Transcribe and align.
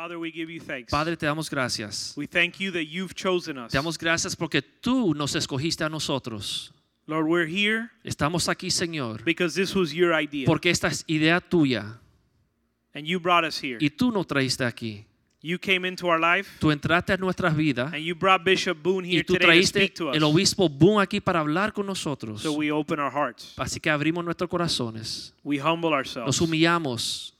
Father, 0.00 0.18
we 0.18 0.30
give 0.32 0.50
you 0.50 0.60
thanks. 0.60 0.90
Padre, 0.90 1.14
te 1.14 1.26
damos 1.26 1.50
gracias. 1.50 2.14
We 2.16 2.26
thank 2.26 2.58
you 2.58 2.72
that 2.72 2.86
you've 2.86 3.14
chosen 3.14 3.58
us. 3.58 3.70
Te 3.70 3.76
damos 3.76 3.98
gracias 3.98 4.34
porque 4.34 4.62
tú 4.62 5.14
nos 5.14 5.34
escogiste 5.34 5.84
a 5.84 5.90
nosotros. 5.90 6.72
Lord, 7.06 7.26
we're 7.26 7.46
here 7.46 7.90
Estamos 8.02 8.48
aquí, 8.48 8.70
Señor, 8.70 9.22
because 9.24 9.54
this 9.54 9.74
was 9.76 9.92
your 9.92 10.14
idea. 10.18 10.46
porque 10.46 10.70
esta 10.70 10.88
es 10.88 11.04
idea 11.06 11.38
tuya 11.38 11.98
and 12.94 13.04
you 13.06 13.20
brought 13.20 13.44
us 13.44 13.62
here. 13.62 13.76
y 13.78 13.90
tú 13.90 14.10
nos 14.10 14.26
traíste 14.26 14.64
aquí. 14.64 15.04
You 15.42 15.58
came 15.58 15.86
into 15.86 16.06
our 16.06 16.18
life 16.18 16.48
Tú 16.60 16.70
entraste 16.70 17.12
a 17.12 17.18
nuestras 17.18 17.54
vidas 17.54 17.92
and 17.92 18.02
you 18.02 18.14
brought 18.14 18.42
Bishop 18.42 18.78
Boone 18.82 19.06
y 19.06 19.16
here 19.16 19.24
tú 19.24 19.34
today 19.34 19.60
to 19.60 19.66
speak 19.66 19.94
to 19.96 20.08
us. 20.08 20.16
el 20.16 20.22
obispo 20.22 20.70
Boone 20.70 21.02
aquí 21.02 21.20
para 21.20 21.40
hablar 21.40 21.74
con 21.74 21.84
nosotros. 21.84 22.40
So 22.40 22.52
we 22.52 22.70
open 22.72 22.98
our 23.00 23.12
hearts. 23.12 23.52
Así 23.58 23.78
que 23.78 23.90
abrimos 23.90 24.24
nuestros 24.24 24.48
corazones. 24.48 25.34
We 25.44 25.58
humble 25.60 25.90
Nos 25.90 26.16
ourselves. 26.16 26.40
humillamos. 26.40 27.34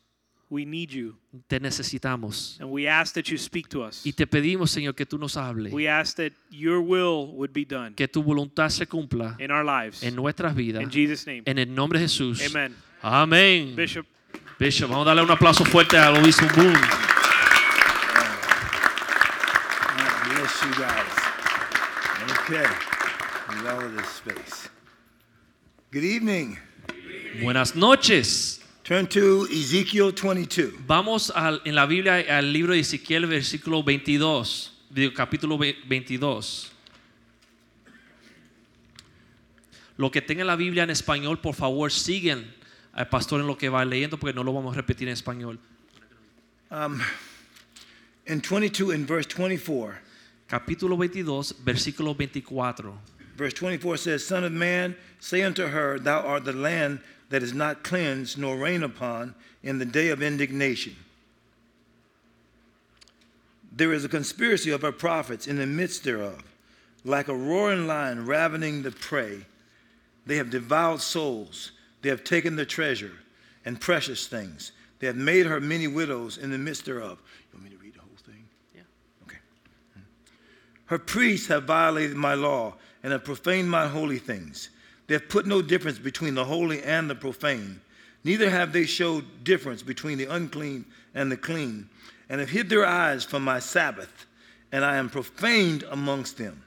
We 0.51 0.65
need 0.67 0.91
you. 0.91 1.17
Te 1.47 1.61
necesitamos. 1.61 2.59
And 2.61 2.71
we 2.71 2.89
ask 2.89 3.15
that 3.15 3.27
you 3.31 3.39
speak 3.39 3.69
to 3.69 3.85
us. 3.85 4.05
Y 4.05 4.13
te 4.13 4.27
pedimos, 4.27 4.73
Señor, 4.73 4.97
que 4.97 5.07
tú 5.07 5.17
nos 5.17 5.37
hables. 5.37 5.73
We 5.73 5.89
ask 5.89 6.17
that 6.17 6.33
your 6.51 6.81
will 6.81 7.33
would 7.37 7.53
be 7.53 7.65
done 7.65 7.95
Que 7.95 8.09
tu 8.09 8.21
voluntad 8.21 8.69
se 8.71 8.85
cumpla 8.87 9.37
in 9.39 9.53
our 9.53 9.65
lives. 9.65 10.03
en 10.03 10.17
nuestras 10.17 10.55
vidas. 10.57 10.83
In 10.83 10.91
Jesus' 10.91 11.25
name. 11.27 11.43
En 11.47 11.57
el 11.59 11.73
nombre 11.73 12.01
de 12.01 12.07
Jesús. 12.07 12.43
Amen. 12.51 12.75
Amén. 13.01 13.77
Bishop, 13.77 14.05
Bishop, 14.59 14.91
vamos 14.91 15.07
a 15.07 15.11
darle 15.11 15.23
un 15.23 15.31
aplauso 15.31 15.65
fuerte 15.65 15.97
al 15.97 16.17
obispo 16.17 16.47
Boone. 16.57 16.79
Bless 20.35 20.63
you 20.63 20.71
guys. 20.75 21.17
Okay. 22.41 22.67
Love 23.65 23.97
this 23.97 24.09
space. 24.09 24.69
Good 25.93 26.05
evening. 26.05 26.59
Buenas 27.43 27.75
noches. 27.77 28.60
Turn 28.91 29.07
to 29.07 29.47
Ezekiel 29.47 30.11
22. 30.13 30.73
Vamos 30.85 31.31
al- 31.31 31.63
en 31.65 31.77
la 31.77 31.87
Biblia 31.87 32.25
al 32.29 32.53
libro 32.53 32.73
de 32.73 32.81
Ezequiel, 32.81 33.25
versículo 33.27 33.85
22, 33.85 34.73
capítulo 35.15 35.57
22. 35.57 36.73
Lo 39.97 40.11
que 40.11 40.21
tenga 40.21 40.45
la 40.45 40.57
Biblia 40.57 40.83
en 40.83 40.91
español, 40.91 41.39
por 41.39 41.55
favor, 41.55 41.93
siguen 41.93 42.53
al 42.93 43.09
pastor 43.09 43.41
en 43.41 43.47
lo 43.47 43.57
que 43.57 43.69
va 43.69 43.85
leyendo, 43.85 44.19
porque 44.19 44.35
no 44.35 44.43
lo 44.43 44.53
vamos 44.53 44.75
a 44.75 44.81
repetir 44.81 45.07
en 45.07 45.15
español. 45.15 45.61
Um, 46.73 47.01
in 48.27 48.41
22 48.43 48.91
and 48.93 49.07
verse 49.07 49.29
24. 49.29 50.01
Capítulo 50.49 50.97
22, 50.97 51.55
versículo 51.65 52.13
24. 52.17 52.93
Verse 53.37 53.55
24 53.55 53.99
says, 53.99 54.27
Son 54.27 54.43
of 54.43 54.51
man, 54.51 54.97
say 55.21 55.45
unto 55.45 55.63
her, 55.63 56.01
Thou 56.01 56.27
art 56.27 56.45
the 56.45 56.53
land 56.53 56.99
that 57.31 57.43
is 57.43 57.55
not 57.55 57.83
cleansed 57.83 58.37
nor 58.37 58.57
rain 58.57 58.83
upon 58.83 59.35
in 59.63 59.79
the 59.79 59.85
day 59.85 60.11
of 60.11 60.23
indignation. 60.23 60.95
There 63.73 63.93
is 63.93 64.05
a 64.05 64.09
conspiracy 64.09 64.71
of 64.71 64.83
her 64.83 64.93
prophets 64.93 65.47
in 65.47 65.57
the 65.57 65.67
midst 65.67 66.05
thereof, 66.05 66.43
like 67.05 67.29
a 67.29 67.35
roaring 67.35 67.87
lion 67.87 68.27
ravening 68.27 68.83
the 68.83 68.91
prey. 68.91 69.47
They 70.27 70.37
have 70.37 70.51
devoured 70.51 71.01
souls, 71.01 71.73
they 72.03 72.09
have 72.09 72.25
taken 72.25 72.57
the 72.57 72.67
treasure 72.67 73.13
and 73.65 73.81
precious 73.81 74.27
things. 74.27 74.73
They 74.99 75.07
have 75.07 75.17
made 75.17 75.47
her 75.47 75.61
many 75.61 75.87
widows 75.87 76.37
in 76.37 76.51
the 76.51 76.59
midst 76.59 76.85
thereof. 76.85 77.19
You 77.53 77.59
want 77.59 77.65
me 77.65 77.71
to 77.71 77.83
read 77.83 77.95
the 77.95 78.01
whole 78.01 78.11
thing? 78.27 78.45
Yeah. 78.75 78.83
Okay. 79.23 79.39
Hmm. 79.95 80.01
Her 80.87 80.99
priests 80.99 81.47
have 81.49 81.65
violated 81.65 82.17
my 82.17 82.35
law 82.35 82.75
and 83.03 83.13
have 83.13 83.25
profaned 83.25 83.71
my 83.71 83.87
holy 83.89 84.19
things. 84.19 84.69
They 85.11 85.15
have 85.15 85.29
put 85.29 85.45
no 85.45 85.61
difference 85.61 85.99
between 85.99 86.37
the 86.37 86.45
holy 86.45 86.85
and 86.85 87.11
the 87.11 87.17
profane. 87.17 87.81
Neither 88.23 88.49
have 88.49 88.73
they 88.73 88.85
showed 88.87 89.43
difference 89.43 89.83
between 89.83 90.19
the 90.19 90.27
unclean 90.27 90.85
and 91.17 91.33
the 91.33 91.37
clean, 91.37 91.89
and 92.29 92.39
have 92.39 92.51
hid 92.51 92.69
their 92.69 92.87
eyes 92.87 93.25
from 93.25 93.43
my 93.43 93.59
Sabbath, 93.59 94.27
and 94.71 94.85
I 94.85 94.99
am 94.99 95.11
profaned 95.11 95.83
amongst 95.91 96.39
them. 96.39 96.63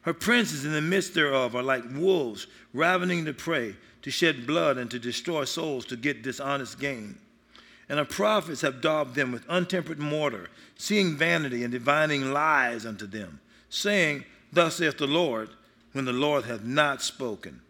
Her 0.00 0.12
princes 0.12 0.64
in 0.64 0.72
the 0.72 0.80
midst 0.80 1.14
thereof 1.14 1.54
are 1.54 1.62
like 1.62 1.84
wolves 1.94 2.48
ravening 2.74 3.24
the 3.24 3.32
prey 3.32 3.76
to 4.02 4.10
shed 4.10 4.44
blood 4.44 4.76
and 4.76 4.90
to 4.90 4.98
destroy 4.98 5.44
souls 5.44 5.86
to 5.86 5.96
get 5.96 6.24
dishonest 6.24 6.80
gain. 6.80 7.16
And 7.88 8.00
her 8.00 8.04
prophets 8.04 8.62
have 8.62 8.80
daubed 8.80 9.14
them 9.14 9.30
with 9.30 9.46
untempered 9.48 10.00
mortar, 10.00 10.50
seeing 10.74 11.16
vanity 11.16 11.62
and 11.62 11.70
divining 11.70 12.32
lies 12.32 12.84
unto 12.84 13.06
them, 13.06 13.38
saying, 13.70 14.24
Thus 14.52 14.74
saith 14.78 14.98
the 14.98 15.06
Lord, 15.06 15.50
when 15.92 16.06
the 16.06 16.12
Lord 16.12 16.44
hath 16.44 16.64
not 16.64 17.02
spoken. 17.02 17.60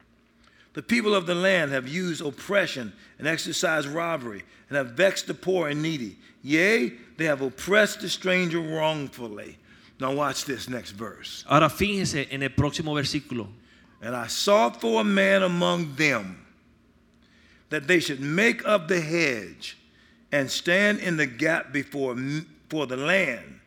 The 0.78 0.82
people 0.82 1.12
of 1.12 1.26
the 1.26 1.34
land 1.34 1.72
have 1.72 1.88
used 1.88 2.24
oppression 2.24 2.92
and 3.18 3.26
exercised 3.26 3.88
robbery, 3.88 4.44
and 4.68 4.76
have 4.76 4.92
vexed 4.92 5.26
the 5.26 5.34
poor 5.34 5.66
and 5.66 5.82
needy. 5.82 6.16
Yea, 6.44 6.92
they 7.16 7.24
have 7.24 7.42
oppressed 7.42 8.00
the 8.00 8.08
stranger 8.08 8.60
wrongfully. 8.60 9.58
Now 9.98 10.12
watch 10.12 10.44
this 10.44 10.68
next 10.68 10.92
verse. 10.92 11.44
Ahora 11.50 11.68
fíjense 11.68 12.28
en 12.30 12.44
el 12.44 12.50
próximo 12.50 12.94
versículo. 12.94 13.48
And 14.00 14.14
I 14.14 14.28
sought 14.28 14.80
for 14.80 15.00
a 15.00 15.04
man 15.04 15.42
among 15.42 15.96
them 15.96 16.46
that 17.70 17.88
they 17.88 17.98
should 17.98 18.20
make 18.20 18.64
up 18.64 18.86
the 18.86 19.00
hedge 19.00 19.76
and 20.30 20.48
stand 20.48 21.00
in 21.00 21.16
the 21.16 21.26
gap 21.26 21.72
before 21.72 22.16
for 22.68 22.86
the 22.86 22.96
land, 22.96 23.58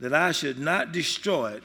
that 0.00 0.14
I 0.14 0.32
should 0.32 0.58
not 0.58 0.90
destroy 0.90 1.56
it, 1.56 1.64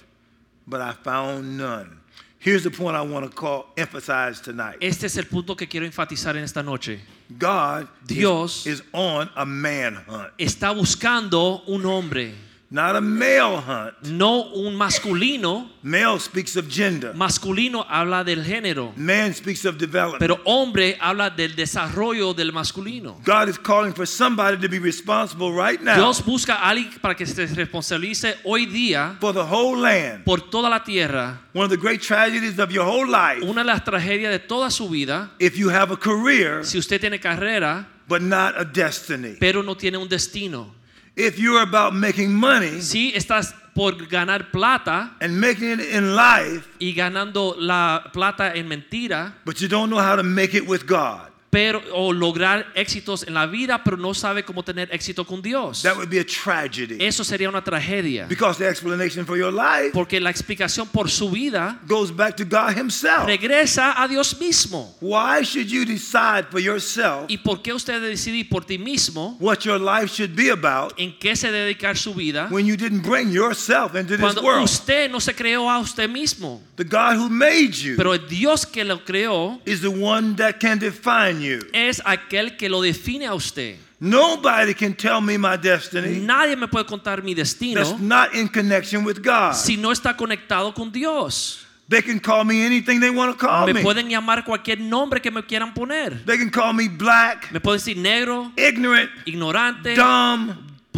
but 0.67 0.81
I 0.81 0.91
found 0.91 1.57
none. 1.57 2.00
Here's 2.43 2.63
the 2.63 2.71
point 2.71 2.95
I 2.97 3.01
want 3.01 3.23
to 3.23 3.29
call 3.29 3.67
emphasize 3.77 4.41
tonight. 4.41 4.77
Este 4.81 5.03
es 5.05 5.15
el 5.17 5.25
punto 5.25 5.55
que 5.55 5.67
quiero 5.67 5.85
enfatizar 5.85 6.35
en 6.35 6.43
esta 6.43 6.63
noche. 6.63 6.99
God 7.37 7.83
is- 7.83 8.07
Dios- 8.07 8.65
is, 8.65 8.81
on 8.93 9.29
a 9.35 9.45
manhunt, 9.45 10.31
Está 10.39 10.71
buscando 10.73 11.61
un 11.67 11.85
hombre, 11.85 12.33
not 12.73 12.95
a 12.95 13.01
male 13.01 13.57
hunt. 13.57 13.93
no 14.03 14.49
un 14.53 14.73
masculino. 14.75 15.69
Male 15.83 16.19
speaks 16.19 16.55
of 16.55 16.69
gender. 16.69 17.13
Masculino 17.13 17.85
habla 17.89 18.23
del 18.23 18.43
género, 18.45 18.93
Man 18.95 19.33
speaks 19.33 19.65
of 19.65 19.77
development. 19.77 20.19
pero 20.19 20.39
hombre 20.45 20.97
habla 21.01 21.29
del 21.29 21.53
desarrollo 21.55 22.33
del 22.33 22.51
masculino. 22.53 23.19
God 23.25 23.49
is 23.49 23.57
calling 23.57 23.93
for 23.93 24.05
somebody 24.05 24.57
to 24.57 24.69
be 24.69 24.79
responsible 24.79 25.51
right 25.51 25.81
now 25.81 25.95
Dios 25.95 26.21
busca 26.23 26.55
a 26.55 26.69
alguien 26.69 26.97
para 27.01 27.13
que 27.15 27.25
se 27.25 27.45
responsabilice 27.47 28.37
hoy 28.45 28.65
día 28.65 29.17
for 29.19 29.33
the 29.33 29.43
whole 29.43 29.77
land. 29.81 30.23
por 30.23 30.39
toda 30.49 30.69
la 30.69 30.81
tierra. 30.83 31.41
One 31.53 31.65
of 31.65 31.71
the 31.71 31.77
great 31.77 32.01
tragedies 32.01 32.57
of 32.59 32.71
your 32.71 32.85
whole 32.85 33.05
life, 33.07 33.43
Una 33.43 33.63
de 33.63 33.67
las 33.67 33.83
tragedias 33.83 34.31
de 34.31 34.39
toda 34.39 34.69
su 34.71 34.87
vida, 34.87 35.31
if 35.39 35.57
you 35.57 35.69
have 35.69 35.91
a 35.91 35.97
career 35.97 36.63
si 36.63 36.77
usted 36.77 37.01
tiene 37.01 37.19
carrera, 37.19 37.87
but 38.07 38.21
not 38.21 38.53
a 38.57 38.63
destiny. 38.63 39.35
pero 39.39 39.61
no 39.61 39.75
tiene 39.75 39.97
un 39.97 40.07
destino. 40.07 40.79
If 41.15 41.37
you're 41.37 41.61
about 41.61 41.93
making 41.93 42.33
money 42.33 42.81
Si 42.81 43.13
estás 43.13 43.53
por 43.73 43.93
ganar 44.07 44.51
plata 44.51 45.11
and 45.19 45.39
making 45.39 45.79
it 45.79 45.93
in 45.93 46.15
life, 46.15 46.67
y 46.79 46.93
ganando 46.93 47.55
la 47.57 48.03
plata 48.13 48.53
en 48.55 48.67
mentira, 48.67 49.33
but 49.45 49.61
you 49.61 49.67
don't 49.67 49.89
know 49.89 49.99
how 49.99 50.15
to 50.15 50.23
make 50.23 50.53
it 50.53 50.67
with 50.67 50.85
God, 50.85 51.30
pero 51.51 51.81
o 51.93 52.13
lograr 52.13 52.65
éxitos 52.75 53.27
en 53.27 53.33
la 53.33 53.45
vida, 53.45 53.83
pero 53.83 53.97
no 53.97 54.13
sabe 54.13 54.43
cómo 54.43 54.63
tener 54.63 54.87
éxito 54.91 55.25
con 55.25 55.41
Dios. 55.41 55.81
that 55.83 55.97
would 55.97 56.09
be 56.09 56.17
a 56.19 56.23
tragedy. 56.25 56.95
Eso 56.99 57.23
sería 57.25 57.49
una 57.49 57.61
tragedia, 57.61 58.25
Because 58.27 58.57
the 58.57 58.69
explanation 58.69 59.25
for 59.25 59.37
your 59.37 59.51
life 59.51 59.91
porque 59.93 60.19
la 60.21 60.29
explicación 60.29 60.87
por 60.87 61.09
su 61.09 61.29
vida 61.29 61.77
goes 61.87 62.09
back 62.15 62.37
to 62.37 62.45
God 62.45 62.77
Himself. 62.77 63.25
regresa 63.25 64.01
a 64.01 64.07
Dios 64.07 64.39
mismo. 64.39 64.95
Why 65.01 65.43
should 65.43 65.67
you 65.67 65.83
decide 65.85 66.45
for 66.49 66.61
yourself 66.61 67.25
¿Y 67.27 67.37
por 67.37 67.61
qué 67.61 67.73
usted 67.73 68.01
decide 68.01 68.45
por 68.49 68.63
ti 68.63 68.77
mismo 68.77 69.35
what 69.41 69.65
your 69.65 69.77
life 69.79 70.07
should 70.07 70.33
be 70.33 70.49
about 70.51 70.93
en 70.97 71.13
qué 71.19 71.35
se 71.35 71.51
dedicar 71.51 71.97
su 71.97 72.13
vida 72.13 72.47
when 72.49 72.65
you 72.65 72.77
didn't 72.77 73.01
bring 73.03 73.29
yourself 73.29 73.93
into 73.95 74.15
this 74.15 74.21
cuando 74.21 74.41
world? 74.41 74.63
usted 74.63 75.11
no 75.11 75.19
se 75.19 75.33
creó 75.35 75.69
a 75.69 75.79
usted 75.79 76.09
mismo? 76.09 76.61
The 76.77 76.85
God 76.85 77.17
who 77.17 77.29
made 77.29 77.73
you 77.73 77.97
Pero 77.97 78.13
el 78.13 78.25
Dios 78.29 78.65
que 78.65 78.85
lo 78.85 79.03
creó 79.03 79.59
is 79.65 79.81
the 79.81 79.89
one 79.89 80.35
that 80.37 80.59
can 80.61 80.79
define 80.79 81.40
you. 81.41 81.59
es 81.73 82.01
aquel 82.05 82.57
que 82.57 82.69
lo 82.69 82.81
define 82.81 83.25
a 83.27 83.33
usted. 83.33 83.77
Nobody 83.99 84.73
can 84.73 84.95
tell 84.95 85.21
me 85.21 85.37
my 85.37 85.55
destiny 85.57 86.19
Nadie 86.19 86.55
me 86.55 86.67
puede 86.67 86.85
contar 86.87 87.21
mi 87.23 87.35
that's 87.35 87.53
destino 87.53 87.97
not 87.99 88.33
in 88.33 88.47
connection 88.47 89.03
with 89.05 89.21
God. 89.21 89.53
si 89.53 89.77
no 89.77 89.91
está 89.91 90.15
conectado 90.17 90.73
con 90.73 90.91
Dios. 90.91 91.65
They 91.87 92.01
can 92.01 92.19
call 92.19 92.45
me 92.45 92.65
anything 92.65 92.99
they 93.01 93.09
want 93.09 93.37
to 93.37 93.45
call 93.45 93.65
Me 93.67 93.73
me. 93.73 93.81
pueden 93.83 94.07
llamar 94.09 94.43
cualquier 94.45 94.79
nombre 94.79 95.19
que 95.21 95.29
me 95.29 95.43
quieran 95.43 95.73
poner. 95.73 96.25
They 96.25 96.37
can 96.37 96.49
call 96.49 96.73
me 96.73 96.87
black, 96.87 97.51
Me 97.51 97.59
pueden 97.59 97.79
decir 97.79 97.97
negro, 97.97 98.51
ignorant, 98.55 99.09
ignorante, 99.25 99.93
dumb, 99.93 100.55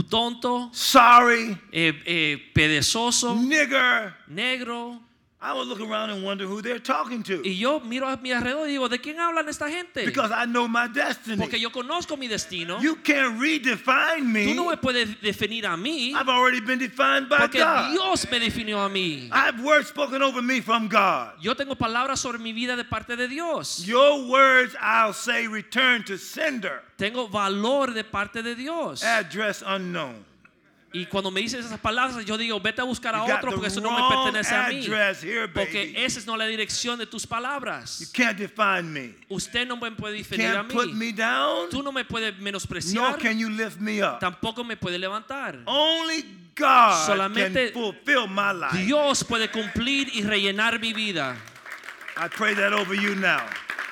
tonto, 0.09 0.69
sorry, 0.71 1.57
eh, 1.71 1.93
eh, 2.05 2.37
perezoso, 2.53 3.35
nigger. 3.35 4.13
negro. 4.27 5.01
I 5.43 5.51
would 5.51 5.67
look 5.67 5.81
around 5.81 6.09
and 6.09 6.23
wonder 6.23 6.45
who 6.45 6.61
they're 6.61 6.79
talking 6.79 7.21
to. 7.23 7.41
Y 7.43 7.57
yo 7.57 7.81
miro 7.81 8.07
a 8.07 8.15
mi 8.15 8.31
alrededor 8.31 8.65
y 8.65 8.71
digo, 8.71 8.87
¿de 8.87 8.99
quién 8.99 9.19
hablan 9.19 9.49
esta 9.49 9.69
gente? 9.69 10.05
Because 10.05 10.31
I 10.31 10.45
know 10.45 10.69
my 10.69 10.87
destiny. 10.87 11.35
Porque 11.35 11.59
yo 11.59 11.69
conozco 11.69 12.17
mi 12.17 12.29
destino. 12.29 12.79
You 12.81 12.95
can't 12.95 13.37
redefine 13.37 14.25
me. 14.25 14.45
Tú 14.45 14.55
no 14.55 14.69
me 14.69 14.77
puedes 14.77 15.19
definir 15.21 15.65
a 15.65 15.75
mí 15.75 16.13
I've 16.15 16.29
already 16.29 16.61
been 16.61 16.79
defined 16.79 17.27
by 17.27 17.39
porque 17.39 17.59
God. 17.59 17.91
Dios 17.91 18.25
me 18.31 18.39
definió 18.39 18.85
a 18.85 18.89
mí. 18.89 19.29
I 19.33 19.47
have 19.47 19.61
words 19.61 19.89
spoken 19.89 20.21
over 20.21 20.41
me 20.41 20.61
from 20.61 20.87
God. 20.87 21.33
Yo 21.41 21.53
tengo 21.55 21.75
palabras 21.75 22.19
sobre 22.19 22.39
mi 22.39 22.53
vida 22.53 22.77
de 22.77 22.85
parte 22.85 23.17
de 23.17 23.27
Dios. 23.27 23.85
Your 23.85 24.25
words, 24.29 24.77
I'll 24.79 25.13
say, 25.13 25.47
return 25.47 26.05
to 26.05 26.17
sender. 26.17 26.83
Tengo 26.97 27.27
valor 27.27 27.93
de 27.93 28.05
parte 28.05 28.41
de 28.41 28.55
Dios. 28.55 29.03
Address 29.03 29.61
unknown. 29.65 30.23
Y 30.95 31.07
cuando 31.07 31.31
me 31.31 31.41
dicen 31.41 31.59
esas 31.59 31.79
palabras, 31.79 32.23
yo 32.23 32.37
digo, 32.37 32.59
vete 32.59 32.79
a 32.79 32.83
buscar 32.83 33.15
a 33.15 33.25
You 33.27 33.33
otro 33.33 33.51
porque 33.51 33.67
eso 33.67 33.81
no 33.81 33.91
me 33.91 34.15
pertenece 34.15 34.53
a 34.53 34.67
mí. 34.69 34.85
here, 35.23 35.47
Porque 35.47 35.91
esa 35.97 36.19
es 36.19 36.27
no 36.27 36.37
la 36.37 36.45
dirección 36.45 36.99
de 36.99 37.07
tus 37.07 37.23
You 37.23 37.29
palabras. 37.29 38.11
can't 38.13 38.37
define 38.37 38.83
me. 38.83 39.15
Usted 39.27 39.67
no 39.67 39.75
me 39.75 39.91
puede 39.91 40.17
definir 40.17 40.49
a 40.49 40.53
Can't 40.61 40.71
put 40.71 40.85
mí. 40.87 40.93
me 40.93 41.11
down. 41.11 41.69
Tú 41.71 41.81
no 41.81 41.91
me 41.91 42.05
puedes 42.05 42.33
Nor 42.35 42.43
menospreciar. 42.43 43.17
can 43.17 43.39
you 43.39 43.49
lift 43.49 43.79
me 43.79 44.03
up. 44.03 44.19
Tampoco 44.19 44.63
me 44.63 44.77
puede 44.77 44.99
levantar. 44.99 45.57
Only 45.65 46.23
God 46.55 47.07
Solamente 47.07 47.71
can 47.71 47.81
fulfill 47.81 48.27
my 48.27 48.53
life. 48.53 48.77
Dios 48.85 49.23
puede 49.23 49.49
cumplir 49.49 50.09
y 50.13 50.21
rellenar 50.21 50.79
mi 50.79 50.93
vida. 50.93 51.35
I 52.15 52.27
pray 52.27 52.53
that 52.53 52.71
over 52.71 52.93
you 52.93 53.15
now. 53.15 53.41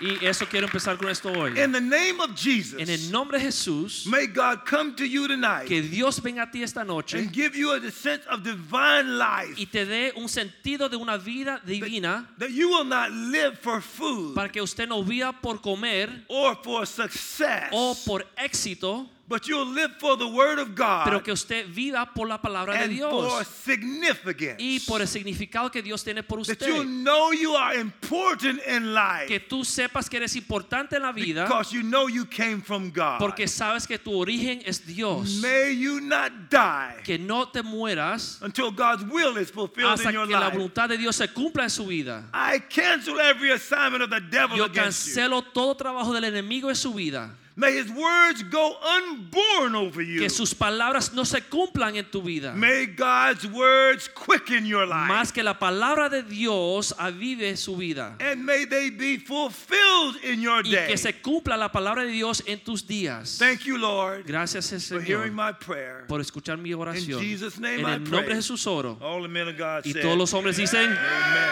Y 0.01 0.25
eso 0.25 0.47
quiero 0.47 0.65
empezar 0.65 0.97
con 0.97 1.09
esto 1.09 1.31
hoy. 1.31 1.59
In 1.59 1.71
the 1.71 1.79
name 1.79 2.19
of 2.19 2.35
Jesus, 2.35 2.79
En 2.79 2.89
el 2.89 3.11
nombre 3.11 3.37
de 3.37 3.45
Jesús, 3.45 4.07
may 4.07 4.25
God 4.25 4.65
come 4.65 4.95
to 4.95 5.05
you 5.05 5.27
tonight 5.27 5.67
que 5.67 5.81
Dios 5.81 6.19
venga 6.19 6.43
a 6.43 6.51
ti 6.51 6.63
esta 6.63 6.83
noche 6.83 7.19
and 7.19 7.31
give 7.31 7.55
you 7.55 7.71
a 7.71 7.91
sense 7.91 8.25
of 8.27 8.41
divine 8.43 9.17
life 9.19 9.53
y 9.57 9.65
te 9.65 9.85
dé 9.85 10.11
un 10.15 10.27
sentido 10.27 10.89
de 10.89 10.97
una 10.97 11.17
vida 11.17 11.61
divina 11.63 12.27
that 12.39 12.49
you 12.49 12.69
will 12.69 12.83
not 12.83 13.11
live 13.11 13.59
for 13.59 13.79
food 13.79 14.33
para 14.33 14.49
que 14.49 14.59
usted 14.61 14.87
no 14.87 15.03
viva 15.03 15.33
por 15.33 15.61
comer 15.61 16.09
or 16.27 16.55
for 16.63 16.87
success, 16.87 17.69
o 17.71 17.95
por 18.05 18.25
éxito, 18.37 19.07
but 19.31 19.47
you'll 19.47 19.65
live 19.73 19.91
for 19.97 20.15
the 20.17 20.27
word 20.27 20.59
of 20.59 20.75
God 20.75 21.05
pero 21.05 21.23
que 21.23 21.31
usted 21.31 21.65
viva 21.67 22.05
por 22.13 22.27
la 22.27 22.37
palabra 22.39 22.73
de 22.73 22.97
for 22.99 23.27
Dios 23.27 23.47
significance. 23.47 24.55
y 24.59 24.79
por 24.81 25.01
el 25.01 25.07
significado 25.07 25.71
que 25.71 25.81
Dios 25.81 26.03
tiene 26.03 26.21
por 26.23 26.43
that 26.45 26.59
you 26.61 26.75
usted. 26.81 26.85
know 26.85 27.31
you 27.31 27.55
are 27.55 27.75
important 27.79 28.59
in 28.67 28.93
life 28.93 29.27
Que 29.27 29.39
tú 29.39 29.63
sepas 29.65 30.09
que 30.09 30.17
eres 30.17 30.35
importante 30.35 30.95
en 30.95 31.01
la 31.03 31.11
vida 31.11 31.45
because 31.45 31.71
you 31.73 31.81
know 31.81 32.07
you 32.07 32.25
came 32.25 32.61
from 32.61 32.91
God. 32.91 33.19
porque 33.19 33.47
sabes 33.47 33.87
que 33.87 33.97
tu 33.97 34.11
origen 34.13 34.61
es 34.65 34.85
Dios. 34.85 35.39
May 35.41 35.73
you 35.75 35.99
not 36.01 36.31
die 36.49 37.01
Que 37.03 37.17
no 37.17 37.45
te 37.47 37.61
mueras 37.63 38.39
until 38.41 38.71
God's 38.71 39.03
will 39.03 39.37
is 39.37 39.49
fulfilled 39.49 39.91
hasta 39.91 40.09
in 40.09 40.15
your 40.15 40.27
que 40.27 40.33
la 40.37 40.49
voluntad 40.49 40.89
de 40.89 40.97
Dios 40.97 41.15
se 41.15 41.27
cumpla 41.27 41.63
en 41.63 41.69
su 41.69 41.85
vida. 41.87 42.25
I 42.33 42.59
cancel 42.59 43.19
every 43.19 43.51
assignment 43.51 44.03
of 44.03 44.09
the 44.09 44.19
devil 44.19 44.57
Yo 44.57 44.65
against 44.65 45.07
you. 45.07 45.13
cancelo 45.15 45.41
todo 45.53 45.75
trabajo 45.75 46.13
del 46.13 46.25
enemigo 46.25 46.69
en 46.69 46.75
su 46.75 46.93
vida. 46.93 47.35
May 47.55 47.73
his 47.75 47.89
words 47.91 48.43
go 48.43 48.75
unborn 48.81 49.75
over 49.75 50.01
you. 50.01 50.21
Que 50.21 50.29
sus 50.29 50.53
palabras 50.53 51.13
no 51.13 51.25
se 51.25 51.41
cumplan 51.41 51.97
en 51.97 52.05
tu 52.05 52.21
vida. 52.21 52.53
May 52.55 52.85
God's 52.85 53.45
words 53.45 54.07
quicken 54.07 54.65
your 54.65 54.85
life. 54.87 55.09
Más 55.11 55.33
que 55.33 55.43
la 55.43 55.59
palabra 55.59 56.09
de 56.09 56.23
Dios 56.23 56.93
avive 56.97 57.57
su 57.57 57.75
vida. 57.75 58.15
and 58.21 58.45
may 58.45 58.63
they 58.65 58.89
be 58.89 59.17
fulfilled 59.17 60.15
in 60.23 60.41
your 60.41 60.65
Y 60.65 60.71
day. 60.71 60.87
que 60.87 60.97
se 60.97 61.11
cumpla 61.21 61.57
la 61.57 61.69
palabra 61.69 62.05
de 62.05 62.11
Dios 62.11 62.41
en 62.47 62.59
tus 62.59 62.83
días. 62.87 63.37
Thank 63.37 63.65
you, 63.65 63.77
Lord, 63.77 64.25
Gracias 64.25 64.69
for 64.87 65.01
hearing 65.01 65.31
Señor 65.31 65.31
my 65.33 65.51
prayer. 65.51 66.05
por 66.07 66.21
escuchar 66.21 66.57
mi 66.57 66.71
oración. 66.73 67.19
In 67.21 67.29
Jesus' 67.29 67.59
name 67.59 67.81
En 67.81 67.85
I 67.85 67.93
el 67.95 67.99
nombre 68.03 68.19
pray. 68.21 68.29
de 68.29 68.35
Jesús 68.35 68.65
oro. 68.65 68.97
All 69.01 69.21
the 69.21 69.27
men 69.27 69.49
of 69.49 69.57
God 69.57 69.85
Y 69.85 69.91
said, 69.91 70.01
todos 70.01 70.17
los 70.17 70.33
hombres 70.33 70.55
dicen. 70.55 70.95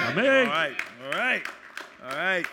Amén. 0.08 0.48
All 0.48 0.54
right, 0.54 0.78
all 1.04 1.12
right, 1.12 1.44
all 2.04 2.18
right. 2.18 2.46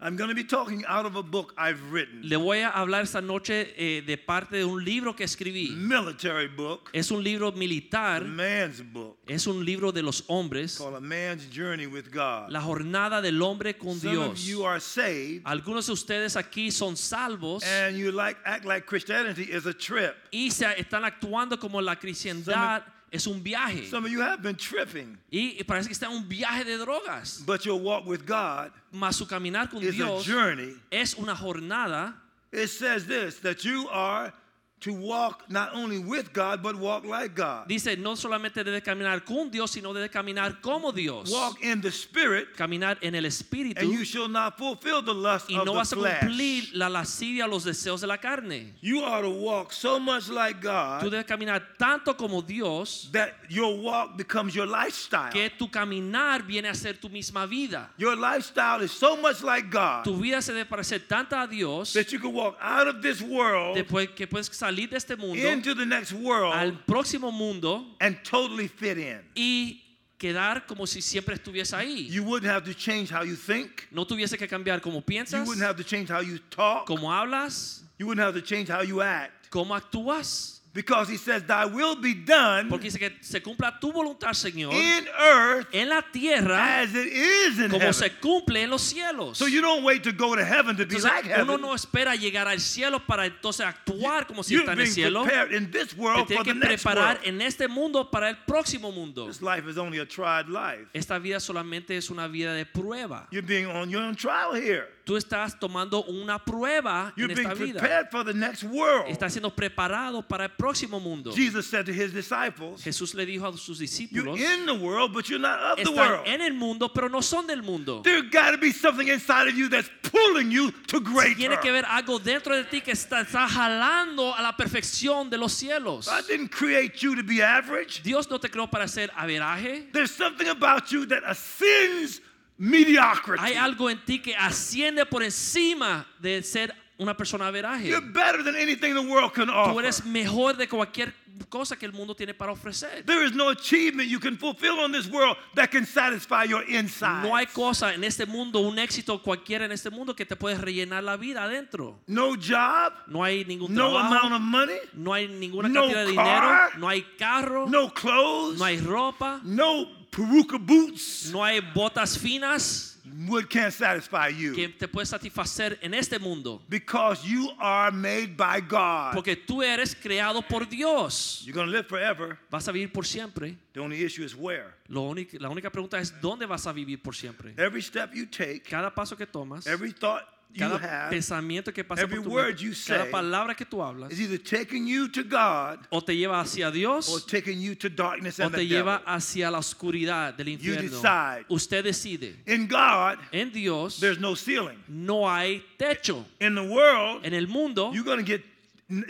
I'm 0.00 0.14
going 0.16 0.28
to 0.28 0.34
be 0.36 0.44
talking 0.44 0.84
out 0.86 1.06
of 1.06 1.16
a 1.16 1.22
book 1.24 1.52
I've 1.58 1.90
written, 1.90 2.20
le 2.22 2.36
voy 2.36 2.60
a 2.62 2.68
hablar 2.70 3.02
esta 3.02 3.20
noche 3.20 3.74
eh, 3.76 4.00
de 4.06 4.16
parte 4.16 4.56
de 4.58 4.64
un 4.64 4.84
libro 4.84 5.16
que 5.16 5.24
escribí. 5.24 5.70
military 5.70 6.46
book, 6.46 6.88
Es 6.92 7.10
un 7.10 7.24
libro 7.24 7.48
a 7.48 7.52
militar, 7.52 8.22
man's 8.24 8.80
book, 8.80 9.16
es 9.26 9.48
un 9.48 9.64
libro 9.64 9.90
de 9.90 10.02
los 10.02 10.22
hombres. 10.28 10.78
called 10.78 10.94
A 10.94 11.00
Man's 11.00 11.48
Journey 11.50 11.86
with 11.88 12.12
God. 12.12 12.48
La 12.50 12.60
jornada 12.60 13.20
del 13.20 13.42
hombre 13.42 13.76
con 13.76 13.98
Some 13.98 14.16
of 14.18 14.34
Dios. 14.36 14.46
you 14.46 14.64
are 14.64 14.78
saved, 14.78 15.42
Algunos 15.44 15.86
de 15.86 15.92
ustedes 15.94 16.36
aquí 16.36 16.70
son 16.70 16.96
salvos 16.96 17.64
and 17.64 17.96
you 17.96 18.12
like 18.12 18.38
act 18.44 18.64
like 18.64 18.86
Christianity 18.86 19.42
is 19.50 19.66
a 19.66 19.74
trip. 19.74 20.14
y 20.30 20.50
se 20.52 20.64
están 20.80 21.04
actuando 21.04 21.58
como 21.58 21.80
la 21.80 21.96
cristiandad 21.96 22.84
es 23.12 23.26
un 23.26 23.42
viaje. 23.42 23.86
Some 23.88 24.04
of 24.04 24.10
you 24.10 24.20
have 24.20 24.42
been 24.42 24.56
tripping, 24.56 25.18
Y 25.32 25.62
parece 25.64 25.86
que 25.88 25.92
está 25.94 26.06
en 26.06 26.12
un 26.16 26.28
viaje 26.28 26.64
de 26.64 26.76
drogas. 26.78 27.44
but 27.46 27.64
your 27.64 27.80
walk 27.80 28.06
with 28.06 28.26
God 28.26 28.70
Mas 28.92 29.16
su 29.16 29.26
caminar 29.26 29.68
con 29.70 29.82
is 29.82 29.98
a 30.00 30.20
journey. 30.22 30.74
es 30.90 31.14
una 31.14 31.34
jornada 31.34 32.14
It 32.52 32.68
says 32.68 33.06
this 33.06 33.40
that 33.40 33.64
you 33.64 33.88
are 33.90 34.32
to 34.80 34.92
walk 34.92 35.44
not 35.48 35.74
only 35.74 35.98
with 35.98 36.32
God, 36.32 36.62
but 36.62 36.76
walk 36.76 37.04
like 37.04 37.34
God. 37.34 37.66
Dice, 37.66 37.96
no 37.98 38.14
solamente 38.14 38.62
debe 38.62 38.80
caminar 38.82 39.24
con 39.24 39.50
Dios, 39.50 39.72
sino 39.72 39.92
debe 39.92 40.08
caminar 40.08 40.60
como 40.60 40.92
Dios. 40.92 41.30
Walk 41.30 41.62
in 41.62 41.80
the 41.80 41.90
Spirit, 41.90 42.54
Caminar 42.56 42.96
en 43.02 43.14
el 43.16 43.24
Espíritu 43.24 43.80
and 43.80 43.92
you 43.92 44.04
shall 44.04 44.28
not 44.28 44.56
fulfill 44.56 45.02
the 45.02 45.12
lust 45.12 45.50
y 45.50 45.58
of 45.58 45.66
no 45.66 45.72
the 45.72 45.78
vas 45.78 45.92
a 45.92 45.96
flesh. 45.96 46.20
cumplir 46.20 46.68
la 46.74 46.88
lascivia, 46.88 47.48
los 47.48 47.64
deseos 47.64 48.00
de 48.00 48.06
la 48.06 48.18
carne. 48.18 48.74
You 48.80 49.00
are 49.02 49.22
to 49.22 49.30
walk 49.30 49.72
so 49.72 49.98
much 49.98 50.28
like 50.28 50.60
Tú 50.60 50.62
God 50.62 51.10
debes 51.10 51.26
caminar 51.26 51.60
tanto 51.76 52.14
como 52.16 52.40
Dios 52.40 53.08
that 53.12 53.34
your 53.48 53.76
walk 53.78 54.16
becomes 54.16 54.54
your 54.54 54.66
lifestyle. 54.66 55.32
que 55.32 55.50
tu 55.50 55.68
caminar 55.68 56.42
viene 56.46 56.68
a 56.68 56.74
ser 56.74 56.94
tu 56.94 57.08
misma 57.08 57.46
vida. 57.48 57.90
Your 57.96 58.14
lifestyle 58.16 58.82
is 58.82 58.92
so 58.92 59.16
much 59.16 59.42
like 59.42 59.70
God 59.70 60.04
Tu 60.04 60.14
vida 60.14 60.40
se 60.40 60.52
debe 60.52 60.66
parecer 60.68 61.00
tanta 61.06 61.42
a 61.42 61.48
Dios 61.48 61.92
that 61.94 62.12
you 62.12 62.20
can 62.20 62.32
walk 62.32 62.56
out 62.60 62.86
of 62.86 63.02
this 63.02 63.20
world 63.20 63.76
después 63.76 64.08
que 64.14 64.26
puedes 64.26 64.46
salir 64.46 64.67
de 64.90 64.96
este 64.96 65.16
mundo 65.16 65.36
into 65.50 65.74
the 65.74 65.86
next 65.86 66.12
world 66.12 66.52
al 66.54 66.72
próximo 66.86 67.30
mundo 67.32 67.84
and 68.00 68.16
totally 68.22 68.68
fit 68.68 68.96
in. 68.98 69.20
y 69.34 69.82
quedar 70.18 70.66
como 70.66 70.86
si 70.86 71.00
siempre 71.00 71.34
estuviese 71.34 71.74
ahí. 71.76 72.08
You 72.10 72.24
wouldn't 72.24 72.50
have 72.52 72.64
to 72.64 72.74
change 72.74 73.10
how 73.12 73.22
you 73.22 73.36
think. 73.36 73.86
No 73.92 74.04
tuviese 74.04 74.36
que 74.36 74.48
cambiar 74.48 74.80
cómo 74.80 74.96
You 74.98 75.02
piensas, 75.04 75.46
wouldn't 75.46 75.64
have 75.64 75.76
to 75.76 75.84
change 75.84 76.10
how 76.10 76.20
you 76.20 76.38
talk. 76.50 76.86
cómo 76.86 77.12
hablas, 77.12 77.84
You 77.98 78.06
wouldn't 78.06 78.24
have 78.24 78.34
to 78.34 78.42
change 78.44 78.68
how 78.68 78.82
you 78.82 79.00
act. 79.00 79.48
cómo 79.50 79.74
actúas. 79.76 80.57
Because 80.78 81.08
he 81.08 81.16
says, 81.16 81.42
Thy 81.44 81.64
will 81.64 81.96
be 81.96 82.14
done 82.14 82.68
Porque 82.68 82.84
dice 82.84 83.00
que 83.00 83.10
se 83.20 83.40
cumpla 83.40 83.80
tu 83.80 83.90
voluntad, 83.90 84.32
Señor, 84.32 84.72
in 84.72 85.08
earth 85.18 85.66
en 85.72 85.88
la 85.88 86.02
tierra 86.02 86.82
as 86.82 86.94
it 86.94 87.08
is 87.12 87.58
in 87.58 87.68
como 87.68 87.80
heaven. 87.80 87.92
se 87.94 88.10
cumple 88.20 88.62
en 88.62 88.70
los 88.70 88.82
cielos. 88.82 89.36
So 89.36 89.46
you 89.48 89.60
don't 89.60 89.82
wait 89.82 90.04
to 90.04 90.12
go 90.12 90.36
to 90.36 90.44
heaven 90.44 90.76
to 90.76 90.86
be 90.86 90.94
Entonces, 90.94 91.04
like 91.04 91.24
uno 91.26 91.54
heaven. 91.54 91.60
no 91.62 91.74
espera 91.74 92.14
llegar 92.14 92.46
al 92.46 92.60
cielo 92.60 93.00
para 93.04 93.26
entonces 93.26 93.66
actuar 93.66 94.28
como 94.28 94.44
si 94.44 94.54
You're 94.54 94.62
está 94.64 94.74
en 94.74 94.78
el 94.78 94.84
being 94.84 94.94
cielo. 94.94 95.24
prepared 95.24 95.52
in 95.52 95.70
this 95.72 95.88
Te 95.88 95.96
world 96.00 96.26
tiene 96.28 96.44
for 96.44 96.44
the 96.44 96.52
que 96.52 96.58
next 96.68 96.84
preparar 96.84 97.16
world. 97.16 97.26
en 97.26 97.42
este 97.42 97.66
mundo 97.66 98.08
para 98.08 98.28
el 98.28 98.36
próximo 98.46 98.92
mundo. 98.92 99.26
This 99.26 99.42
life 99.42 99.68
is 99.68 99.78
only 99.78 99.98
a 99.98 100.06
tried 100.06 100.48
life. 100.48 100.86
Esta 100.94 101.18
vida 101.18 101.40
solamente 101.40 101.96
es 101.96 102.08
una 102.08 102.28
vida 102.28 102.54
de 102.54 102.64
prueba. 102.66 103.26
You're 103.32 103.42
being 103.44 103.66
on 103.66 103.90
your 103.90 104.02
own 104.02 104.14
trial 104.14 104.54
here. 104.54 104.86
Tú 105.08 105.16
estás 105.16 105.58
tomando 105.58 106.04
una 106.04 106.38
prueba 106.38 107.14
You're 107.16 107.32
en 107.32 107.34
being 107.34 107.48
esta 107.48 107.54
vida. 107.64 107.78
prepared 107.80 108.10
for 108.10 108.22
the 108.26 108.34
next 108.34 108.62
world. 108.64 109.08
Estás 109.08 109.32
siendo 109.32 109.48
preparado 109.56 110.20
para 110.20 110.44
el 110.44 110.50
próximo 110.50 111.00
mundo. 111.00 111.32
Jesus 111.32 111.66
said 111.66 111.86
to 111.86 111.94
his 111.94 112.12
disciples, 112.12 112.82
Jesús 112.84 113.14
le 113.14 113.24
dijo 113.24 113.46
a 113.46 113.56
sus 113.56 113.78
You're 113.78 113.86
discípulos, 113.86 114.38
in 114.38 114.66
the 114.66 114.74
world, 114.74 115.14
but 115.14 115.30
you're 115.30 115.40
not 115.40 115.58
of 115.60 115.76
the 115.76 115.84
están 115.84 115.96
world. 115.96 116.26
en 116.26 116.42
el 116.42 116.52
mundo, 116.52 116.90
pero 116.92 117.08
no 117.08 117.22
son 117.22 117.46
del 117.46 117.62
mundo. 117.62 118.02
There 118.02 118.20
got 118.20 118.50
to 118.50 118.58
be 118.58 118.70
something 118.70 119.08
inside 119.08 119.48
of 119.48 119.56
you 119.56 119.70
that's 119.70 119.88
pulling 120.02 120.50
you 120.50 120.72
to 120.88 121.00
greater. 121.00 121.36
Tiene 121.36 121.56
que 121.58 121.70
haber 121.70 121.86
algo 121.86 122.18
dentro 122.18 122.54
de 122.54 122.64
ti 122.64 122.82
que 122.82 122.92
está, 122.92 123.22
está 123.22 123.48
jalando 123.48 124.34
a 124.36 124.42
la 124.42 124.54
perfección 124.58 125.30
de 125.30 125.38
los 125.38 125.54
cielos. 125.54 126.06
Didn't 126.28 126.50
create 126.50 127.02
you 127.02 127.16
to 127.16 127.22
be 127.22 127.40
average. 127.42 128.02
Dios 128.02 128.28
no 128.28 128.38
te 128.38 128.50
creó 128.50 128.70
para 128.70 128.86
ser 128.86 129.10
averaje. 129.16 129.90
There's 129.90 130.10
something 130.10 130.48
about 130.48 130.90
you 130.92 131.06
that 131.06 131.22
ascends 131.24 132.20
mediocrity. 132.58 133.40
Hay 133.42 133.54
algo 133.54 133.88
en 133.88 134.04
ti 134.04 134.18
que 134.20 134.36
asciende 134.36 135.06
por 135.06 135.22
encima 135.22 136.06
de 136.18 136.42
ser 136.42 136.74
una 136.98 137.16
persona 137.16 137.46
averaje. 137.46 137.88
You're 137.88 138.00
better 138.06 138.42
than 138.42 138.56
anything 138.56 138.92
the 138.94 139.00
world 139.00 139.32
can 139.32 139.46
Tú 139.46 139.52
offer. 139.54 139.84
eres 139.84 140.04
mejor 140.04 140.56
de 140.56 140.68
cualquier 140.68 141.14
cosa 141.48 141.76
que 141.76 141.86
el 141.86 141.92
mundo 141.92 142.16
tiene 142.16 142.34
para 142.34 142.50
ofrecer. 142.50 143.04
There 143.06 143.24
is 143.24 143.32
no 143.32 143.50
achievement 143.50 144.08
you 144.08 144.18
can 144.18 144.36
fulfill 144.36 144.80
on 144.80 144.90
this 144.90 145.06
world 145.06 145.36
that 145.54 145.70
can 145.70 145.86
satisfy 145.86 146.42
your 146.42 146.64
inside. 146.68 147.22
No 147.22 147.36
hay 147.36 147.46
cosa 147.46 147.94
en 147.94 148.02
este 148.02 148.26
mundo, 148.26 148.58
un 148.58 148.80
éxito 148.80 149.22
cualquiera 149.22 149.64
en 149.64 149.70
este 149.70 149.88
mundo 149.90 150.16
que 150.16 150.26
te 150.26 150.34
puede 150.34 150.58
rellenar 150.58 151.04
la 151.04 151.16
vida 151.16 151.44
adentro. 151.44 152.00
No 152.08 152.34
job, 152.34 152.92
No 153.06 153.22
hay 153.22 153.44
ningún 153.44 153.72
no 153.72 153.96
amount 153.96 154.10
trabajo, 154.10 154.34
of 154.34 154.40
money, 154.40 154.76
no 154.94 155.14
hay 155.14 155.28
ninguna 155.28 155.68
no 155.68 155.82
cantidad 155.82 156.04
de 156.06 156.14
car, 156.16 156.26
dinero, 156.26 156.80
no 156.80 156.88
hay 156.88 157.02
carro, 157.16 157.66
no 157.68 157.94
clothes, 157.94 158.58
no 158.58 158.64
hay 158.64 158.80
ropa, 158.80 159.40
no 159.44 159.86
peruca 160.18 160.58
boots. 160.58 161.30
No 161.32 161.44
hay 161.44 161.60
botas 161.60 162.18
finas 162.18 162.94
Wood 163.26 163.48
can't 163.48 163.72
satisfy 163.72 164.28
you. 164.28 164.54
que 164.54 164.68
te 164.68 164.86
pueden 164.86 165.06
satisfacer 165.06 165.78
en 165.80 165.94
este 165.94 166.18
mundo. 166.18 166.60
Because 166.68 167.26
you 167.26 167.50
are 167.58 167.90
made 167.90 168.36
by 168.36 168.60
God. 168.60 169.14
Porque 169.14 169.34
tú 169.34 169.62
eres 169.62 169.94
creado 169.94 170.42
por 170.42 170.68
Dios. 170.68 171.42
You're 171.44 171.54
going 171.54 171.66
to 171.66 171.72
live 171.72 171.86
forever. 171.88 172.38
Vas 172.50 172.68
a 172.68 172.72
vivir 172.72 172.92
por 172.92 173.06
siempre. 173.06 173.56
The 173.72 173.80
only 173.80 174.02
issue 174.04 174.24
is 174.24 174.34
where. 174.34 174.74
Lo 174.88 175.02
único- 175.02 175.38
la 175.40 175.48
única 175.48 175.70
pregunta 175.70 175.98
es 175.98 176.12
dónde 176.20 176.46
vas 176.46 176.66
a 176.66 176.72
vivir 176.72 177.00
por 177.02 177.14
siempre. 177.14 177.54
Every 177.56 177.80
step 177.82 178.12
you 178.14 178.26
take, 178.26 178.62
Cada 178.68 178.94
paso 178.94 179.16
que 179.16 179.26
tomas, 179.26 179.66
every 179.66 179.92
thought 179.92 180.22
you 180.50 180.58
cada 180.60 180.78
have, 180.78 181.10
pensamiento 181.10 181.72
que 181.74 181.84
pasa 181.84 182.02
every 182.02 182.16
por 182.16 182.24
tu 182.24 182.30
word 182.30 182.46
mente, 182.48 182.62
you 182.64 182.70
cada 182.72 183.04
say 183.04 183.10
palabra 183.10 183.54
que 183.54 183.64
tú 183.66 183.82
hablas, 183.82 184.10
is 184.10 184.20
either 184.20 184.38
taking 184.38 184.86
you 184.86 185.08
to 185.08 185.22
God 185.22 185.78
o 185.92 186.00
te 186.00 186.14
lleva 186.16 186.40
hacia 186.40 186.68
or 186.68 186.72
Dios 186.72 187.26
taking 187.26 187.60
you 187.60 187.74
to 187.74 187.88
darkness 187.88 188.40
o 188.40 188.44
and 188.44 188.52
te 188.54 188.58
the 188.60 188.66
lleva 188.68 188.98
devil. 188.98 189.14
hacia 189.14 189.50
la 189.50 189.58
oscuridad 189.58 190.34
del 190.36 190.48
infierno. 190.48 190.82
decide. 190.90 191.44
Usted 191.50 191.84
decide. 191.84 192.34
In 192.46 192.66
God, 192.66 193.18
En 193.32 193.50
Dios 193.50 193.98
there's 194.00 194.18
no 194.18 194.34
ceiling. 194.34 194.78
no 194.88 195.26
hay 195.28 195.62
techo. 195.78 196.24
In 196.40 196.54
the 196.54 196.62
world, 196.62 197.24
En 197.24 197.34
el 197.34 197.46
mundo 197.46 197.92
you're 197.92 198.04
going 198.04 198.18
to 198.18 198.24
get 198.24 198.42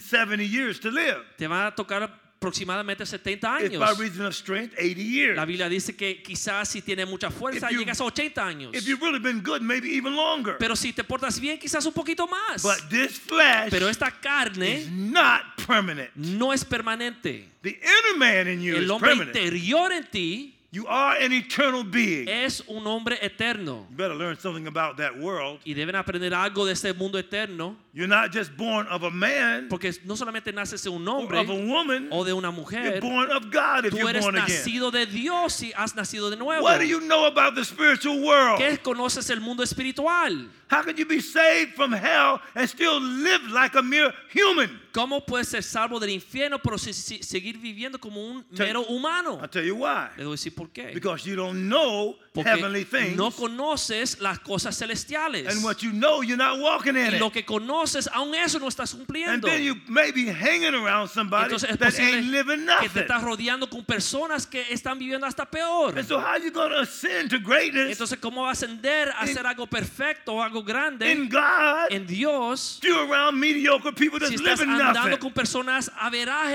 70 0.01 0.45
years 0.45 0.81
to 0.81 0.91
live. 0.91 1.25
te 1.37 1.47
van 1.47 1.67
a 1.67 1.71
tocar 1.75 2.11
aproximadamente 2.39 3.05
70 3.05 3.59
If 3.65 3.73
by 3.79 3.87
años. 3.89 3.99
reason 3.99 4.25
of 4.27 4.35
strength, 4.35 4.75
80 4.79 5.01
years. 5.03 5.37
La 5.37 5.45
Biblia 5.45 5.69
dice 5.69 5.97
que 5.97 6.23
quizás 6.23 6.69
si 6.69 6.81
tienes 6.81 7.09
mucha 7.09 7.31
fuerza 7.31 7.69
you- 7.71 7.81
llegas 7.81 8.01
a 8.01 8.05
80 8.05 8.47
años. 8.47 8.75
If 8.75 8.87
you've 8.87 9.03
really 9.03 9.19
been 9.19 9.43
good, 9.43 9.61
maybe 9.61 9.89
even 9.97 10.15
longer. 10.15 10.57
Pero 10.59 10.77
si 10.77 10.93
te 10.93 11.03
portas 11.03 11.41
bien, 11.41 11.59
quizás 11.59 11.85
un 11.85 11.93
poquito 11.93 12.29
más. 12.29 12.63
But 12.63 12.89
this 12.89 13.19
flesh 13.19 13.71
Pero 13.71 13.89
esta 13.89 14.07
is 14.09 14.15
carne 14.23 14.87
not 14.91 15.43
permanent. 15.67 16.11
no 16.15 16.53
es 16.53 16.65
permanente. 16.65 17.49
The 17.63 17.71
inner 17.71 18.17
man 18.19 18.49
in 18.49 18.63
you 18.63 18.77
El 18.77 18.85
is 18.85 18.91
hombre 18.91 19.11
permanent. 19.11 19.37
interior 19.37 19.93
en 19.93 20.05
ti 20.11 20.55
You 20.71 20.87
are 20.87 21.25
an 21.25 21.33
eternal 21.33 21.83
being. 21.83 22.29
es 22.29 22.63
un 22.67 22.87
hombre 22.87 23.19
eterno. 23.23 23.87
You 23.91 23.97
better 23.97 24.15
learn 24.15 24.39
something 24.39 24.67
about 24.67 24.99
that 24.99 25.17
world. 25.19 25.61
Y 25.65 25.73
deben 25.75 25.97
aprender 25.97 26.35
algo 26.35 26.67
de 26.67 26.75
este 26.75 26.93
mundo 26.93 27.19
eterno. 27.19 27.77
You're 27.99 28.07
not 28.07 28.31
just 28.33 28.57
born 28.57 28.87
of 28.87 29.03
a 29.03 29.11
man 29.11 29.67
Porque 29.69 29.93
no 30.05 30.15
solamente 30.15 30.53
naces 30.53 30.85
de 30.85 30.89
un 30.89 31.03
or 31.09 31.17
hombre 31.23 31.41
of 31.41 31.51
a 31.51 31.55
woman. 31.55 32.07
o 32.13 32.23
de 32.23 32.33
una 32.33 32.47
You're 32.53 32.53
mujer. 32.57 33.01
born 33.01 33.29
of 33.33 33.51
God 33.51 33.87
if 33.87 33.91
Tú 33.93 33.99
you're 33.99 34.11
eres 34.11 34.23
born 34.25 34.37
again. 34.37 34.47
nacido 34.49 34.93
de 34.93 35.05
Dios 35.07 35.53
si 35.55 35.73
has 35.77 35.97
nacido 35.97 36.31
de 36.31 36.37
nuevo. 36.37 36.63
What 36.63 36.79
do 36.79 36.85
you 36.87 37.01
know 37.01 37.27
about 37.27 37.57
the 37.57 37.65
spiritual 37.65 38.21
world? 38.23 38.61
¿Qué 38.61 38.79
conoces 38.81 39.29
el 39.31 39.41
mundo 39.41 39.65
espiritual? 39.65 40.49
How 40.71 40.83
can 40.83 40.97
you 40.97 41.07
be 41.07 41.19
saved 41.21 41.75
from 41.75 41.93
hell 41.93 42.41
and 42.55 42.69
still 42.69 43.01
live 43.01 43.43
like 43.51 43.75
a 43.75 43.83
mere 43.83 44.13
human? 44.33 44.79
¿Cómo 44.93 45.25
puedes 45.25 45.49
ser 45.49 45.63
salvo 45.63 45.99
del 45.99 46.11
infierno 46.11 46.59
pero 46.63 46.77
si- 46.79 46.93
si- 46.93 47.23
seguir 47.23 47.57
viviendo 47.59 47.99
como 47.99 48.21
un 48.21 48.45
mero 48.51 48.83
humano? 48.83 49.39
I'll 49.41 49.49
tell 49.49 49.65
you 49.65 49.77
why. 49.77 50.09
Le 50.19 50.25
voy 50.25 50.33
a 50.35 50.37
decir 50.37 50.55
por 50.55 50.69
qué. 50.69 50.93
Because 50.93 51.25
you 51.25 51.35
don't 51.37 51.69
know 51.69 52.17
heavenly 52.35 52.85
Porque 52.85 53.05
things. 53.07 53.17
no 53.17 53.31
conoces 53.31 54.21
las 54.21 54.39
cosas 54.41 54.77
celestiales. 54.77 55.49
And 55.49 55.65
what 55.65 55.79
you 55.83 55.91
know, 55.91 56.21
you're 56.23 56.37
not 56.37 56.59
walking 56.61 56.97
in 56.97 57.13
Y 57.13 57.15
it. 57.17 57.21
lo 57.21 57.31
que 57.31 57.45
conoces, 57.47 57.88
aún 58.13 58.35
eso 58.35 58.59
no 58.59 58.69
estás 58.69 58.93
And 58.95 59.01
cumpliendo. 59.01 59.47
then 59.49 59.63
you 59.63 59.77
may 59.87 60.11
be 60.13 60.27
hanging 60.31 60.75
around 60.75 61.09
somebody 61.09 61.45
Entonces 61.45 61.71
es 61.71 61.79
that 61.79 61.95
ain't 61.99 62.27
posible 62.33 62.67
que 62.81 62.89
te 62.89 63.01
estás 63.01 63.23
rodeando 63.23 63.69
con 63.69 63.85
personas 63.85 64.47
que 64.47 64.65
están 64.73 64.99
viviendo 64.99 65.27
hasta 65.27 65.45
peor. 65.45 65.99
And 65.99 66.07
so 66.07 66.21
how 66.21 66.37
you 66.37 66.51
going 66.51 66.71
to 66.71 66.81
ascend 66.81 67.31
to 67.31 67.39
greatness 67.39 67.91
Entonces, 67.91 68.19
¿cómo 68.19 68.43
va 68.43 68.51
a 68.51 68.53
ascender 68.53 69.09
a 69.11 69.21
hacer 69.21 69.47
algo 69.47 69.67
perfecto 69.67 70.35
o 70.35 70.43
algo 70.43 70.63
grande 70.63 71.11
in 71.11 71.29
God 71.29 71.91
en 71.91 72.07
Dios 72.07 72.79
if 72.83 72.89
you're 72.89 73.09
around 73.09 73.39
mediocre 73.39 73.93
people 73.93 74.19
that's 74.19 74.31
si 74.31 74.37
estás 74.37 74.61
living 74.61 74.73
andando 74.73 75.03
nothing? 75.11 75.19
con 75.19 75.33
personas 75.33 75.91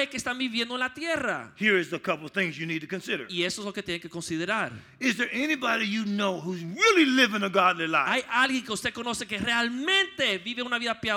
que 0.09 0.17
están 0.17 0.37
viviendo 0.37 0.73
en 0.75 0.79
la 0.79 0.93
tierra? 0.93 1.51
Here 1.55 1.79
is 1.79 1.93
a 1.93 1.99
couple 1.99 2.29
things 2.29 2.57
you 2.57 2.65
need 2.65 2.81
to 2.81 2.87
consider. 2.87 3.25
Y 3.29 3.43
eso 3.43 3.61
es 3.61 3.65
lo 3.65 3.73
que 3.73 3.81
tienen 3.83 4.01
que 4.01 4.09
considerar. 4.09 4.71
Is 4.99 5.17
there 5.17 5.29
anybody 5.33 5.85
you 5.85 6.03
know 6.05 6.39
who's 6.39 6.61
really 6.63 7.05
living 7.05 7.43
a 7.43 7.49
godly 7.49 7.87
life? 7.87 8.05
Hay 8.07 8.23
alguien 8.29 8.63
que 8.63 8.71
usted 8.73 8.93
conoce 8.93 9.25
que 9.27 9.37
realmente 9.37 10.37
vive 10.39 10.61
una 10.63 10.77
vida 10.77 10.99
piadosa 10.99 11.12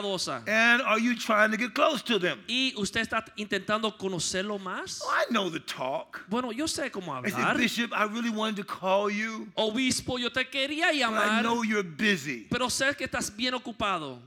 And 0.46 0.82
are 0.82 0.98
you 0.98 1.14
trying 1.16 1.50
to 1.50 1.56
get 1.56 1.74
close 1.74 2.02
to 2.04 2.18
them? 2.18 2.38
y 2.48 2.72
usted 2.76 3.00
está 3.00 3.24
intentando 3.36 3.96
conocerlo 3.96 4.58
más. 4.58 5.00
Oh, 5.04 5.10
I 5.10 5.24
know 5.32 5.48
the 5.50 5.60
talk. 5.60 6.24
Bueno, 6.28 6.52
yo 6.52 6.66
sé 6.66 6.90
cómo 6.90 7.12
I 7.12 7.30
said, 7.30 7.38
hablar. 7.40 7.56
Bishop, 7.56 7.92
I 7.92 8.04
really 8.04 8.30
wanted 8.30 8.56
to 8.56 8.64
call 8.64 9.10
you, 9.10 9.48
Obispo, 9.56 10.18
yo 10.18 10.30
te 10.30 10.44
quería 10.44 10.86
but 10.86 10.94
I 10.94 10.98
llamar, 11.00 11.42
know 11.42 11.62
you're 11.62 11.82
busy. 11.82 12.46
pero 12.50 12.68
sé 12.68 12.96
que 12.96 13.04
estás 13.06 13.30
bien 13.34 13.54
ocupado. 13.54 14.20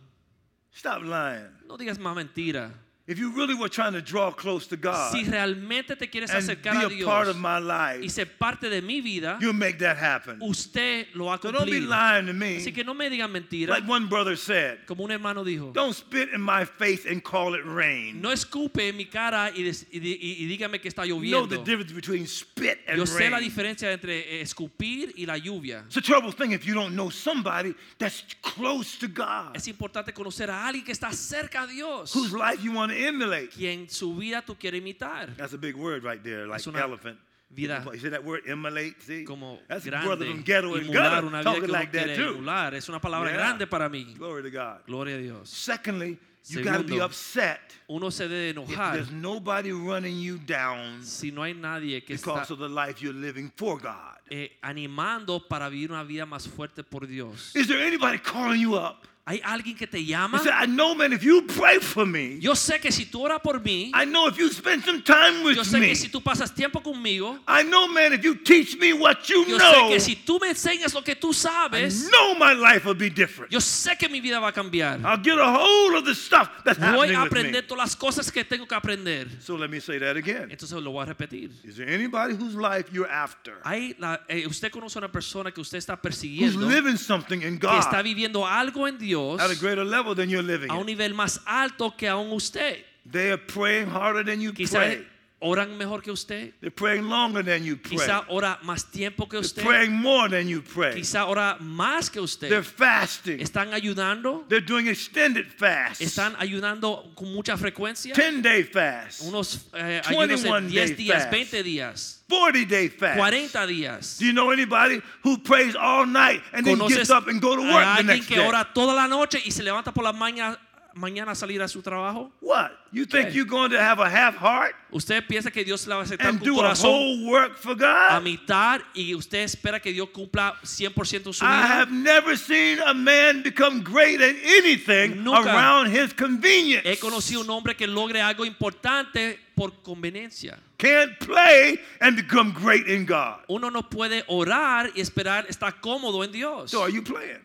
Stop 0.74 1.04
lying. 1.04 1.50
No 1.68 1.78
digas 1.78 1.98
más 2.00 2.16
mentira. 2.16 2.72
If 3.10 3.18
you 3.18 3.32
really 3.32 3.56
were 3.56 3.70
trying 3.70 3.94
to 3.94 4.02
draw 4.04 4.30
close 4.32 4.68
to 4.68 4.78
God 4.78 5.12
Si 5.12 5.24
realmente 5.24 5.96
te 5.98 6.08
quieres 6.08 6.30
and 6.30 6.44
acercar 6.44 6.86
a 6.86 6.88
be 6.90 7.02
a 7.02 7.06
part 7.06 7.28
of 7.28 7.34
Dios 7.36 7.42
my 7.42 7.58
y 7.58 7.98
life, 8.02 8.10
ser 8.12 8.26
parte 8.38 8.70
de 8.70 8.82
mi 8.84 9.02
vida, 9.02 9.40
you'll 9.42 9.52
make 9.52 9.80
that 9.80 9.98
happen. 9.98 10.38
usted 10.42 11.08
lo 11.16 11.26
va 11.26 11.34
a 11.34 11.40
So 11.42 11.52
don't 11.52 11.66
be 11.66 11.80
lying 11.80 12.28
to 12.28 12.34
me. 12.34 12.58
Así 12.58 12.72
que 12.72 12.84
no 12.84 12.94
me 12.94 13.10
digan 13.10 13.32
mentira. 13.32 13.70
Like 13.70 13.88
one 13.90 14.08
brother 14.08 14.36
said, 14.36 14.86
Como 14.86 15.06
un 15.06 15.10
hermano 15.12 15.44
dijo, 15.44 15.74
don't 15.74 15.96
spit 15.96 16.30
in 16.36 16.40
my 16.42 16.66
face 16.66 17.08
and 17.08 17.24
call 17.24 17.56
it 17.56 17.66
rain. 17.66 18.22
no 18.22 18.30
escupe 18.30 18.88
en 18.90 18.96
mi 18.96 19.06
cara 19.06 19.52
y, 19.56 19.64
des- 19.64 19.88
y 19.92 19.98
y- 19.98 20.36
y 20.44 20.46
dígame 20.58 20.80
que 20.80 20.88
está 20.90 21.04
You 21.08 21.20
know 21.20 21.48
the 21.48 21.58
difference 21.58 21.92
between 21.92 22.28
spit 22.28 22.78
and 22.88 22.98
Yo 23.00 23.06
sé 23.08 23.28
la 23.32 23.38
rain. 23.40 23.44
diferencia 23.50 23.92
entre 23.92 24.20
eh, 24.20 24.42
escupir 24.42 25.14
y 25.18 25.26
la 25.26 25.36
lluvia. 25.38 25.84
It's 25.88 25.98
a 25.98 26.02
terrible 26.02 26.32
thing 26.32 26.52
if 26.52 26.64
you 26.64 26.76
don't 26.76 26.94
know 26.94 27.10
somebody 27.10 27.74
that's 27.98 28.24
close 28.44 29.00
to 29.00 29.08
God, 29.08 29.56
Es 29.56 29.68
importante 29.68 30.14
conocer 30.14 30.52
a 30.52 30.68
alguien 30.68 30.86
que 30.86 30.92
está 30.92 31.12
cerca 31.12 31.64
a 31.64 31.68
Dios, 31.68 32.14
whose 32.14 32.34
life 32.34 32.62
you 32.64 32.72
want 32.72 32.92
to 32.92 32.99
emulate. 33.08 33.50
quien 33.50 33.90
su 33.90 34.16
vida 34.16 34.42
tú 34.44 34.56
quieres 34.58 34.82
imitar. 34.82 35.36
That's 35.36 35.54
a 35.54 35.58
big 35.58 35.76
word 35.76 36.04
right 36.04 36.22
there, 36.24 36.46
like 36.48 36.66
elephant. 36.68 37.18
vida 37.50 37.84
You 37.94 38.00
see 38.00 38.10
that 38.10 38.24
word, 38.24 38.44
emulate? 38.48 39.02
See? 39.02 39.24
Como 39.24 39.60
That's 39.68 39.86
a 39.88 39.90
brother 39.90 40.26
grande, 40.26 40.34
from 40.36 40.44
ghetto 40.44 40.76
and 40.76 40.86
emular 40.88 40.94
gutter 40.94 41.26
una 41.26 41.40
vida 41.40 41.44
talking 41.44 41.62
que 41.66 41.72
like 41.72 41.92
that 41.92 42.16
too. 42.16 42.36
emular. 42.36 42.74
Es 42.76 42.90
una 42.90 43.00
palabra 43.02 43.30
Yeah. 43.32 43.38
grande 43.38 43.66
para 43.68 43.90
mí. 43.90 44.14
Glory 44.18 44.44
to 44.44 44.52
God. 44.52 44.86
Gloria 44.86 45.16
a 45.16 45.20
Dios. 45.20 45.50
Secondly, 45.50 46.20
you 46.48 46.64
got 46.64 46.78
to 46.78 46.84
be 46.84 47.00
upset 47.02 47.60
Uno 47.90 48.10
se 48.12 48.28
debe 48.28 48.50
if 48.52 48.56
enojar 48.56 48.94
there's 48.94 49.12
nobody 49.12 49.72
running 49.72 50.20
you 50.20 50.38
down 50.38 51.04
si 51.04 51.32
no 51.32 51.44
hay 51.44 51.54
nadie 51.54 52.04
que 52.04 52.16
está 52.16 52.34
because 52.34 52.52
of 52.54 52.60
the 52.60 52.70
life 52.70 53.02
you're 53.04 53.14
living 53.20 53.52
for 53.56 53.78
God. 53.80 54.16
eh, 54.32 54.52
animando 54.62 55.40
para 55.48 55.70
vivir 55.70 55.92
una 55.92 56.04
vida 56.04 56.26
más 56.26 56.48
fuerte 56.48 56.84
por 56.84 57.08
Dios. 57.08 57.56
Is 57.56 57.68
there 57.68 57.82
anybody 57.84 58.20
calling 58.20 58.62
you 58.62 58.76
up? 58.76 59.08
¿Hay 59.30 59.40
alguien 59.44 59.76
que 59.78 59.86
te 59.86 60.00
I 60.00 60.06
llama? 60.08 60.40
said, 60.40 60.54
I 60.60 60.66
know, 60.66 60.96
man, 60.96 61.14
if 61.14 61.22
you 61.22 61.44
pray 61.46 61.78
for 61.80 62.04
me, 62.04 62.40
Yo 62.40 62.56
sé 62.56 62.80
que 62.82 62.92
si 62.92 63.06
tú 63.06 63.22
oras 63.22 63.40
por 63.44 63.60
mí, 63.60 63.92
I 63.94 64.06
know 64.06 64.28
if 64.28 64.38
you 64.40 64.50
spend 64.50 64.84
some 64.84 65.04
time 65.04 65.44
yo 65.44 65.62
with 65.62 65.68
sé 65.68 65.80
me, 65.80 65.90
que 65.90 65.96
si 65.96 66.10
tú 66.10 66.20
pasas 66.20 66.52
tiempo 66.52 66.82
conmigo, 66.82 67.38
I 67.48 67.62
know, 67.64 67.88
man, 67.88 68.12
if 68.14 68.24
you 68.24 68.34
teach 68.34 68.76
me 68.80 68.92
what 68.92 69.30
you 69.30 69.46
yo 69.48 69.60
sé 69.60 69.72
know, 69.72 69.90
que 69.90 70.00
si 70.00 70.16
tú 70.16 70.40
me 70.42 70.50
enseñas 70.50 70.96
lo 70.96 71.04
que 71.04 71.16
tú 71.16 71.30
I 71.30 71.34
sabes, 71.36 72.10
know 72.10 72.34
my 72.40 72.54
life 72.54 72.86
will 72.86 72.96
be 72.98 73.12
different. 73.12 73.52
yo 73.52 73.60
sé 73.60 73.96
que 74.00 74.10
mi 74.10 74.20
vida 74.20 74.40
va 74.40 74.48
a 74.48 74.52
cambiar. 74.52 75.00
I'll 75.06 75.22
get 75.22 75.38
a 75.38 75.46
hold 75.46 75.94
of 76.00 76.06
the 76.06 76.16
stuff 76.16 76.50
that's 76.66 76.80
Voy 76.80 76.88
happening 77.14 77.16
a 77.18 77.22
aprender 77.22 77.68
todas 77.68 77.84
las 77.84 77.96
cosas 77.96 78.32
que 78.32 78.44
tengo 78.44 78.66
que 78.68 78.76
aprender. 78.76 79.28
So 79.42 79.56
let 79.56 79.70
me 79.70 79.80
say 79.80 80.00
that 80.00 80.18
again. 80.18 80.50
Entonces 80.50 80.82
lo 80.82 80.90
voy 80.90 81.04
a 81.04 81.06
repetir. 81.06 81.52
Is 81.64 81.76
there 81.76 81.88
anybody 81.88 82.34
whose 82.34 82.56
life 82.56 82.90
you're 82.92 83.08
after, 83.08 83.60
Hay 83.64 83.96
la- 84.00 84.22
eh, 84.28 84.48
usted 84.48 84.72
conoce 84.72 84.98
a 84.98 85.02
una 85.02 85.12
persona 85.12 85.52
que 85.52 85.62
usted 85.62 85.78
está 85.78 85.94
who's 85.94 86.02
persiguiendo, 86.02 86.68
living 86.68 86.98
something 86.98 87.44
in 87.44 87.60
que 87.60 87.68
está 87.78 87.98
God 87.98 88.04
viviendo 88.04 88.48
algo 88.48 88.88
en 88.88 88.98
Dios 88.98 89.19
at 89.40 89.52
a 89.52 89.56
greater 89.56 89.84
level 89.86 90.16
than 90.16 90.30
you're 90.30 90.44
living 90.46 90.70
a 90.70 90.76
un 90.76 90.86
nivel 90.86 91.14
más 91.14 91.40
alto 91.46 91.92
que 91.92 92.08
aún 92.08 92.32
usted. 92.32 92.84
They 93.10 93.32
are 93.32 93.38
praying 93.38 93.88
harder 93.88 94.24
than 94.24 94.40
you 94.42 94.54
Quizá 94.54 94.80
pray. 94.80 95.06
Oran 95.42 95.78
mejor 95.78 96.02
que 96.02 96.12
usted, 96.12 96.54
They're 96.60 96.70
praying 96.72 97.08
longer 97.08 97.44
than 97.44 97.64
you 97.64 97.78
pray. 97.78 97.98
quizá 97.98 98.26
ora 98.28 98.60
más 98.64 98.90
tiempo 98.92 99.28
que 99.28 99.38
They're 99.38 99.46
usted, 99.46 99.64
praying 99.64 99.94
more 99.94 100.30
than 100.30 100.48
you 100.48 100.62
pray. 100.62 100.96
quizá 100.96 101.26
ora 101.28 101.58
más 101.60 102.10
que 102.10 102.20
They're 102.20 102.60
usted. 102.60 102.64
fasting. 102.64 103.40
Están 103.40 103.74
ayudando, 103.74 104.46
They're 104.50 104.60
doing 104.66 104.88
extended 104.88 105.48
fasts. 105.58 106.02
están 106.02 106.36
ayudando 106.40 107.14
con 107.16 107.34
mucha 107.34 107.56
frecuencia. 107.58 108.14
10 108.14 108.42
day 108.42 108.64
fasts. 108.64 109.22
Unos 109.22 109.68
eh, 109.74 110.02
ayunos 110.06 110.44
21 110.44 110.62
de 110.70 110.76
day 110.76 110.88
10 110.88 110.98
días, 110.98 111.24
fast. 111.24 111.32
20 111.32 111.64
días, 111.64 112.24
40 112.30 112.66
day 112.68 112.90
fasts. 112.90 113.18
40 113.18 113.68
días. 113.68 114.18
Do 114.20 114.26
you 114.26 114.34
know 114.34 114.52
anybody 114.52 115.02
who 115.24 115.38
prays 115.38 115.76
all 115.76 116.06
night 116.06 116.42
and 116.54 116.66
then 116.66 116.78
¿Conoces 116.78 116.98
gets 116.98 117.10
up 117.10 117.28
and 117.28 117.42
go 117.42 117.56
to 117.56 117.62
work 117.62 117.72
the 117.72 118.04
alguien 118.04 118.06
next 118.08 118.28
que 118.28 118.36
day? 118.36 118.46
ora 118.48 118.68
toda 118.74 118.94
la 118.94 119.08
noche 119.08 119.42
y 119.46 119.52
se 119.52 119.64
levanta 119.64 119.94
por 119.94 120.04
la 120.04 120.12
mañana, 120.14 120.60
mañana 121.00 121.32
a 121.32 121.36
salir 121.36 121.62
a 121.62 121.68
su 121.68 121.82
trabajo? 121.82 122.32
What? 122.42 122.72
You 122.92 123.06
think 123.06 123.34
you're 123.34 123.46
going 123.50 123.72
to 123.72 123.80
have 123.80 124.00
a 124.02 124.10
half 124.10 124.36
heart 124.36 124.76
¿Usted 124.92 125.24
piensa 125.28 125.52
que 125.52 125.64
Dios 125.64 125.86
le 125.88 125.94
va 125.94 126.02
a 126.02 126.04
aceptar 126.04 126.28
and 126.30 126.40
do 126.42 126.54
a 126.60 126.64
corazón 126.64 126.90
whole 126.92 127.26
work 127.30 127.56
for 127.58 127.72
a 127.74 128.18
God? 128.18 128.24
mitad 128.24 128.82
y 128.96 129.14
usted 129.14 129.44
espera 129.44 129.80
que 129.80 129.92
Dios 129.94 130.10
cumpla 130.10 130.56
100% 130.64 131.32
su 131.34 131.46
I 131.46 131.48
vida? 131.48 131.68
have 131.68 131.92
never 131.92 132.36
seen 132.36 132.80
a 132.86 132.94
man 132.94 133.44
become 133.44 133.82
great 133.84 134.20
at 134.20 134.36
anything 134.44 135.24
Nunca. 135.24 135.50
around 135.50 135.92
his 135.96 136.14
convenience. 136.14 136.84
He 136.88 136.98
conocido 136.98 137.42
un 137.42 137.50
hombre 137.50 137.76
que 137.76 137.86
logre 137.88 138.22
algo 138.22 138.44
importante 138.46 139.40
por 139.56 139.72
conveniencia. 139.84 140.58
Can't 140.78 141.20
play 141.20 141.80
and 142.02 142.16
become 142.16 142.52
great 142.54 142.88
in 142.88 143.06
God. 143.06 143.42
Uno 143.48 143.70
no 143.70 143.88
puede 143.90 144.24
orar 144.28 144.90
y 144.96 145.02
esperar 145.02 145.46
estar 145.48 145.80
cómodo 145.82 146.24
en 146.24 146.32
Dios. 146.32 146.72
So 146.72 146.82
are 146.82 146.92
you 146.92 147.04
playing? 147.04 147.44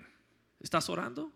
¿Estás 0.63 0.89
orando? 0.89 1.31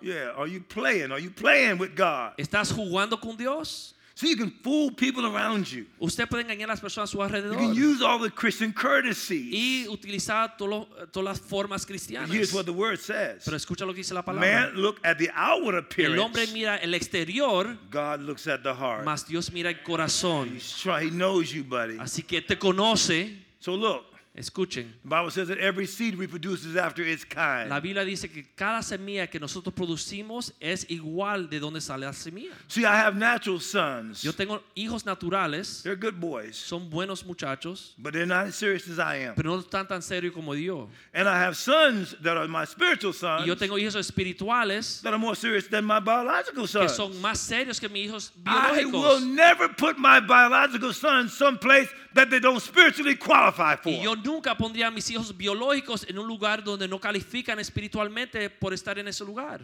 Yeah, 0.00 0.32
are 0.36 0.46
you 0.46 0.60
playing? 0.60 1.12
Are 1.12 1.20
you 1.20 1.30
playing 1.30 1.78
with 1.78 1.94
God? 1.94 2.32
¿Estás 2.38 2.72
jugando 2.72 3.20
con 3.20 3.36
Dios? 3.36 3.94
So 4.18 4.26
you 4.26 4.36
can 4.36 4.50
fool 4.64 4.90
people 4.90 5.26
around 5.26 5.70
you. 5.70 5.86
Usted 6.00 6.28
puede 6.28 6.42
engañar 6.42 6.64
a 6.64 6.72
las 6.72 6.80
personas 6.80 7.04
a 7.04 7.12
su 7.12 7.22
alrededor. 7.22 7.52
You 7.52 7.68
can 7.68 7.72
use 7.72 8.02
all 8.02 8.18
the 8.18 8.32
Christian 8.32 8.72
courtesies. 8.72 9.54
y 9.54 9.86
utilizar 9.86 10.56
todas 10.56 11.24
las 11.24 11.38
formas 11.38 11.86
cristianas. 11.86 12.28
Here's 12.28 12.52
what 12.52 12.64
the 12.64 12.72
word 12.72 12.98
says. 12.98 13.44
Pero 13.44 13.56
escucha 13.56 13.86
lo 13.86 13.92
que 13.92 13.98
dice 13.98 14.14
la 14.14 14.22
palabra. 14.24 14.40
Man 14.40 14.74
look 14.74 14.98
at 15.04 15.18
the 15.18 15.30
outward 15.32 15.76
appearance. 15.76 16.18
El 16.18 16.24
hombre 16.24 16.48
mira 16.48 16.78
el 16.82 16.94
exterior, 16.94 17.78
God 17.92 18.20
looks 18.22 18.48
at 18.48 18.64
the 18.64 18.74
heart. 18.74 19.04
mas 19.04 19.22
Dios 19.22 19.52
mira 19.52 19.68
el 19.70 19.84
corazón. 19.84 20.52
He's 20.52 20.76
try, 20.76 21.04
he 21.04 21.10
knows 21.10 21.52
you, 21.52 21.62
buddy. 21.62 21.98
Así 21.98 22.26
que 22.26 22.42
te 22.42 22.56
conoce. 22.56 23.36
So 23.60 23.76
look, 23.76 24.07
Escuchen. 24.38 24.86
the 25.02 25.08
Bible 25.08 25.30
says 25.30 25.48
that 25.48 25.58
every 25.58 25.84
seed 25.86 26.14
reproduces 26.14 26.76
after 26.76 27.02
its 27.02 27.24
kind. 27.24 27.68
La 27.68 27.80
Biblia 27.80 28.04
dice 28.04 28.28
que 28.32 28.44
cada 28.56 28.82
semilla 28.82 29.26
que 29.28 29.40
nosotros 29.40 29.74
producimos 29.74 30.52
es 30.60 30.86
igual 30.88 31.50
de 31.50 31.58
donde 31.58 31.80
sale 31.80 32.06
la 32.06 32.12
semilla. 32.12 32.52
See, 32.68 32.84
I 32.84 32.94
have 32.96 33.16
natural 33.16 33.58
sons. 33.58 34.22
Yo 34.22 34.32
tengo 34.32 34.62
hijos 34.76 35.04
naturales, 35.04 35.82
They're 35.82 35.96
good 35.96 36.20
boys, 36.20 36.56
son 36.56 36.88
buenos 36.88 37.24
muchachos, 37.24 37.94
but 37.98 38.12
they're 38.12 38.26
not 38.26 38.46
as 38.46 38.54
serious 38.54 38.88
as 38.88 38.98
I 39.00 39.16
am. 39.26 39.34
pero 39.34 39.50
no 39.50 39.58
están 39.60 39.88
tan 39.88 40.00
serios 40.02 40.32
como 40.32 40.52
yo. 40.54 40.88
And 41.12 41.28
I 41.28 41.36
have 41.38 41.56
sons 41.56 42.14
that 42.22 42.36
are 42.36 42.46
my 42.46 42.64
spiritual 42.64 43.12
sons 43.12 43.42
Y 43.42 43.46
yo 43.48 43.56
tengo 43.56 43.76
hijos 43.76 43.96
espirituales 43.96 45.02
that 45.02 45.12
are 45.12 45.18
more 45.18 45.34
serious 45.34 45.66
than 45.68 45.84
my 45.84 45.98
biological 46.00 46.66
sons. 46.68 46.92
que 46.92 46.96
son 46.96 47.20
más 47.20 47.38
serios 47.38 47.80
que 47.80 47.88
mis 47.88 48.08
hijos 48.08 48.32
biológicos. 48.42 48.78
I 48.78 48.84
will 48.84 49.20
never 49.20 49.68
put 49.68 49.98
my 49.98 50.20
biological 50.20 50.92
sons 50.92 51.32
someplace 51.32 51.88
that 52.18 52.30
they 52.30 52.40
don't 52.40 52.60
spiritually 52.60 53.16
qualify 53.16 53.76
for. 53.76 53.92
Y 53.92 54.02
yo 54.02 54.14
nunca 54.16 54.56
pondría 54.56 54.88
a 54.88 54.90
mis 54.90 55.08
hijos 55.10 55.36
biológicos 55.36 56.04
en 56.08 56.18
un 56.18 56.26
lugar 56.26 56.62
donde 56.62 56.88
no 56.88 56.98
califican 56.98 57.58
espiritualmente 57.58 58.50
por 58.50 58.74
estar 58.74 58.98
en 58.98 59.06
ese 59.08 59.24
lugar. 59.24 59.60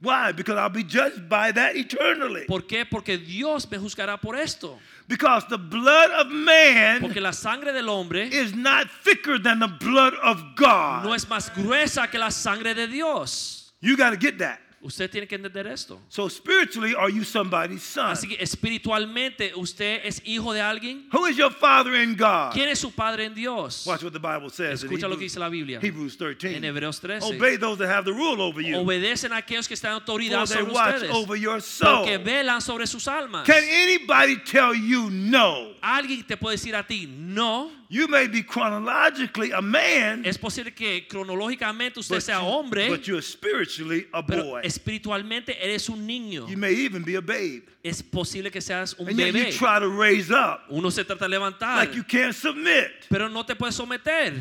Why? 0.00 0.30
Because 0.32 0.56
I'll 0.56 0.68
be 0.68 0.84
judged 0.84 1.28
by 1.28 1.50
that 1.52 1.74
eternally. 1.74 2.44
¿Por 2.46 2.62
qué? 2.68 2.86
Porque 2.88 3.18
Dios 3.18 3.68
me 3.68 3.78
juzgará 3.78 4.16
por 4.20 4.36
esto. 4.36 4.78
Because 5.08 5.44
the 5.48 5.58
blood 5.58 6.10
of 6.12 6.28
man 6.28 7.00
Porque 7.00 7.20
la 7.20 7.32
sangre 7.32 7.72
del 7.72 7.88
hombre 7.88 8.28
is 8.28 8.54
not 8.54 8.86
thicker 9.02 9.42
than 9.42 9.58
the 9.58 9.66
blood 9.66 10.14
of 10.22 10.54
God. 10.54 11.04
no 11.04 11.14
es 11.14 11.26
más 11.28 11.50
gruesa 11.52 12.08
que 12.08 12.18
la 12.18 12.30
sangre 12.30 12.74
de 12.74 12.86
Dios. 12.86 13.72
You 13.80 13.96
got 13.96 14.10
to 14.10 14.16
get 14.16 14.38
that. 14.38 14.60
Usted 14.80 15.10
tiene 15.10 15.26
que 15.26 15.34
entender 15.34 15.66
esto. 15.66 16.00
So 16.08 16.28
spiritually, 16.28 16.94
are 16.96 17.10
you 17.12 17.24
somebody's 17.24 17.82
son? 17.82 18.10
Así 18.12 18.28
que 18.28 18.36
espiritualmente 18.40 19.52
usted 19.56 20.00
es 20.04 20.22
hijo 20.24 20.52
de 20.52 20.60
alguien. 20.60 21.08
Who 21.12 21.26
is 21.26 21.36
your 21.36 21.50
father 21.52 21.94
in 21.96 22.16
God? 22.16 22.52
¿Quién 22.52 22.68
es 22.68 22.78
su 22.78 22.90
padre 22.92 23.24
en 23.24 23.34
Dios? 23.34 23.84
Watch 23.86 24.02
what 24.04 24.12
the 24.12 24.20
Bible 24.20 24.50
says. 24.50 24.82
in 24.82 24.88
Escucha 24.88 25.08
lo 25.08 25.16
Hebrews- 25.16 25.18
que 25.18 25.24
dice 25.24 25.38
la 25.40 25.48
Biblia. 25.48 25.80
Hebrews 25.82 26.16
13. 26.16 26.56
En 26.56 26.64
Hebreos 26.64 27.00
13. 27.00 27.26
Obey 27.26 27.56
those 27.56 27.78
that 27.78 27.88
have 27.88 28.04
the 28.04 28.12
rule 28.12 28.40
over 28.40 28.60
you. 28.62 28.76
Obedecen 28.78 29.32
a 29.32 29.38
aquellos 29.38 29.66
que 29.66 29.74
están 29.74 29.90
en 29.92 30.00
autoridad 30.00 30.46
sobre 30.46 30.62
watch 30.72 30.94
ustedes. 30.94 31.10
over 31.14 31.36
your 31.36 31.60
soul. 31.60 32.04
Porque 32.04 32.18
velan 32.18 32.60
sobre 32.60 32.86
sus 32.86 33.08
almas. 33.08 33.44
Can 33.46 33.64
anybody 33.64 34.36
tell 34.44 34.74
you 34.74 35.10
no? 35.10 35.74
Alguien 35.82 36.24
te 36.26 36.36
puede 36.36 36.56
decir 36.56 36.76
a 36.76 36.86
ti 36.86 37.06
no. 37.08 37.70
You 37.90 38.06
may 38.06 38.28
be 38.28 38.42
chronologically 38.42 39.50
a 39.50 39.62
man, 39.62 40.22
Es 40.26 40.36
posible 40.36 40.74
que 40.74 41.06
cronológicamente 41.08 41.98
usted 41.98 42.20
sea 42.20 42.38
hombre, 42.38 42.88
but 42.90 43.06
you're 43.06 43.22
spiritually 43.22 44.06
a 44.12 44.22
pero 44.22 44.44
boy. 44.44 44.60
espiritualmente 44.62 45.56
eres 45.58 45.88
un 45.88 46.06
niño. 46.06 46.46
You 46.48 46.58
may 46.58 46.74
even 46.74 47.02
be 47.02 47.14
a 47.16 47.22
babe. 47.22 47.62
Es 47.82 48.02
posible 48.02 48.50
que 48.50 48.60
seas 48.60 48.94
un 48.98 49.08
And 49.08 49.18
yet 49.18 49.32
bebé. 49.32 49.46
you 49.52 49.58
try 49.58 49.78
to 49.78 49.88
raise 49.88 50.30
up 50.30 50.64
Uno 50.68 50.90
se 50.90 51.02
trata 51.02 51.20
de 51.24 51.28
levantar, 51.30 51.76
like 51.78 51.94
you 51.96 52.04
can't 52.04 52.34
submit. 52.34 53.06
pero 53.08 53.28
no 53.30 53.42
te 53.44 53.54
puedes 53.54 53.74
someter. 53.74 54.34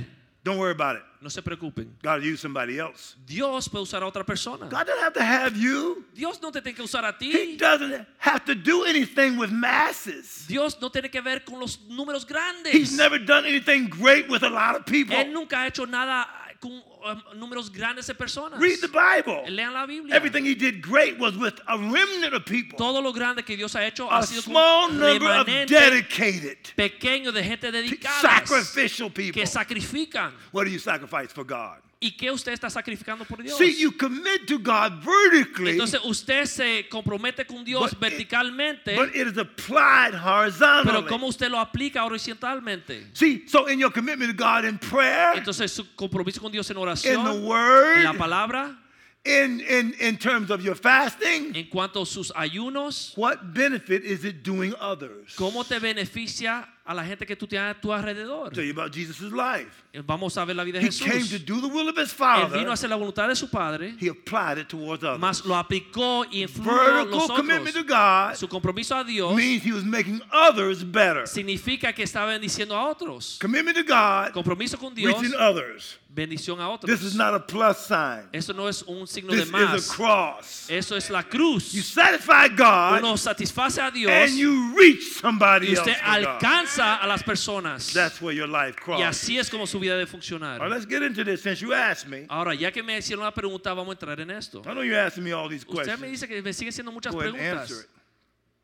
Don't 0.44 0.58
worry 0.58 0.72
about 0.72 0.96
it. 0.96 1.03
No 1.20 1.29
se 1.29 1.41
preocupen. 1.41 1.96
God 2.01 2.20
will 2.20 2.27
use 2.27 2.39
somebody 2.39 2.79
else. 2.79 3.15
Dios 3.25 3.67
puede 3.67 3.84
usar 3.84 4.01
a 4.01 4.06
otra 4.06 4.24
persona. 4.24 4.67
God 4.70 4.86
doesn't 4.86 5.03
have 5.03 5.13
to 5.13 5.24
have 5.24 5.58
you. 5.58 6.06
Dios 6.13 6.39
no 6.41 6.51
te 6.51 6.62
tiene 6.62 6.75
que 6.75 6.84
usar 6.84 7.03
a 7.03 7.17
ti. 7.17 7.32
He 7.32 7.58
doesn't 7.58 8.06
have 8.20 8.46
to 8.46 8.56
do 8.56 8.86
anything 8.86 9.38
with 9.38 9.51
masses. 9.51 10.46
Dios 10.48 10.77
no 10.79 10.89
tiene 10.89 11.10
que 11.10 11.22
ver 11.22 11.44
con 11.44 11.60
los 11.60 11.79
números 11.89 12.25
grandes. 12.25 12.72
He's 12.72 12.96
never 12.96 13.17
done 13.17 13.46
anything 13.46 13.89
great 13.89 14.29
with 14.29 14.44
a 14.44 14.50
lot 14.50 14.75
of 14.75 14.86
people. 14.86 15.15
Él 15.17 15.34
nunca 15.34 15.58
ha 15.58 15.67
hecho 15.67 15.86
nada 15.86 16.27
con 16.59 16.71
um, 16.71 17.39
números 17.39 17.69
grandes 17.71 18.07
de 18.07 18.13
personas. 18.13 18.59
Read 18.59 18.79
the 18.81 18.87
Bible. 18.87 19.49
Lean 19.49 19.73
la 19.73 19.85
Biblia. 19.85 20.15
Everything 20.15 20.45
he 20.45 20.55
did 20.55 20.81
great 20.81 21.17
was 21.19 21.35
with 21.37 21.59
a 21.67 21.77
remnant 21.77 22.33
of 22.33 22.45
people. 22.45 22.77
Todo 22.77 23.01
lo 23.01 23.11
grande 23.11 23.43
que 23.43 23.55
Dios 23.55 23.75
ha 23.75 23.85
hecho 23.85 24.09
A 24.09 24.19
ha 24.19 24.23
sido 24.23 24.41
small 24.41 24.89
un 24.89 24.99
number 24.99 25.29
of 25.29 25.45
dedicated, 25.45 26.57
pequeño 26.75 27.31
de 27.31 27.43
gente 27.43 27.71
dedicada 27.71 28.21
sacrificial 28.21 29.09
people. 29.09 29.33
que 29.41 29.47
sacrifican. 29.47 30.33
What 30.51 30.65
do 30.65 30.71
you 30.71 30.79
sacrifice 30.79 31.32
for 31.32 31.43
God? 31.43 31.82
¿Y 31.99 32.12
qué 32.15 32.29
usted 32.29 32.51
está 32.51 32.69
sacrificando 32.69 33.25
por 33.25 33.41
Dios? 33.41 33.57
See, 33.57 33.73
you 33.81 33.91
commit 33.91 34.45
to 34.47 34.60
God 34.60 35.01
vertically, 35.03 35.71
Entonces 35.71 35.99
usted 36.03 36.45
se 36.45 36.88
compromete 36.89 37.43
con 37.47 37.63
Dios 37.63 37.81
But 37.81 37.93
it- 37.93 37.99
verticalmente, 37.99 38.95
but 38.95 39.15
it 39.15 39.25
is 39.27 39.38
applied 39.38 40.12
pero 40.12 40.21
horizontally. 40.41 41.07
¿cómo 41.07 41.25
usted 41.27 41.49
lo 41.49 41.57
aplica 41.60 42.05
horizontalmente? 42.05 43.07
See, 43.13 43.47
so 43.47 43.65
in 43.67 43.79
your 43.79 43.91
commitment 43.91 44.29
to 44.29 44.38
God 44.38 44.65
in 44.65 44.77
prayer, 44.77 45.38
Entonces 45.38 45.71
su 45.71 45.86
compromiso 45.95 46.39
con 46.39 46.51
Dios 46.51 46.69
en 46.69 46.77
in 46.77 46.83
the 46.83 46.89
oración, 46.91 47.17
en 47.17 47.23
la 47.23 48.12
Word, 48.12 48.17
palabra, 48.19 48.77
in, 49.25 49.60
in, 49.62 49.95
in 49.99 50.17
terms 50.17 50.51
of 50.51 50.62
your 50.62 50.75
fasting, 50.75 51.55
en 51.55 51.65
cuanto 51.67 52.03
a 52.03 52.05
sus 52.05 52.31
ayunos, 52.36 53.13
what 53.17 53.53
benefit 53.55 54.03
is 54.05 54.23
it 54.23 54.43
doing 54.43 54.71
others? 54.79 55.33
¿cómo 55.36 55.65
te 55.67 55.79
beneficia 55.79 56.67
a 56.88 56.93
la 56.93 57.04
gente 57.06 57.26
que 57.26 57.36
tú 57.36 57.45
tienes 57.45 57.76
a 57.76 57.80
tu 57.82 57.91
alrededor? 57.91 58.54
tell 58.54 58.63
you 58.63 58.71
about 58.71 58.91
Jesus' 58.93 59.32
life. 59.32 59.84
Vamos 60.06 60.38
a 60.38 60.45
ver 60.45 60.56
la 60.56 60.63
vida 60.63 60.80
de 60.80 60.86
He 60.86 60.89
came 60.89 61.12
to 61.19 61.38
Jesús. 61.38 61.45
do 61.45 61.60
the 61.60 61.67
will 61.67 61.89
of 61.89 61.97
his 61.97 62.13
Él 62.13 62.17
vino 62.17 62.47
Father. 62.50 62.69
a 62.69 62.73
hacer 62.73 62.89
la 62.89 62.95
voluntad 62.95 63.28
de 63.28 63.36
su 63.36 63.50
Padre, 63.50 63.95
He 64.00 64.08
applied 64.10 64.60
it 64.60 64.67
towards 64.67 65.04
others. 65.04 65.19
más 65.19 65.43
lo 65.45 65.56
aplicó 65.56 66.26
y 66.32 66.43
influyó 66.43 66.71
a 66.71 67.04
los 67.04 67.28
Vertical 67.28 67.36
commitment 67.36 67.73
to 67.76 67.82
otros. 67.82 67.88
God 68.30 68.36
Su 68.36 68.47
compromiso 68.47 68.95
a 68.95 69.04
Dios 69.04 69.36
means 69.36 69.63
he 69.65 69.73
was 69.73 69.84
making 69.84 70.21
others 70.32 70.84
better. 70.84 71.28
significa 71.28 71.93
que 71.93 72.04
está 72.04 72.26
bendiciendo 72.26 72.76
a 72.76 72.88
otros. 72.88 73.38
Commitment 73.41 73.78
to 73.78 73.84
God, 73.84 74.32
Compromiso 74.34 74.78
con 74.78 74.93
Dios, 74.95 75.13
reaching 75.19 75.36
others. 75.38 75.97
Bendición 76.17 76.60
a 76.60 76.77
This 76.82 77.01
is 77.01 77.13
otros. 77.13 77.15
not 77.15 77.34
a 77.36 77.39
plus 77.45 77.77
sign. 77.86 78.27
Eso 78.34 78.51
no 78.53 78.67
es 78.67 78.82
un 78.88 79.06
signo 79.06 79.32
This 79.32 79.41
de 79.41 79.45
is 79.45 79.51
más. 79.51 79.89
a 79.89 79.93
cross. 79.95 80.65
Eso 80.69 80.95
es 80.97 81.10
la 81.12 81.21
cruz. 81.23 81.71
You 81.73 81.84
satisfy 81.84 82.47
God 82.49 82.99
Uno 83.03 83.15
satisface 83.17 83.77
a 83.80 83.91
Dios 83.91 84.12
and 84.12 84.36
you 84.36 84.73
reach 84.75 85.19
somebody 85.21 85.67
y 85.67 85.75
else. 85.75 85.82
usted 85.82 85.95
God. 86.03 86.25
alcanza 86.25 86.95
a 86.95 87.06
las 87.08 87.21
personas. 87.23 87.93
That's 87.93 88.19
where 88.21 88.36
your 88.36 88.47
life 88.47 88.75
Y 88.80 88.84
crosses. 88.84 89.06
así 89.08 89.38
es 89.38 89.49
como 89.49 89.67
su 89.67 89.80
vida 89.80 89.93
debe 89.93 90.06
right, 90.06 90.12
funcionar. 90.12 90.67
let's 90.69 90.86
get 90.88 91.03
into 91.03 91.23
this 91.23 91.41
since 91.43 91.62
you 91.62 91.73
asked 91.73 92.08
me. 92.10 92.25
Ahora, 92.30 92.56
ya 92.56 92.71
que 92.71 92.82
me 92.82 92.97
hicieron 92.97 93.23
la 93.23 93.32
pregunta, 93.34 93.73
vamos 93.73 93.89
a 93.89 93.91
entrar 93.93 94.19
en 94.19 94.32
esto. 94.32 94.62
I 94.65 94.73
know 94.73 94.82
you're 94.82 94.97
asking 94.99 95.23
me 95.23 95.32
all 95.34 95.47
these 95.47 95.63
Usted 95.67 95.99
me 95.99 96.08
questions. 96.08 96.12
dice 96.21 96.27
que 96.27 96.41
me 96.41 96.51
siguen 96.51 96.69
haciendo 96.73 96.91
muchas 96.91 97.13
Go 97.13 97.19
preguntas. 97.19 97.88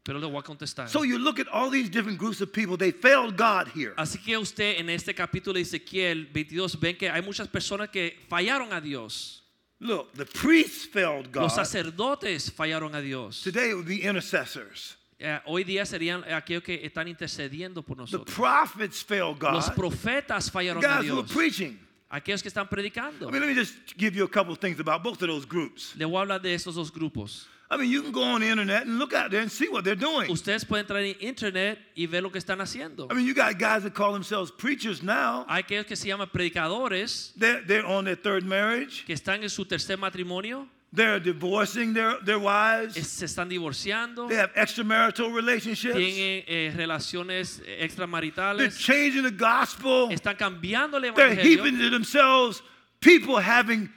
Pero 0.04 0.20
le 0.20 0.28
voy 0.28 0.40
a 0.40 0.44
contestar. 0.44 0.90
So 0.90 1.04
you 1.04 1.18
look 1.18 1.40
at 1.40 1.48
all 1.48 1.70
these 1.72 1.90
different 1.90 2.20
groups 2.20 2.42
of 2.42 2.52
people, 2.52 2.78
they 2.78 2.92
failed 2.92 3.38
God 3.38 3.70
here. 3.74 3.94
Así 3.98 4.18
que 4.22 4.38
usted 4.38 4.80
en 4.80 4.90
este 4.90 5.16
capítulo 5.16 5.54
de 5.54 5.62
Ezequiel 5.62 6.28
22 6.32 6.80
ven 6.80 6.98
que 6.98 7.10
hay 7.10 7.22
muchas 7.22 7.48
personas 7.48 7.90
que 7.90 8.20
fallaron 8.30 8.74
a 8.74 8.82
Dios. 8.82 9.42
Look, 9.80 10.14
the 10.14 10.26
priests 10.26 10.86
failed 10.86 11.32
God. 11.32 11.44
Los 11.44 11.56
sacerdotes 11.56 12.52
fallaron 12.52 12.96
a 12.96 13.02
Dios. 13.02 13.42
Today 13.42 13.72
it 13.72 13.76
would 13.76 13.88
be 13.88 14.02
intercessors. 14.04 14.98
Eh, 15.20 15.40
hoy 15.46 15.64
día 15.64 15.86
serían 15.86 16.24
aquellos 16.26 16.64
que 16.64 16.82
están 16.84 17.08
intercediendo 17.08 17.82
por 17.82 17.96
nosotros. 17.98 18.26
The 18.26 18.34
prophets 18.34 19.02
failed 19.04 19.40
God. 19.40 19.54
Los 19.54 19.70
profetas 19.70 20.46
The 20.46 20.52
fallaron 20.52 20.84
a 20.84 20.88
guys 20.88 21.10
who 21.10 21.22
Dios. 21.24 21.32
preaching. 21.32 21.80
Aquellos 22.10 22.42
que 22.44 22.50
están 22.50 22.68
predicando. 22.70 23.28
I 23.28 23.32
mean, 23.32 23.42
let 23.42 23.48
me 23.48 23.56
just 23.56 23.74
give 23.98 24.16
you 24.16 24.24
a 24.26 24.30
couple 24.30 24.54
of 24.54 24.60
things 24.60 24.80
about 24.80 25.02
both 25.02 25.22
of 25.22 25.30
those 25.30 25.46
groups. 25.46 25.96
Le 25.96 26.06
voy 26.06 26.18
a 26.18 26.22
hablar 26.22 26.42
de 26.42 26.54
estos 26.54 26.76
dos 26.76 26.92
grupos. 26.92 27.48
I 27.74 27.78
mean, 27.78 27.90
you 27.92 28.02
can 28.02 28.12
go 28.12 28.22
on 28.24 28.42
the 28.42 28.48
internet 28.48 28.86
and 28.86 29.00
look 29.00 29.14
out 29.14 29.32
there 29.32 29.42
and 29.42 29.52
see 29.52 29.68
what 29.70 29.84
they're 29.84 29.96
doing. 30.00 30.30
Ustedes 30.30 30.64
pueden 30.66 30.86
entrar 30.86 31.02
en 31.04 31.16
internet 31.20 31.80
y 31.96 32.06
ver 32.06 32.22
lo 32.22 32.30
que 32.32 32.40
están 32.40 32.60
haciendo. 32.62 33.08
I 33.12 33.16
mean, 33.16 33.26
you 33.26 33.34
got 33.34 33.58
guys 33.58 33.84
that 33.84 33.94
call 33.94 34.14
themselves 34.14 34.52
preachers 34.52 35.02
now. 35.02 35.46
Hay 35.50 35.62
aquellos 35.64 35.86
que 35.86 35.96
se 35.96 36.08
llaman 36.08 36.30
predicadores 36.32 37.34
They're, 37.36 37.62
they're 37.66 37.86
on 37.86 38.06
their 38.06 38.16
third 38.16 38.44
marriage. 38.44 39.06
que 39.06 39.14
están 39.16 39.44
en 39.44 39.50
su 39.50 39.66
tercer 39.66 39.98
matrimonio, 39.98 40.68
They're 40.96 41.20
divorcing 41.20 41.94
their, 41.96 42.20
their 42.24 42.38
wives. 42.38 42.96
eh, 42.96 43.04
se 43.04 43.26
están 43.26 43.50
divorciando, 43.50 44.28
They 44.28 44.38
have 44.38 44.54
extramarital 44.54 45.34
relationships. 45.34 45.96
tienen 45.96 46.44
eh, 46.48 46.72
relaciones 46.76 47.60
They're 47.66 48.70
changing 48.70 49.24
the 49.24 49.32
gospel. 49.32 50.12
están 50.12 50.36
cambiando 50.38 50.98
el 50.98 51.06
evangelio. 51.06 51.16
They're 51.36 51.44
heaping 51.44 51.80
to 51.80 51.90
themselves 51.90 52.62
people 53.00 53.40
having 53.40 53.90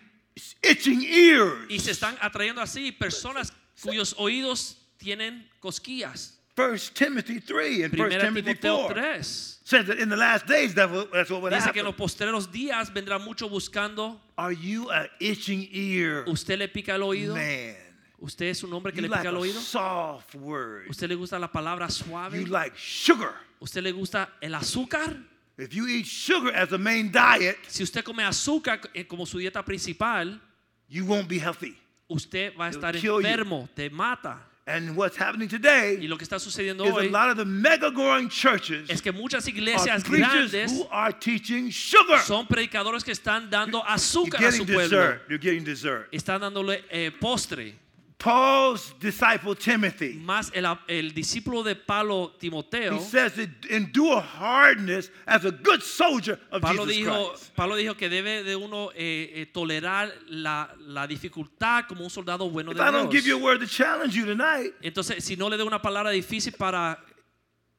itching 0.63 1.03
ears. 1.03 1.67
y 1.69 1.79
se 1.79 1.91
están 1.93 2.17
atrayendo 2.21 2.63
así 2.63 2.93
personas 2.93 3.53
cuyos 3.83 4.15
oídos 4.19 4.77
tienen 4.99 5.49
cosquillas. 5.61 6.33
First 6.55 6.95
Timothy 6.95 7.39
3 7.39 7.83
and 7.85 7.97
First 7.97 8.19
Timothy 8.19 8.55
Timoteo 8.55 8.87
4 8.89 8.95
3 8.95 9.23
says 9.23 9.87
that 9.89 9.99
in 9.99 10.09
the 10.09 10.17
last 10.17 10.47
days 10.47 10.75
that's 10.75 10.91
what 11.31 11.43
would 11.43 11.51
dice 11.53 11.65
que 11.71 11.81
en 11.81 11.85
happen. 11.85 11.85
los 11.85 11.95
postreros 11.97 12.51
días 12.51 12.91
vendrá 12.93 13.19
mucho 13.23 13.49
buscando. 13.49 14.19
Are 14.39 14.53
you 14.55 14.89
an 14.91 15.09
itching 15.21 15.69
ear 15.73 16.25
¿Usted 16.27 16.59
le 16.59 16.69
pica 16.69 16.95
el 16.95 17.03
oído? 17.03 17.35
man? 17.35 17.75
¿Usted 18.19 18.47
es 18.47 18.63
un 18.65 18.73
hombre 18.73 18.93
que 18.93 19.03
You 19.03 19.03
le 19.03 19.09
like 19.09 19.21
pica 19.23 19.29
el 19.29 19.37
oído? 19.37 19.61
soft 19.61 20.35
word. 20.37 20.89
¿Usted 20.89 21.09
le 21.11 21.15
gusta 21.17 21.39
la 21.39 21.49
palabra 21.53 21.91
suave? 21.91 22.39
You 22.41 22.47
like 22.47 22.75
sugar. 22.79 23.35
¿Usted 23.61 23.83
le 23.83 23.93
gusta 23.93 24.31
el 24.41 24.55
azúcar? 24.55 25.15
If 25.59 25.75
you 25.75 25.87
eat 25.87 26.07
sugar 26.07 26.55
as 26.55 26.73
a 26.73 26.79
main 26.79 27.11
diet, 27.13 27.57
Si 27.69 27.83
usted 27.83 28.03
come 28.03 28.23
azúcar 28.23 28.81
eh, 28.95 29.05
como 29.07 29.27
su 29.27 29.37
dieta 29.39 29.63
principal, 29.63 30.41
you 30.89 31.05
won't 31.05 31.29
be 31.29 31.39
healthy. 31.39 31.77
Usted 32.09 32.55
va 32.57 32.67
a 32.67 32.71
estar 32.71 32.97
enfermo, 32.97 33.69
te 33.75 33.91
mata. 33.91 34.39
And 34.69 34.97
what's 34.97 35.17
happening 35.17 35.47
Y 35.47 35.59
today 35.59 36.09
lo 36.09 36.17
que 36.19 36.25
está 36.25 36.41
sucediendo 36.41 36.85
is 36.85 36.91
a 36.91 36.95
hoy 36.95 37.09
lot 37.09 37.31
of 37.31 37.37
the 37.37 37.45
mega 37.45 37.89
growing 37.89 38.29
churches 38.29 38.91
es 38.91 39.01
que 39.01 39.13
muchas 39.13 39.47
iglesias 39.47 40.03
grandes 40.03 40.73
who 40.73 40.89
are 40.91 41.13
teaching 41.13 41.71
sugar. 41.71 42.19
son 42.19 42.49
predicadores 42.49 43.05
que 43.05 43.13
están 43.13 43.49
dando 43.49 43.81
azúcar 43.87 44.45
a 44.45 44.51
su 44.51 44.67
pueblo. 44.67 44.83
dessert. 44.83 45.29
You're 45.29 45.39
getting 45.39 45.63
dessert. 45.63 46.09
Están 46.13 46.41
dándole 46.41 46.85
eh, 46.91 47.13
postre. 47.13 47.86
Paul's 48.19 48.95
disciple 48.99 49.55
Timothy, 49.55 50.15
Más 50.25 50.51
el, 50.55 50.65
el 50.89 51.13
discípulo 51.13 51.63
de 51.63 51.75
Pablo 51.77 52.33
Timoteo, 52.39 52.95
he 52.97 53.01
says 53.01 53.35
to 53.35 53.47
endure 53.69 54.21
hardness 54.21 55.11
as 55.27 55.45
a 55.45 55.51
good 55.51 55.83
soldier 55.83 56.39
of 56.51 56.63
Pablo 56.63 56.87
Jesus 56.87 57.05
dijo, 57.05 57.29
Christ. 57.31 57.55
Pablo 57.55 57.77
dijo 57.77 57.95
que 57.97 58.09
debe 58.09 58.43
de 58.43 58.57
uno 58.57 58.91
eh, 58.95 59.33
eh, 59.35 59.47
tolerar 59.53 60.11
la, 60.29 60.71
la 60.87 61.07
dificultad 61.07 61.85
como 61.87 62.03
un 62.05 62.11
soldado 62.11 62.49
bueno 62.51 62.73
If 62.73 62.79
de 62.79 62.83
I 62.85 62.91
don't 62.91 63.11
give 63.13 63.27
you 63.27 63.37
a 63.37 63.39
Dios. 63.39 63.43
word 63.45 63.61
to 63.61 63.67
challenge 63.67 64.15
you 64.17 64.25
tonight, 64.25 64.73
Entonces, 64.83 65.23
si 65.23 65.37
no 65.37 65.49
le 65.51 65.59
doy 65.59 65.67
una 65.67 65.83
palabra 65.83 66.11
difícil 66.11 66.55
para 66.57 66.99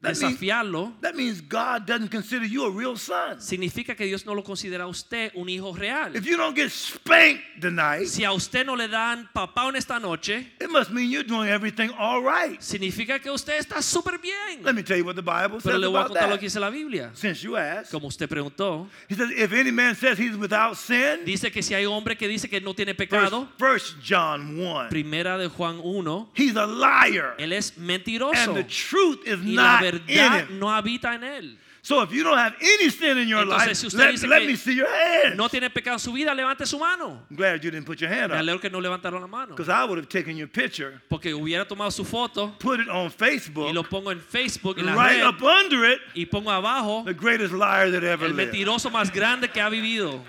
desafiarlo, 0.01 0.93
that 1.01 1.15
means 1.15 1.41
God 1.41 1.85
doesn't 1.85 2.09
consider 2.09 2.45
you 2.45 2.65
a 2.65 2.69
real 2.71 2.95
son. 2.97 3.39
significa 3.41 3.95
que 3.95 4.05
Dios 4.05 4.25
no 4.25 4.33
lo 4.33 4.43
considera 4.43 4.83
a 4.83 4.87
usted 4.87 5.31
un 5.35 5.49
hijo 5.49 5.73
real. 5.73 6.15
If 6.15 6.25
you 6.25 6.37
don't 6.37 6.55
get 6.55 6.69
spanked 6.71 7.61
tonight, 7.61 8.07
Si 8.07 8.23
a 8.23 8.31
usted 8.31 8.65
no 8.65 8.75
le 8.75 8.87
dan 8.87 9.27
papá 9.33 9.67
en 9.69 9.75
esta 9.75 9.99
noche, 9.99 10.51
it 10.61 10.69
must 10.69 10.91
mean 10.91 11.09
you're 11.09 11.27
doing 11.27 11.49
everything 11.49 11.89
all 11.97 12.21
right. 12.21 12.61
significa 12.61 13.19
que 13.19 13.29
usted 13.31 13.57
está 13.57 13.81
súper 13.81 14.19
bien. 14.21 14.63
Let 14.63 14.73
me 14.75 14.83
tell 14.83 14.97
you 14.97 15.05
what 15.05 15.15
the 15.15 15.21
Bible 15.21 15.59
Pero 15.63 15.73
says 15.73 15.79
le 15.79 15.87
voy 15.87 16.01
a 16.01 16.07
contar 16.07 16.29
lo 16.29 16.37
que 16.37 16.45
dice 16.47 16.59
la 16.59 16.69
Biblia. 16.69 17.11
Since 17.13 17.41
you 17.43 17.57
asked, 17.57 17.91
Como 17.91 18.07
usted 18.07 18.27
preguntó, 18.29 18.87
he 19.09 19.15
says, 19.15 19.31
if 19.31 19.51
any 19.53 19.71
man 19.71 19.95
says 19.95 20.17
he's 20.19 20.35
without 20.37 20.77
sin, 20.77 21.25
dice 21.25 21.51
que 21.51 21.61
si 21.63 21.73
hay 21.73 21.85
hombre 21.85 22.15
que 22.15 22.27
dice 22.27 22.47
que 22.49 22.61
no 22.61 22.73
tiene 22.73 22.93
pecado, 22.93 23.47
first 23.57 23.95
John 24.03 24.59
1, 24.59 24.89
primera 24.89 25.37
de 25.37 25.47
Juan 25.49 25.79
1, 25.83 26.29
he's 26.35 26.55
a 26.55 26.65
liar. 26.67 27.35
él 27.39 27.51
es 27.53 27.77
mentiroso 27.77 28.37
And 28.37 28.55
the 28.55 28.63
truth 28.63 29.25
is 29.25 29.39
y 29.43 29.55
not 29.55 29.81
verdad 30.05 30.49
no 30.49 30.69
habita 30.69 31.13
en 31.15 31.23
él. 31.23 31.57
So 31.83 32.01
if 32.01 32.11
you 32.11 32.21
don't 32.21 32.37
have 32.37 32.53
any 32.59 32.89
sin 32.89 33.17
in 33.17 33.29
your 33.29 33.43
Entonces, 33.43 33.81
life, 33.93 34.19
si 34.19 34.27
let, 34.27 34.41
let 34.41 34.45
me 34.45 34.57
see 34.57 34.73
your 34.75 34.89
hand. 34.89 35.37
No 35.37 35.47
tiene 35.47 35.69
pecado 35.69 35.93
en 35.93 35.99
su 35.99 36.11
vida, 36.11 36.33
levante 36.35 36.65
su 36.65 36.77
mano. 36.77 37.23
I'm 37.29 37.37
glad 37.37 37.63
you 37.63 37.71
didn't 37.71 37.85
put 37.85 38.01
your 38.01 38.09
hand 38.09 38.31
Me 38.33 38.35
up. 38.35 38.41
alegro 38.41 38.59
que 38.59 38.69
no 38.69 38.81
levantaron 38.81 39.21
la 39.21 39.27
mano. 39.27 39.55
Because 39.55 39.69
I 39.69 39.85
would 39.85 39.97
have 39.97 40.09
taken 40.09 40.35
your 40.35 40.49
picture, 40.49 40.99
Porque 41.09 41.33
hubiera 41.33 41.65
tomado 41.65 41.89
su 41.91 42.03
foto 42.03 42.53
put 42.59 42.81
it 42.81 42.89
on 42.89 43.05
y 43.07 43.09
Facebook, 43.09 43.73
lo 43.73 43.83
pongo 43.83 44.11
en 44.11 44.19
Facebook, 44.19 44.77
en 44.79 44.87
la 44.87 44.95
right 44.95 45.21
red, 45.23 45.27
up 45.27 45.41
under 45.41 45.85
it, 45.85 46.01
y 46.13 46.25
pongo 46.25 46.51
abajo 46.51 47.03
the 47.05 47.13
greatest 47.13 47.53
liar 47.53 47.89
that 47.89 48.03
ever 48.03 48.25
el 48.25 48.35
lived. 48.35 48.51
mentiroso 48.51 48.89
más 48.91 49.09
grande 49.09 49.47
que 49.49 49.61
ha 49.61 49.69
vivido. 49.69 50.21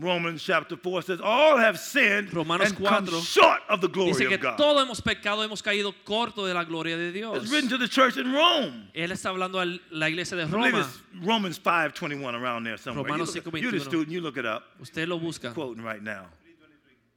Romans 0.00 0.42
chapter 0.42 0.76
4 0.76 1.02
says, 1.02 1.20
All 1.22 1.58
have 1.58 1.78
sinned 1.78 2.32
Romanos 2.32 2.70
and 2.70 2.84
come 2.84 3.06
short 3.20 3.60
of 3.68 3.82
the 3.82 3.88
glory 3.88 4.12
Dice 4.12 4.28
que 4.28 4.34
of 4.34 4.40
God. 4.40 4.56
todos 4.56 4.82
hemos 4.82 5.00
pecado, 5.02 5.42
hemos 5.42 5.62
caído 5.62 5.94
corto 6.04 6.46
de 6.46 6.54
la 6.54 6.64
gloria 6.64 6.96
de 6.96 7.12
Dios. 7.12 7.42
It's 7.42 7.52
written 7.52 7.68
to 7.68 7.76
the 7.78 7.86
church 7.88 8.16
in 8.16 8.32
Rome. 8.32 8.88
Él 8.94 9.12
está 9.12 9.28
hablando 9.28 9.60
a 9.60 9.66
la 9.90 10.08
iglesia 10.08 10.36
de 10.36 10.46
Roma. 10.46 10.88
Romans 11.22 11.58
5:21 11.58 12.34
around 12.34 12.64
there 12.64 12.78
somewhere. 12.78 13.02
You 13.02 13.12
Romanos 13.12 13.34
look- 13.34 13.44
5:21. 13.44 13.62
you're 13.62 13.72
the 13.72 13.80
student, 13.80 14.10
you 14.10 14.20
look 14.22 14.38
it 14.38 14.46
up. 14.46 14.64
Usted 14.80 15.06
lo 15.06 15.18
busca. 15.18 15.52
Quoting 15.52 15.84
right 15.84 16.02
now. 16.02 16.26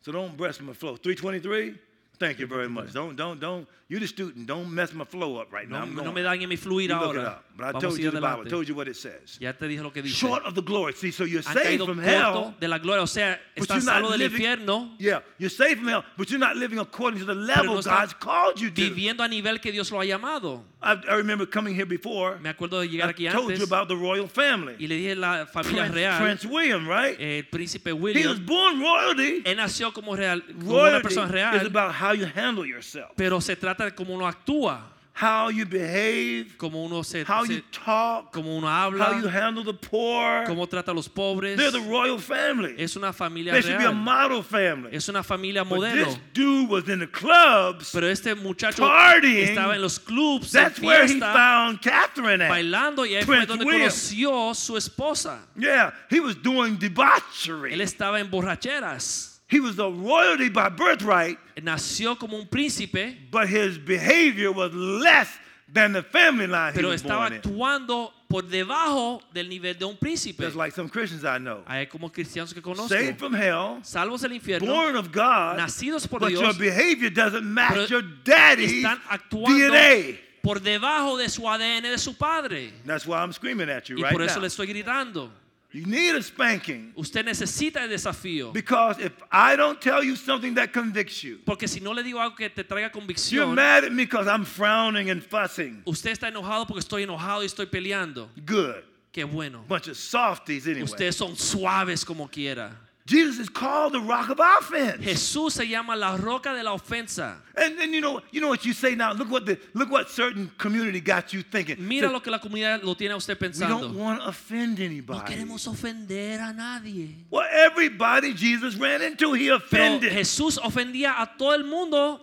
So 0.01 0.11
don't 0.11 0.37
mess 0.37 0.59
my 0.59 0.73
flow. 0.73 0.97
323? 0.97 1.75
Thank 2.19 2.39
you 2.39 2.47
very 2.47 2.69
much. 2.69 2.93
Don't, 2.93 3.15
don't, 3.15 3.39
don't. 3.39 3.67
You're 3.89 3.99
the 3.99 4.07
student. 4.07 4.47
Don't 4.47 4.71
mess 4.73 4.93
my 4.93 5.03
flow 5.03 5.37
up 5.37 5.51
right 5.51 5.67
now. 5.69 5.79
No, 5.79 5.83
I'm 5.83 5.95
no 5.95 6.03
going. 6.03 6.15
me 6.15 6.21
dañe 6.21 6.47
mi 6.47 6.55
fluir 6.55 6.89
You 6.89 6.95
look 6.95 7.15
it 7.15 7.17
ahora. 7.19 7.29
up. 7.29 7.43
But 7.55 7.63
I 7.65 7.71
Vamos 7.73 7.83
told 7.83 7.99
you 7.99 8.11
the 8.11 8.21
Bible. 8.21 8.43
I 8.45 8.49
told 8.49 8.67
you 8.67 8.73
what 8.75 8.87
it 8.87 8.95
says. 8.95 9.37
Ya 9.39 9.51
te 9.51 9.67
dije 9.67 9.83
lo 9.83 9.91
que 9.91 10.01
dice. 10.01 10.15
Short 10.15 10.43
of 10.45 10.55
the 10.55 10.61
glory. 10.63 10.93
See, 10.93 11.11
so 11.11 11.25
you're 11.25 11.43
Han 11.45 11.53
saved 11.53 11.81
caído 11.81 11.85
from 11.85 11.99
corto 11.99 12.05
hell. 12.07 12.55
de 12.59 12.67
la 12.67 12.77
gloria. 12.79 13.03
O 13.03 13.07
sea, 13.07 13.37
But 13.55 13.67
you're 13.69 13.75
not 13.77 13.83
salvo 13.83 14.09
del 14.11 14.19
living, 14.19 14.41
infierno, 14.41 14.95
yeah, 14.97 15.19
you're 15.37 15.49
saved 15.49 15.79
from 15.81 15.89
hell, 15.89 16.03
but 16.17 16.29
you're 16.31 16.39
not 16.39 16.55
living 16.55 16.79
according 16.79 17.19
to 17.19 17.25
the 17.25 17.35
level 17.35 17.75
no 17.75 17.79
está 17.81 17.99
God's 18.01 18.13
called 18.13 18.59
you 18.61 18.69
to. 18.71 18.81
viviendo 18.81 19.21
a 19.21 19.27
nivel 19.27 19.59
que 19.59 19.71
Dios 19.71 19.91
lo 19.91 19.99
ha 19.99 20.05
llamado. 20.05 20.63
I, 20.81 20.93
I 21.07 21.15
remember 21.15 21.45
coming 21.45 21.75
here 21.75 21.85
before. 21.85 22.39
Me 22.39 22.49
acuerdo 22.49 22.79
de 22.81 22.87
llegar 22.89 23.09
I 23.09 23.13
aquí 23.13 23.29
told 23.31 23.49
you 23.49 23.53
antes 23.55 23.63
about 23.63 23.87
the 23.89 23.95
royal 23.95 24.27
family. 24.27 24.75
y 24.79 24.87
le 24.87 24.95
dije 24.95 25.15
la 25.15 25.45
familia 25.45 25.83
Prince, 25.83 25.95
real, 25.95 26.21
Prince 26.21 26.45
William, 26.47 26.87
right? 26.87 27.19
el 27.19 27.43
príncipe 27.43 27.87
he 27.89 27.93
was 27.93 28.01
William. 28.01 28.45
born 28.45 28.79
royalty. 28.81 29.43
Él 29.45 29.57
nació 29.57 29.93
como, 29.93 30.15
real, 30.15 30.41
como 30.41 30.71
una 30.71 30.79
Royalty 30.89 31.03
persona 31.03 31.27
is 31.27 31.31
real, 31.33 31.67
about 31.67 31.93
how 32.03 32.11
you 32.13 32.25
handle 32.25 32.65
yourself, 32.65 33.11
pero 33.15 33.39
se 33.39 33.55
trata 33.55 33.85
de 33.85 33.91
cómo 33.91 34.13
uno 34.13 34.25
actúa, 34.27 34.81
how 35.15 35.47
you 35.49 35.63
behave, 35.63 36.57
cómo 36.57 36.83
uno 36.85 37.03
se, 37.03 37.23
how 37.23 37.45
se- 37.45 37.53
you 37.57 37.61
talk, 37.71 38.33
cómo 38.33 38.57
uno 38.57 38.65
how 38.67 38.89
you 38.89 38.99
habla, 38.99 39.29
handle 39.31 39.63
the 39.63 39.71
poor. 39.73 40.43
cómo 40.47 40.67
trata 40.67 40.89
a 40.89 40.93
los 40.95 41.07
pobres. 41.07 41.55
They're 41.55 41.69
the 41.71 41.87
royal 41.87 42.17
family. 42.17 42.73
Es 42.79 42.95
una 42.95 43.13
familia 43.13 43.53
They 43.53 43.61
should 43.61 43.77
be 43.77 43.83
a 43.85 43.89
real. 43.91 43.93
model 43.93 44.41
family. 44.41 44.89
Es 44.91 45.07
una 45.09 45.21
familia 45.21 45.63
But 45.63 45.77
modelo. 45.81 46.05
this 46.05 46.17
dude 46.33 46.67
was 46.67 46.89
in 46.89 46.97
the 46.97 47.05
clubs. 47.07 47.91
Pero 47.93 48.07
este 48.09 48.33
muchacho 48.35 48.81
Partying. 48.87 49.49
estaba 49.49 49.75
en 49.75 49.83
los 49.83 49.99
clubs, 49.99 50.55
en 50.55 50.63
That's 50.63 50.79
where 50.81 51.03
he 51.03 51.09
fiesta, 51.19 51.69
used 51.69 51.81
Catherine 51.83 52.41
at. 52.41 52.49
bailando 52.49 53.05
y 53.05 53.13
ahí 53.15 53.23
fue 53.23 53.45
donde 53.45 53.65
William. 53.65 53.81
conoció 53.91 54.55
su 54.55 54.75
esposa. 54.77 55.41
Yeah, 55.55 55.93
he 56.09 56.19
was 56.19 56.35
doing 56.41 56.73
Él 56.73 56.79
debauchery. 56.89 57.79
estaba 57.81 58.19
en 58.19 58.31
borracheras. 58.31 59.32
He 59.53 59.59
was 59.59 59.77
a 59.77 59.87
royalty 59.87 60.49
by 60.49 60.69
birthright, 60.69 61.37
Nació 61.61 62.17
como 62.17 62.37
un 62.37 62.47
príncipe, 62.47 63.15
but 63.29 63.47
his 63.47 63.77
behavior 63.77 64.51
was 64.51 64.73
less 64.73 65.29
than 65.71 65.93
the 65.93 66.01
family 66.01 66.47
line 66.47 66.73
he 66.73 66.77
pero 66.79 66.89
was 66.89 67.01
estaba 67.03 67.29
born 67.29 67.33
in. 67.33 67.39
actuando 67.39 68.11
por 68.27 68.41
debajo 68.43 69.21
del 69.31 69.47
nivel 69.47 69.77
de 69.77 69.85
un 69.85 69.95
príncipe. 69.97 70.43
Just 70.43 70.55
like 70.55 70.73
some 70.73 70.89
Christians 70.89 71.23
I 71.23 71.37
know. 71.37 71.63
Hay 71.67 71.85
como 71.87 72.09
cristianos 72.11 72.51
que 72.53 72.61
conozco, 72.61 72.89
Saved 72.89 73.17
from 73.19 73.33
hell, 73.35 73.79
salvos 73.83 74.21
del 74.21 74.31
infierno, 74.33 74.65
born 74.65 74.95
of 74.95 75.11
God, 75.11 75.57
nacidos 75.57 76.07
por 76.07 76.19
but 76.19 76.31
your 76.31 76.53
behavior 76.53 77.11
doesn't 77.11 77.43
match 77.45 77.89
your 77.91 78.01
daddy's 78.23 78.71
están 78.83 78.99
actuando 79.09 79.71
DNA. 79.71 80.17
por 80.41 80.59
debajo 80.59 81.17
de 81.17 81.29
su 81.29 81.47
ADN 81.47 81.83
de 81.83 81.97
su 81.99 82.15
padre. 82.17 82.71
That's 82.85 83.05
why 83.05 83.17
I'm 83.21 83.31
screaming 83.33 83.69
at 83.69 83.87
you 83.87 83.97
Y 83.97 84.01
right 84.03 84.11
por 84.11 84.23
eso 84.23 84.35
now. 84.35 84.41
le 84.41 84.47
estoy 84.47 84.65
gritando. 84.67 85.29
You 85.73 85.87
need 85.87 86.13
a 86.15 86.21
spanking 86.21 86.93
Usted 86.95 87.25
necesita 87.25 87.81
el 87.83 87.89
desafío. 87.89 88.53
because 88.53 88.99
if 88.99 89.11
I 89.31 89.55
don't 89.55 89.81
tell 89.81 90.03
you 90.03 90.15
something 90.15 90.53
that 90.53 90.71
convicts 90.71 91.23
you, 91.23 91.39
Porque 91.43 91.67
si 91.67 91.79
no 91.79 91.93
le 91.93 92.03
digo 92.03 92.19
algo 92.21 92.35
que 92.35 92.47
te 92.49 92.63
traiga 92.63 92.91
you're 92.93 93.01
convicción, 93.01 93.55
mad 93.55 93.83
at 93.85 93.91
me 93.91 94.03
because 94.05 94.27
I'm 94.27 94.45
frowning 94.45 95.09
and 95.09 95.23
fussing. 95.23 95.81
usted 95.87 96.11
está 96.11 96.27
enojado 96.27 96.67
porque 96.67 96.81
estoy 96.81 97.03
enojado 97.03 97.41
y 97.41 97.47
estoy 97.47 97.65
peleando. 97.65 98.29
Good. 98.45 98.83
Qué 99.11 99.23
bueno. 99.23 99.63
Bunch 99.67 99.87
of 99.87 99.97
softies 99.97 100.67
anyway. 100.67 100.83
Ustedes 100.83 101.15
son 101.15 101.35
suaves 101.35 102.05
como 102.05 102.27
quiera. 102.27 102.71
Jesus 103.05 103.37
is 103.37 103.49
called 103.49 103.93
the 103.93 103.99
rock 103.99 104.29
of 104.29 104.39
offense. 104.39 105.03
Jesús 105.03 105.51
se 105.51 105.67
llama 105.67 105.95
la 105.95 106.15
roca 106.15 106.53
de 106.53 106.63
la 106.63 106.73
ofensa. 106.73 107.35
And 107.55 107.77
then 107.77 107.93
you 107.93 107.99
know, 107.99 108.21
you 108.31 108.39
know 108.39 108.47
what 108.47 108.65
you 108.65 108.71
say 108.71 108.95
now. 108.95 109.11
Look 109.11 109.29
what 109.29 109.45
the 109.45 109.59
look 109.73 109.91
what 109.91 110.09
certain 110.09 110.49
community 110.57 111.01
got 111.01 111.33
you 111.33 111.41
thinking. 111.43 111.85
Mira 111.85 112.07
Says, 112.07 112.13
lo 112.13 112.19
que 112.21 112.31
la 112.31 112.39
comunidad 112.39 112.81
lo 112.81 112.95
tiene 112.95 113.11
a 113.11 113.17
usted 113.17 113.37
we 113.41 113.67
don't 113.67 113.93
want 113.95 114.21
to 114.21 114.27
offend 114.27 114.79
anybody. 114.79 115.19
No 115.19 115.25
queremos 115.25 115.67
ofender 115.67 116.39
a 116.39 116.53
nadie. 116.53 117.25
Well, 117.29 117.45
everybody 117.51 118.33
Jesus 118.33 118.75
ran 118.75 119.01
into, 119.01 119.33
he 119.33 119.47
Pero 119.47 119.57
offended. 119.57 120.13
Jesús 120.13 120.57
ofendía 120.57 121.21
a 121.21 121.35
todo 121.37 121.53
el 121.53 121.65
mundo 121.65 122.21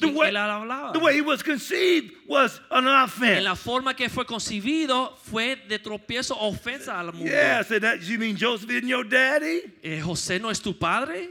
The 0.00 0.08
way, 0.08 0.30
él 0.30 0.36
hablaba. 0.36 0.92
the 0.92 0.98
way 0.98 1.14
he 1.14 1.20
was 1.20 1.42
conceived 1.42 2.12
was 2.26 2.60
an 2.70 2.86
offense. 2.86 3.38
En 3.38 3.44
la 3.44 3.54
forma 3.54 3.94
que 3.94 4.08
fue 4.08 4.24
concebido 4.24 5.16
fue 5.16 5.56
de 5.68 5.78
tropiezo, 5.78 6.36
ofensa 6.38 6.98
al 6.98 7.12
mundo. 7.12 7.30
Yeah, 7.30 7.62
so 7.62 7.78
that 7.78 8.02
you 8.02 8.18
mean 8.18 8.36
Joseph 8.36 8.70
isn't 8.70 8.88
your 8.88 9.04
daddy? 9.04 9.62
Eh, 9.82 10.00
José 10.00 10.40
no 10.40 10.50
es 10.50 10.60
tu 10.60 10.72
padre. 10.74 11.30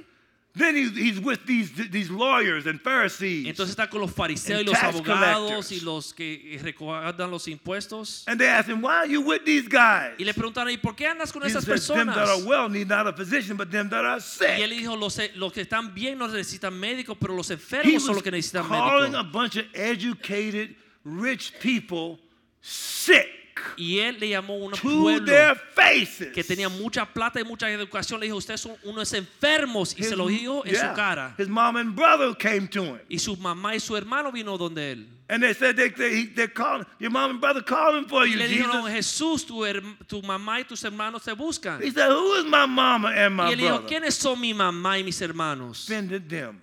Then 0.60 0.76
he, 0.76 0.90
he's 0.90 1.20
with 1.22 1.46
these 1.46 1.72
these 1.90 2.12
lawyers 2.12 2.66
and 2.68 2.82
Pharisees. 2.82 3.48
Entonces 3.48 3.70
está 3.70 3.90
con 3.90 4.02
los 4.02 4.12
fariseos 4.12 4.62
y 4.62 4.66
los 4.66 4.74
tax 4.78 4.94
abogados 4.96 5.50
collectors. 5.50 5.72
y 5.72 5.80
los 5.80 6.14
que 6.14 6.60
recaudan 6.62 7.32
los 7.32 7.48
impuestos. 7.48 8.26
and 8.28 8.40
they 8.40 8.48
asked 8.48 8.70
him, 8.70 8.82
Why 8.82 8.98
are 8.98 9.08
you 9.08 9.22
with 9.22 9.46
these 9.46 9.68
guys? 9.70 10.16
Y 10.20 10.26
le 10.26 10.34
preguntaron, 10.34 10.70
¿y 10.72 10.78
por 10.78 10.96
qué 10.96 11.08
andas 11.08 11.32
con 11.32 11.42
Jesus 11.44 11.64
esas 11.66 11.86
said, 11.86 11.96
Them 11.98 12.08
that 12.08 12.18
are 12.18 12.36
personas? 12.36 12.46
well 12.46 12.70
need 12.70 12.90
not 12.90 13.08
a 13.08 13.14
physician, 13.14 13.56
but 13.56 13.72
them 13.72 13.88
that 13.90 14.04
are 14.04 14.20
Y 14.20 14.62
él 14.62 14.72
dijo, 14.72 14.96
los, 15.00 15.18
eh, 15.18 15.32
los 15.36 15.54
que 15.54 15.62
están 15.62 15.94
bien 15.94 16.18
no 16.18 16.28
necesitan 16.28 16.74
médicos, 16.78 17.18
pero 17.18 17.34
los 17.34 17.50
He 17.50 17.54
enfermos 17.54 18.02
son 18.04 18.10
was 18.10 18.16
los 18.18 18.24
que 18.24 18.32
necesitan 18.32 18.68
calling 18.68 19.16
a 19.16 19.24
médicos. 19.24 19.32
bunch 19.32 19.56
of 19.56 19.66
educated, 19.74 20.76
rich 21.06 21.54
people 21.62 22.20
sick 22.62 23.28
Y 23.78 24.00
él 24.00 24.18
le 24.20 24.30
llamó 24.30 24.54
a 24.54 24.58
un 24.58 24.72
pueblo 24.72 25.34
que 26.34 26.44
tenía 26.44 26.70
mucha 26.70 27.06
plata 27.06 27.40
y 27.40 27.44
mucha 27.44 27.70
educación. 27.70 28.20
Le 28.20 28.28
dijo, 28.28 28.38
ustedes 28.38 28.62
son 28.62 28.76
unos 28.84 29.14
enfermos. 29.14 29.96
Y 29.98 30.02
His- 30.02 30.10
se 30.10 30.16
lo 30.16 30.28
dijo 30.28 30.66
en 30.66 30.72
yeah. 30.74 30.90
su 30.90 30.96
cara. 30.96 31.36
His 31.38 31.48
mom 31.48 31.78
and 31.78 31.96
brother 31.96 32.36
came 32.36 32.68
to 32.68 32.84
him. 32.84 33.00
Y 33.10 33.20
su 33.20 33.36
mamá 33.38 33.76
y 33.76 33.80
su 33.80 33.96
hermano 33.96 34.32
vino 34.32 34.58
donde 34.58 34.92
él. 34.92 35.08
And 35.32 35.44
they 35.44 35.54
said 35.54 35.76
they, 35.76 35.90
they, 35.90 36.26
they 36.26 36.48
called, 36.48 36.88
your 36.98 37.12
mom 37.12 37.30
and 37.30 37.40
brother 37.40 37.62
calling 37.62 38.06
for 38.08 38.26
Y 38.26 38.32
you, 38.32 38.38
le 38.38 38.48
dijeron. 38.48 38.90
Jesús, 38.90 39.46
tu, 39.46 40.22
mamá 40.24 40.60
y 40.60 40.64
tus 40.64 40.84
hermanos 40.84 41.24
te 41.24 41.34
buscan. 41.34 41.80
He 41.82 41.92
said, 41.92 42.10
Who 42.10 42.36
is 42.40 42.46
my 42.46 42.66
mama 42.66 43.10
and 43.10 43.34
Y 43.40 43.44
my 43.44 43.52
él 43.52 43.58
dijo? 43.58 43.86
¿quiénes 43.88 44.16
son 44.16 44.40
mi 44.42 44.54
mamá 44.54 44.98
y 44.98 45.04
mis 45.04 45.22
hermanos? 45.22 45.86
Them. 45.86 46.60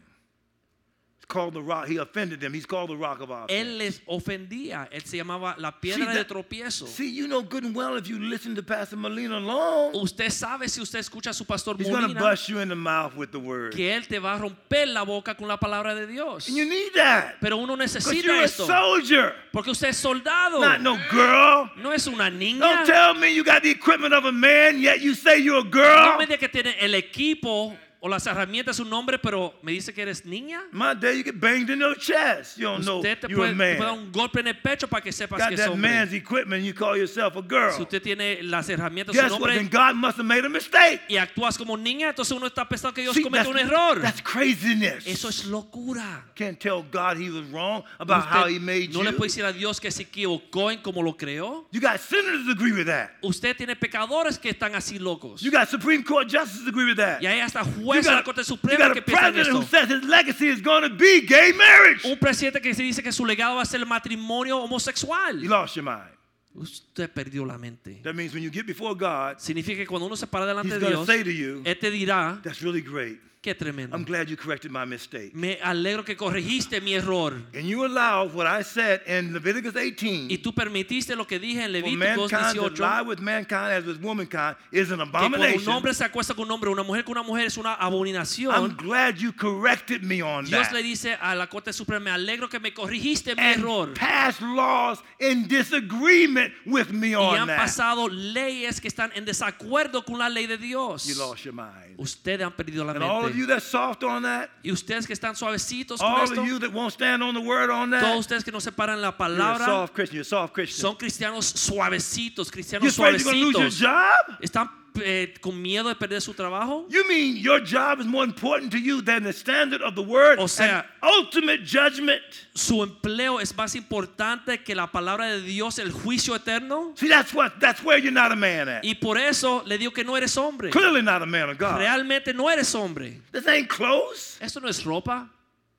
Called 1.29 1.55
the 1.55 1.62
rock. 1.62 1.89
He 1.89 1.97
offended 1.97 2.41
them. 2.41 2.53
He's 2.55 2.67
called 2.67 2.91
the 2.91 2.97
rock 2.97 3.21
of 3.21 3.31
offense. 3.31 3.53
Él 3.53 3.79
les 3.79 4.01
ofendía. 4.09 4.89
Él 4.93 5.05
se 5.05 5.17
llamaba 5.19 5.57
la 5.59 5.73
piedra 5.73 6.12
de 6.15 6.25
tropiezo. 6.25 6.87
See, 6.87 7.09
you 7.11 7.27
know 7.27 7.43
good 7.43 7.65
and 7.65 7.75
well 7.75 7.97
if 7.97 8.09
you 8.09 8.19
listen 8.19 8.55
to 8.55 8.62
Pastor 8.62 8.97
Molina 8.97 9.39
long, 9.41 9.95
Usted 9.95 10.31
sabe 10.31 10.69
si 10.69 10.81
usted 10.81 11.01
escucha 11.01 11.31
a 11.31 11.35
su 11.35 11.45
pastor 11.45 11.75
he's 11.77 11.89
going 11.89 12.03
to 12.03 12.09
Molina 12.09 12.21
bust 12.21 12.49
you 12.49 12.61
in 12.61 12.69
the 12.69 12.75
mouth 12.77 13.15
with 13.17 13.33
the 13.33 13.39
word. 13.39 13.75
que 13.75 13.93
él 13.93 14.07
te 14.07 14.19
va 14.19 14.35
a 14.35 14.39
romper 14.39 14.87
la 14.87 15.03
boca 15.05 15.35
con 15.35 15.49
la 15.49 15.57
palabra 15.59 15.95
de 15.95 16.07
Dios. 16.07 16.49
And 16.49 16.57
you 16.57 16.65
need 16.65 16.93
that. 16.95 17.37
Pero 17.41 17.57
uno 17.57 17.77
necesita 17.77 18.23
you're 18.23 18.41
a 18.41 18.45
esto 18.45 18.67
soldier, 18.67 19.35
porque 19.53 19.71
usted 19.71 19.89
es 19.89 19.97
soldado. 19.97 20.61
not 20.61 20.81
no 20.81 20.97
girl. 21.11 21.71
No 21.77 21.93
es 21.93 22.07
una 22.07 22.31
niña. 22.31 22.61
Don't 22.61 22.87
tell 22.87 23.15
me 23.15 23.35
you 23.35 23.43
got 23.45 23.62
the 23.62 23.71
equipment 23.71 24.15
of 24.15 24.25
a 24.25 24.33
man, 24.33 24.81
yet 24.81 25.01
you 25.01 25.15
say 25.15 25.39
you're 25.39 25.61
a 25.61 25.65
No 25.65 25.71
girl. 25.71 26.19
me 26.19 26.27
diga 26.27 26.39
que 26.39 26.49
tiene 26.49 26.77
el 26.81 26.95
equipo 26.95 27.77
o 28.00 28.09
las 28.09 28.26
herramientas 28.26 28.78
un 28.78 28.90
nombre, 28.90 29.18
pero 29.18 29.54
me 29.62 29.72
dice 29.72 29.92
que 29.92 30.02
eres 30.02 30.24
niña. 30.24 30.62
My 30.72 30.94
day, 30.94 31.16
you 31.18 31.24
get 31.24 31.40
banged 31.40 31.70
in 31.70 31.80
chest. 31.98 32.56
You 32.59 32.64
don't 32.66 32.85
know 32.85 32.98
Usted 32.98 33.18
te 33.20 33.28
you're 33.28 33.48
a 33.48 33.54
puede, 33.54 33.72
te 33.72 33.76
puede 33.78 33.90
dar 33.90 33.98
un 33.98 34.12
golpe 34.12 34.40
en 34.40 34.48
el 34.48 34.59
pecho 34.59 34.87
para 34.88 35.02
que 35.02 35.12
sepas 35.12 35.38
Got 35.38 35.48
que 35.48 35.54
es 35.54 35.61
that 35.61 35.70
hombre. 35.70 35.90
man's 35.90 36.12
equipment, 36.12 36.62
you 36.64 36.74
call 36.74 36.96
yourself 36.96 37.37
a 37.37 37.42
Si 37.42 37.48
girl. 37.48 37.82
usted 37.82 38.02
tiene 38.02 38.42
las 38.42 38.68
herramientas 38.68 39.14
Guess 39.14 39.32
un 39.32 39.40
what? 39.42 39.50
Then 39.54 39.68
God 39.68 39.94
must 39.96 40.18
have 40.18 40.26
made 40.26 40.44
a 40.44 40.48
mistake. 40.48 41.00
y 41.09 41.16
actúas 41.16 41.56
como 41.59 41.76
niña, 41.76 42.11
entonces 42.11 42.37
uno 42.37 42.46
está 42.46 42.68
pensando 42.68 42.94
que 42.94 43.02
Dios 43.02 43.14
See, 43.14 43.22
comete 43.22 43.44
that's, 43.44 43.48
un 43.50 43.59
error. 43.59 44.00
that's 44.02 44.20
craziness. 44.22 45.06
Eso 45.06 45.28
es 45.28 45.46
locura. 45.46 46.24
Can't 46.35 46.59
tell 46.59 46.82
God 46.82 47.16
he 47.16 47.30
was 47.30 47.46
wrong 47.50 47.82
about 47.98 48.24
how 48.24 48.46
he 48.46 48.59
made 48.59 48.92
no 48.92 49.00
le 49.02 49.11
you. 49.11 49.16
puede 49.16 49.28
decir 49.30 49.44
a 49.44 49.52
Dios 49.52 49.80
que 49.80 49.90
se 49.90 50.02
equivocó 50.02 50.70
en 50.70 50.80
cómo 50.82 51.02
lo 51.02 51.16
creó. 51.16 51.66
You 51.72 51.80
got 51.80 51.98
senators 52.00 52.48
agree 52.48 52.72
with 52.72 52.87
that. 52.87 53.11
Usted 53.22 53.56
tiene 53.56 53.74
pecadores 53.76 54.38
que 54.38 54.50
están 54.50 54.74
así 54.74 54.98
locos. 54.98 55.40
You 55.40 55.50
got 55.50 55.68
Supreme 55.68 56.02
Court 56.04 56.28
justices 56.28 56.66
agree 56.68 56.85
with 56.87 56.96
that. 56.96 57.20
Y 57.22 57.26
hay 57.26 57.40
hasta 57.40 57.64
You 57.64 57.86
jueces 57.87 58.05
de 58.07 58.11
la 58.11 58.16
got, 58.18 58.25
Corte 58.25 58.40
you 58.40 58.44
Suprema 58.44 58.88
got 58.88 58.92
que 58.94 58.99
a 59.01 59.05
piensan 59.05 59.33
president 59.33 59.49
who 59.57 59.62
esto. 59.62 59.77
says 59.77 59.88
his 59.90 60.05
legacy 60.05 60.49
is 60.49 60.61
going 60.62 60.83
to 60.83 60.94
be 60.94 61.20
gay 61.27 61.53
marriage. 61.53 62.05
Un 62.05 62.18
presidente 62.18 62.61
que 62.61 62.75
dice 62.75 63.03
que 63.03 63.12
su 63.12 63.25
legado 63.25 63.57
va 63.57 63.62
a 63.62 63.66
ser 63.66 63.81
el 63.81 63.87
matrimonio 63.87 64.59
homosexual. 64.59 65.40
You 65.40 65.49
lost 65.49 65.77
your 65.77 65.85
mind. 65.85 66.11
Usted 66.55 67.11
perdió 67.11 67.44
la 67.44 67.59
mente. 67.59 68.01
That 68.03 68.14
means 68.14 68.33
when 68.33 68.42
you 68.42 68.51
get 68.51 68.66
before 68.66 68.94
God, 68.94 69.38
Significa 69.38 69.77
que 69.79 69.87
cuando 69.87 70.07
uno 70.07 70.16
se 70.16 70.27
para 70.27 70.46
delante 70.46 70.79
de 70.79 70.88
Dios, 70.88 71.07
say 71.07 71.22
to 71.22 71.31
you, 71.31 71.62
Él 71.64 71.79
te 71.79 71.90
dirá, 71.90 72.40
that's 72.42 72.62
really 72.62 72.81
great. 72.81 73.20
Qué 73.46 73.54
tremendo. 73.54 73.96
I'm 73.96 74.04
glad 74.04 74.26
you 74.26 74.37
corrected 74.37 74.72
my 74.72 74.85
mistake. 74.85 75.32
Me 75.32 75.56
alegro 75.62 76.04
que 76.04 76.16
corregiste 76.16 76.80
mi 76.80 76.94
error. 76.94 77.32
And 77.54 77.64
you 77.68 77.85
allowed 77.85 78.35
what 78.35 78.44
I 78.46 78.64
said 78.64 79.02
in 79.06 79.32
Leviticus 79.32 79.72
Y 79.76 79.92
18 79.92 80.42
tú 80.42 80.52
permitiste 80.52 81.14
lo 81.14 81.24
que 81.26 81.38
dije 81.38 81.62
en 81.64 81.70
Levíticos 81.72 82.32
mankind 82.32 82.56
to 82.56 82.64
18, 82.66 82.78
lie 82.80 83.02
with 83.02 83.20
mankind 83.20 83.72
as 83.72 83.85
with 83.85 84.02
womankind 84.02 84.56
is 84.72 84.90
an 84.90 84.98
que 84.98 85.11
cuando 85.11 85.38
un 85.38 85.68
hombre 85.68 85.94
se 85.94 86.04
acuesta 86.04 86.35
con 86.35 86.46
un 86.46 86.50
hombre, 86.50 86.70
una 86.70 86.82
mujer 86.82 87.04
con 87.04 87.12
una 87.16 87.22
mujer 87.22 87.46
es 87.46 87.56
una 87.56 87.74
I'm 87.74 87.87
abominación. 87.92 88.76
glad 88.76 89.16
you 89.18 89.32
corrected 89.32 90.02
me 90.02 90.22
on 90.22 90.44
Dios 90.46 90.66
that. 90.68 90.72
le 90.74 90.82
dice 90.82 91.16
a 91.20 91.35
la 91.37 91.46
Corte 91.46 91.72
Suprema, 91.72 92.00
me 92.06 92.11
alegro 92.11 92.48
que 92.48 92.59
me 92.59 92.72
corregiste 92.74 93.37
mi 93.37 93.42
and 93.42 93.61
error. 93.62 93.94
passed 93.94 94.40
laws 94.42 94.98
in 95.20 95.46
disagreement 95.46 96.52
with 96.66 96.90
me 96.90 97.11
Y 97.11 97.14
on 97.14 97.38
han 97.38 97.46
that. 97.46 97.59
pasado 97.59 98.09
leyes 98.09 98.80
que 98.80 98.88
están 98.88 99.12
en 99.14 99.24
desacuerdo 99.24 100.04
con 100.04 100.18
la 100.18 100.28
ley 100.28 100.46
de 100.46 100.59
Dios. 100.59 101.06
You 101.06 101.14
lost 101.16 101.44
your 101.44 101.54
mind. 101.54 101.94
Ustedes 101.98 102.42
han 102.44 102.52
perdido 102.52 102.85
la 102.85 102.92
And 102.92 103.02
of 103.02 103.36
you 103.37 103.46
mente. 103.46 103.55
that's 103.55 103.66
soft 103.66 104.03
on 104.05 104.22
that, 104.22 104.51
Y 104.64 104.70
ustedes 104.72 105.07
que 105.07 105.12
están 105.14 105.37
suavecitos 105.37 106.01
con 106.01 106.11
all 106.12 106.25
esto, 106.25 106.40
of 106.40 106.46
you 106.49 106.59
that 106.59 106.72
won't 106.72 106.92
stand 106.92 107.22
on 107.22 107.35
the 107.35 107.40
word 107.40 107.70
on 107.70 107.90
todos 107.90 108.03
that, 108.03 108.16
ustedes 108.18 108.44
que 108.44 108.53
no 108.53 108.59
se 108.61 108.70
paran 108.72 109.01
la 109.01 109.09
you're 109.09 109.14
a 109.14 109.18
palabra, 109.18 109.64
soft 109.66 109.94
Christian. 109.94 110.16
You're 110.16 110.22
a 110.22 110.25
soft 110.25 110.53
Christian. 110.55 110.81
son 110.81 110.96
cristianos 110.96 111.44
suavecitos, 111.46 112.51
cristianos 112.51 112.96
you're 112.96 113.11
going 113.12 113.18
to 113.18 113.33
lose 113.33 113.53
your 113.59 113.70
suavecitos. 113.70 113.79
job? 113.81 114.38
¿Están 114.40 114.70
eh, 115.04 115.35
con 115.40 115.61
miedo 115.61 115.88
de 115.88 115.94
perder 115.94 116.20
su 116.20 116.32
trabajo? 116.35 116.87
You 116.88 117.06
mean 117.09 117.37
your 117.37 117.61
job 117.61 118.00
is 118.00 118.06
more 118.06 118.24
important 118.24 118.70
to 118.72 118.78
you 118.78 119.02
than 119.02 119.22
the 119.24 119.32
standard 119.32 119.82
of 119.82 119.94
the 119.94 120.02
word 120.02 120.38
O 120.38 120.46
sea- 120.46 120.85
and 121.02 121.12
ultimate 121.16 121.64
judgment? 121.64 122.22
¿Su 122.54 122.82
empleo 122.82 123.40
es 123.40 123.54
más 123.56 123.74
importante 123.74 124.62
que 124.64 124.74
la 124.74 124.87
palabra 124.90 125.26
de 125.28 125.42
Dios, 125.42 125.78
el 125.78 125.90
juicio 125.92 126.35
eterno? 126.35 126.92
See, 126.96 127.09
that's 127.09 127.32
what 127.35 127.59
that's 127.61 127.82
where 127.82 127.98
you're 127.98 128.11
not 128.12 128.32
a 128.32 128.37
man 128.37 128.68
at. 128.68 128.85
Y 128.85 128.94
por 128.94 129.18
eso 129.18 129.62
le 129.66 129.78
digo 129.78 129.92
que 129.92 130.04
no 130.04 130.16
eres 130.16 130.37
hombre. 130.37 130.70
Clearly 130.70 131.02
not 131.02 131.22
a 131.22 131.26
man 131.26 131.50
of 131.50 131.59
God. 131.59 131.78
Realmente 131.78 132.32
no 132.35 132.48
eres 132.48 132.74
hombre. 132.74 133.20
This 133.32 133.46
ain't 133.46 133.68
clothes. 133.68 134.38
Esto 134.40 134.61
no 134.61 134.68
es 134.68 134.82
ropa. 134.85 135.30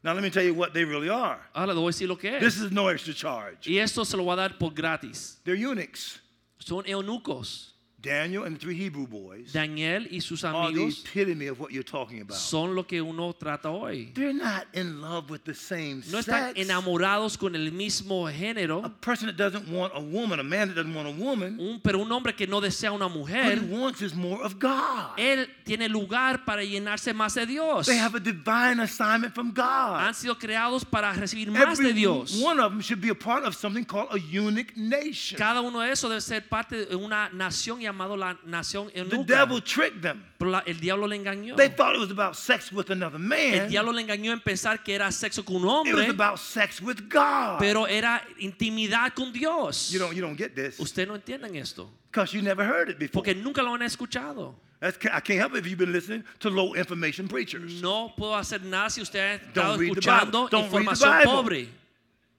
Now 0.04 0.14
let 0.14 0.22
me 0.22 0.30
tell 0.30 0.44
you 0.44 0.54
what 0.54 0.74
they 0.74 0.86
really 0.86 1.10
are. 1.10 1.40
Ahora 1.54 1.74
le 1.74 1.80
voy 1.82 1.88
a 1.90 1.92
decir 1.92 2.08
lo 2.08 2.16
que 2.18 2.40
This 2.40 2.58
es. 2.58 2.62
is 2.66 2.72
no 2.72 2.88
extra 2.90 3.14
charge. 3.14 3.68
Y 3.70 3.80
esto 3.80 4.06
se 4.06 4.16
lo 4.16 4.24
voy 4.24 4.34
a 4.34 4.36
dar 4.48 4.58
por 4.58 4.72
gratis. 4.72 5.40
They're 5.44 5.58
eunuchs. 5.60 6.20
Son 6.60 6.84
eunucos. 6.86 7.74
Daniel 8.00 8.44
and 8.44 8.56
the 8.56 8.60
three 8.60 8.76
Hebrew 8.76 9.08
boys 9.08 9.52
Daniel 9.52 10.06
y 10.12 10.20
sus 10.20 10.44
are 10.44 10.52
the 10.52 10.58
amigos 10.80 11.04
epitome 11.04 11.48
of 11.48 11.60
what 11.60 11.72
you're 11.72 11.82
talking 11.82 12.22
about. 12.22 12.38
son 12.38 12.76
lo 12.76 12.84
que 12.84 13.02
uno 13.02 13.34
trata 13.34 13.72
hoy. 13.72 14.12
They're 14.14 14.34
not 14.34 14.68
in 14.74 15.02
love 15.02 15.32
with 15.32 15.44
the 15.46 15.56
same 15.56 16.04
No 16.12 16.20
están 16.20 16.54
sex. 16.54 16.60
enamorados 16.60 17.38
con 17.40 17.56
el 17.56 17.72
mismo 17.72 18.28
A 18.28 18.32
género, 18.32 18.84
person 19.02 19.26
that 19.28 19.36
doesn't 19.36 19.68
want 19.68 19.94
a 19.96 20.00
woman, 20.00 20.40
a 20.40 20.44
man 20.44 20.68
that 20.68 20.76
doesn't 20.76 20.94
want 20.94 21.08
a 21.08 21.12
woman, 21.12 21.60
un- 21.60 21.80
pero 21.84 21.98
un 22.00 22.12
hombre 22.12 22.34
que 22.36 22.46
no 22.46 22.62
desea 22.62 22.92
una 22.92 23.08
what 23.08 23.16
he 23.16 23.18
mujer, 23.56 23.60
wants 23.68 24.02
is 24.04 24.14
more 24.14 24.44
of 24.44 24.60
God. 24.60 25.18
él 25.18 25.48
tiene 25.66 25.90
lugar 25.90 26.46
para 26.46 26.64
llenarse 26.64 27.16
más 27.16 27.34
de 27.34 27.48
Dios. 27.48 27.88
They 27.88 27.98
have 27.98 28.14
a 28.14 28.20
divine 28.20 28.80
assignment 28.80 29.34
from 29.34 29.52
God. 29.54 30.02
Han 30.02 30.14
sido 30.14 30.38
creados 30.38 30.86
para 30.86 31.14
recibir 31.14 31.50
más 31.50 31.80
de 31.80 31.90
Every 31.90 31.94
Dios. 31.94 32.40
one 32.44 32.60
of 32.60 32.72
them 32.74 32.82
should 32.82 33.02
be 33.02 33.10
a 33.10 33.16
part 33.16 33.44
of 33.44 33.56
something 33.56 33.84
called 33.84 34.10
a 34.12 34.20
eunuch 34.20 34.78
nation. 34.78 35.40
Cada 35.40 35.62
uno 35.62 35.80
de 35.80 35.90
esos 35.92 36.12
debe 36.12 36.22
ser 36.22 36.42
parte 36.48 36.86
de 36.86 36.96
una 36.96 37.30
nación 37.34 37.82
llamada 37.92 38.16
la 38.18 38.38
nación 38.46 38.90
The 38.92 39.00
eunuca. 39.00 39.26
devil 39.26 39.62
tricked 39.62 40.02
them. 40.02 40.24
Pero 40.38 40.52
la- 40.52 40.64
el 40.66 40.80
diablo 40.80 41.08
le 41.08 41.16
engañó. 41.16 41.56
They 41.56 41.70
thought 41.70 41.96
it 41.96 42.00
was 42.00 42.12
about 42.12 42.36
sex 42.36 42.72
with 42.72 42.90
another 42.92 43.18
El 43.20 43.28
man. 43.28 43.70
diablo 43.70 43.92
le 43.92 44.02
engañó 44.04 44.32
en 44.32 44.40
pensar 44.40 44.84
que 44.84 44.94
era 44.96 45.12
sexo 45.12 45.44
con 45.44 45.58
un 45.58 45.64
It 45.88 45.94
was 45.94 46.04
hombre, 46.06 46.10
about 46.10 46.38
sex 46.40 46.82
with 46.82 47.10
God. 47.10 47.60
pero 47.60 47.86
era 47.88 48.22
intimidad 48.40 49.14
con 49.16 49.32
Dios. 49.34 49.90
You 49.92 50.00
don't, 50.00 50.14
you 50.16 50.22
don't 50.22 50.38
get 50.38 50.56
this 50.56 50.80
Ustedes 50.80 51.08
no 51.08 51.16
entienden 51.16 51.56
esto, 51.56 51.90
because 52.12 52.34
you 52.34 52.42
never 52.42 52.64
heard 52.66 52.90
it 52.90 53.00
before. 53.00 53.24
porque 53.24 53.36
nunca 53.36 53.62
lo 53.64 53.74
han 53.74 53.82
escuchado. 53.82 54.56
That's, 54.80 54.98
I 55.06 55.22
can't 55.22 55.40
help 55.40 55.54
it 55.56 55.60
if 55.60 55.66
you've 55.68 55.80
been 55.80 55.92
listening 55.92 56.24
to 56.40 56.52
low 56.52 56.76
information 56.76 57.28
preachers. 57.28 57.82
No 57.82 58.14
puedo 58.16 58.36
hacer 58.38 58.62
nada 58.62 58.92
si 58.92 59.02
usted 59.02 59.20
ha 59.20 59.34
estado 59.36 59.70
Don't 59.70 59.80
read 59.80 59.94
the 59.96 60.00
escuchando. 60.02 60.32
Don't 60.32 60.52
read 60.52 60.72
the 60.72 60.78
información 60.78 61.18
Bible. 61.18 61.32
pobre. 61.32 61.68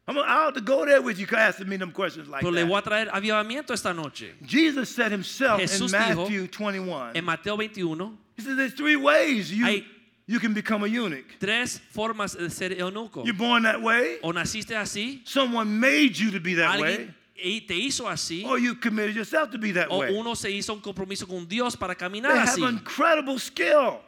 I'm 0.08 0.16
have 0.16 0.54
to 0.54 0.60
go 0.60 0.86
there 0.86 1.02
with 1.02 1.18
you 1.18 1.26
asking 1.36 1.68
me 1.68 1.76
them 1.76 1.92
questions 1.92 2.28
like 2.28 2.40
Pero 2.40 2.50
le 2.52 2.64
voy 2.64 2.78
a 2.78 2.82
traer 2.82 3.08
avivamiento 3.12 3.72
esta 3.74 3.92
noche. 3.92 4.32
Jesus 4.46 4.88
said 4.88 5.12
himself 5.12 5.60
Jesús 5.60 5.92
in 5.92 6.00
dijo 6.00 6.16
Matthew 6.22 6.46
21. 6.48 7.12
En 7.14 7.24
Mateo 7.24 7.56
21, 7.56 8.16
He 8.36 8.42
said 8.42 8.56
there's 8.56 8.72
three 8.74 8.96
ways 8.96 9.52
you, 9.52 9.64
Hay- 9.66 9.84
you 10.26 10.38
can 10.40 10.54
become 10.54 10.82
a 10.84 10.86
eunuch. 10.88 11.38
tres 11.38 11.78
formas 11.92 12.34
de 12.36 12.48
ser 12.50 12.70
eunuco. 12.70 13.24
You're 13.24 13.34
born 13.36 13.64
that 13.64 13.80
way. 13.82 14.18
O 14.22 14.32
naciste 14.32 14.74
así, 14.76 15.20
Someone 15.24 15.78
made 15.78 16.16
you 16.18 16.30
to 16.30 16.40
be 16.40 16.54
that 16.54 16.80
way. 16.80 17.10
y 17.36 17.60
te 17.66 17.74
hizo 17.74 18.08
así, 18.08 18.44
Or 18.46 18.58
you 18.58 18.74
committed 18.76 19.14
yourself 19.14 19.50
to 19.50 19.58
be 19.58 19.72
that 19.72 19.88
o 19.90 19.98
way. 19.98 20.12
uno 20.14 20.34
se 20.34 20.50
hizo 20.50 20.72
un 20.72 20.80
compromiso 20.80 21.26
con 21.26 21.46
Dios 21.46 21.76
para 21.76 21.94
They 21.94 21.98
caminar 22.00 22.32
have 22.36 22.48
así. 22.48 22.62
incredible 22.62 23.38
skill. 23.38 24.00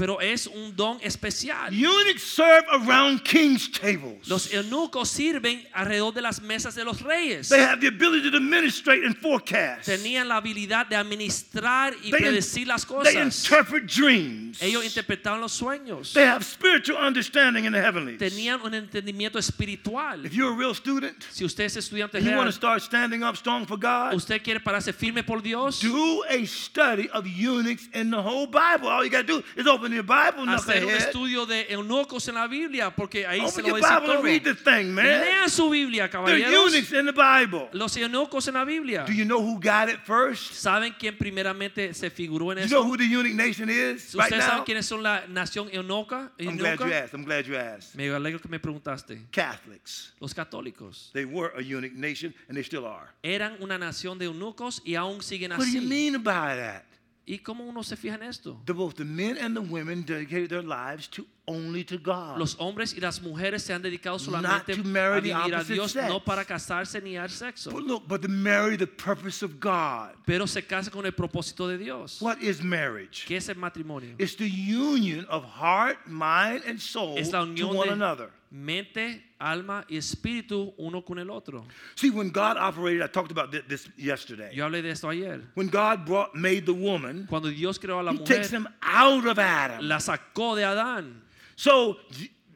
Pero 0.00 0.18
es 0.18 0.46
un 0.46 0.74
don 0.74 0.98
especial. 1.02 1.70
Eunuchs 1.74 2.22
serve 2.22 2.64
around 2.72 3.22
kings' 3.22 3.70
tables. 3.70 4.26
Los 4.26 4.50
eunucos 4.50 5.10
sirven 5.10 5.62
alrededor 5.74 6.14
de 6.14 6.22
las 6.22 6.40
mesas 6.40 6.74
de 6.74 6.86
los 6.86 7.02
reyes. 7.02 7.50
They 7.50 7.60
have 7.60 7.80
the 7.82 7.88
ability 7.88 8.30
to 8.30 8.38
administrate 8.38 9.04
and 9.04 9.14
forecast. 9.14 9.86
Tenían 9.86 10.26
la 10.26 10.36
habilidad 10.40 10.86
de 10.88 10.96
administrar 10.96 11.92
y 12.02 12.10
They, 12.10 12.18
predecir 12.18 12.66
las 12.66 12.86
cosas. 12.86 13.12
they 13.12 13.20
interpret 13.20 13.86
dreams. 13.86 14.62
Ellos 14.62 14.82
interpretaban 14.86 15.38
los 15.38 15.52
sueños. 15.52 16.14
They 16.14 16.24
have 16.24 16.46
spiritual 16.46 16.96
understanding 16.96 17.66
in 17.66 17.72
the 17.72 17.82
heavenlies. 17.82 18.18
Tenían 18.18 18.62
un 18.62 18.72
entendimiento 18.72 19.38
espiritual. 19.38 20.24
If 20.24 20.32
you're 20.32 20.54
a 20.54 20.56
real 20.56 20.74
student, 20.74 21.22
Si 21.30 21.44
usted 21.44 21.64
es 21.64 21.76
estudiante 21.76 22.16
and 22.16 22.26
you 22.26 22.34
want 22.34 22.48
to 22.48 22.52
start 22.52 22.80
standing 22.80 23.22
up 23.22 23.36
strong 23.36 23.66
for 23.66 23.76
God, 23.76 24.14
usted 24.14 24.42
quiere 24.42 24.60
pararse 24.60 24.94
firme 24.94 25.22
por 25.22 25.42
Dios, 25.42 25.78
do 25.80 26.24
a 26.30 26.46
study 26.46 27.10
of 27.10 27.26
eunuchs 27.26 27.86
in 27.92 28.10
the 28.10 28.22
whole 28.22 28.46
Bible. 28.46 28.88
All 28.88 29.04
you 29.04 29.10
got 29.10 29.26
to 29.26 29.42
do 29.42 29.44
is 29.56 29.66
open 29.66 29.89
your 29.92 30.02
Bible, 30.04 30.48
hacer 30.52 30.84
un 30.84 30.90
estudio 30.92 31.46
de 31.46 31.66
eunucos 31.72 32.26
en 32.28 32.34
la 32.36 32.46
Biblia, 32.46 32.90
porque 32.90 33.26
ahí 33.26 33.40
se 33.50 33.62
lo 33.62 33.74
Bible 33.74 34.20
read 34.22 34.42
todo. 34.42 34.54
the 34.54 34.54
thing, 34.54 34.90
man. 34.92 35.04
Lean 35.06 35.48
su 35.50 35.68
Biblia, 35.70 36.08
caballeros. 36.08 36.52
eunuchs 36.52 36.92
in 36.92 37.06
the 37.06 37.12
Bible. 37.12 37.68
Los 37.72 37.96
eunucos 37.96 38.46
en 38.48 38.54
la 38.54 38.64
Biblia. 38.64 39.04
Do 39.06 39.12
you 39.12 39.24
know 39.24 39.40
who 39.40 39.60
got 39.60 39.88
it 39.88 40.00
first? 40.04 40.52
¿Saben 40.54 40.94
quién 40.98 41.16
primeramente 41.16 41.92
se 41.94 42.10
figuró 42.10 42.52
en 42.52 42.58
Do 42.58 42.62
you 42.64 42.68
know 42.68 42.80
eso? 42.82 42.88
who 42.88 42.96
the 42.96 43.04
eunuch 43.04 43.34
nation 43.34 43.68
is 43.70 44.14
right 44.14 44.24
¿Ustedes 44.24 44.38
now? 44.44 44.48
saben 44.48 44.64
quiénes 44.64 44.86
son 44.86 45.02
la 45.02 45.24
nación 45.28 45.68
eunuca? 45.72 46.30
I'm 46.38 46.56
glad 46.56 46.78
you 46.78 46.92
asked. 46.92 47.14
I'm 47.14 47.24
glad 47.24 47.44
you 47.46 47.56
asked. 47.56 47.94
Me 47.94 48.08
alegro 48.10 48.40
que 48.40 48.48
me 48.48 48.58
preguntaste. 48.58 49.26
Catholics. 49.30 50.12
Los 50.20 50.34
católicos 50.34 51.10
They 51.12 51.24
were 51.24 51.52
a 51.56 51.60
eunuch 51.62 51.92
nation 51.94 52.34
and 52.48 52.56
they 52.56 52.62
still 52.64 52.84
are. 52.86 53.08
eran 53.22 53.56
una 53.60 53.78
nación 53.78 54.18
de 54.18 54.26
eunucos 54.26 54.82
y 54.84 54.94
aún 54.94 55.22
siguen 55.22 55.52
What 55.52 55.60
do 55.60 55.66
you 55.66 55.80
así. 55.80 55.86
mean 55.86 56.22
by 56.22 56.56
that? 56.56 56.84
¿Y 57.30 57.38
cómo 57.38 57.62
uno 57.62 57.84
se 57.84 57.96
fija 57.96 58.16
en 58.16 58.24
esto? 58.24 58.60
The, 58.64 58.72
both 58.72 58.96
the 58.96 59.04
men 59.04 59.38
and 59.38 59.54
the 59.56 59.62
women 59.62 60.02
dedicated 60.04 60.48
their 60.48 60.64
lives 60.64 61.06
to 61.10 61.24
only 61.46 61.84
to 61.84 61.96
God. 61.96 62.36
Los 62.38 62.56
hombres 62.58 62.92
y 62.92 63.00
las 63.00 63.22
mujeres 63.22 63.62
se 63.62 63.72
han 63.72 63.82
dedicado 63.82 64.16
Not 64.18 64.20
solamente 64.24 64.74
to 64.74 64.82
marry 64.82 65.18
a 65.18 65.20
the 65.20 65.28
vivir 65.28 65.54
a 65.54 65.58
opposite 65.58 65.74
Dios, 65.74 65.92
sex. 65.92 66.08
no 66.08 66.18
para 66.18 66.44
casarse 66.44 67.00
ni 67.00 67.16
al 67.16 67.28
sexo, 67.30 67.70
But 67.70 67.84
look, 67.84 68.08
but 68.08 68.20
to 68.22 68.28
marry 68.28 68.76
the 68.76 68.88
purpose 68.88 69.44
of 69.44 69.60
God. 69.60 70.16
pero 70.26 70.46
se 70.48 70.62
casan 70.62 70.92
con 70.92 71.06
el 71.06 71.12
propósito 71.12 71.68
de 71.68 71.78
Dios. 71.78 72.20
What 72.20 72.38
is 72.40 72.64
marriage? 72.64 73.26
¿Qué 73.28 73.36
es 73.36 73.48
el 73.48 73.54
matrimonio? 73.54 74.16
It's 74.18 74.34
the 74.34 74.48
union 74.50 75.24
of 75.30 75.44
heart, 75.44 75.98
mind, 76.08 76.64
and 76.66 76.80
soul 76.80 77.16
Es 77.16 77.30
la 77.32 77.44
to 77.44 77.46
unión 77.46 77.76
one 77.76 77.86
de 77.86 77.92
another. 77.92 78.30
Mente, 78.50 79.22
alma 79.38 79.84
y 79.88 79.96
espíritu 79.96 80.74
uno 80.78 81.02
con 81.04 81.18
el 81.18 81.30
otro. 81.30 81.64
See, 81.94 82.10
when 82.10 82.30
God 82.30 82.56
operated, 82.56 83.02
I 83.02 83.06
talked 83.08 83.30
about 83.30 83.50
thi- 83.52 83.62
this 83.68 83.88
yesterday. 83.96 84.50
Yo 84.54 84.64
hablé 84.66 84.82
de 84.82 84.90
esto 84.90 85.08
ayer. 85.08 85.40
When 85.54 85.68
God 85.68 86.04
brought, 86.04 86.34
made 86.34 86.66
the 86.66 86.72
woman, 86.74 87.26
Cuando 87.28 87.48
Dios 87.50 87.78
creó 87.78 88.00
a 88.00 88.02
la 88.02 88.12
He 88.12 88.18
takes 88.18 88.50
mujer, 88.52 88.66
him 88.66 88.68
out 88.82 89.26
of 89.26 89.38
Adam. 89.38 89.86
la 89.86 89.98
sacó 89.98 90.56
de 90.56 90.64
Adán. 90.64 91.22
So 91.56 91.98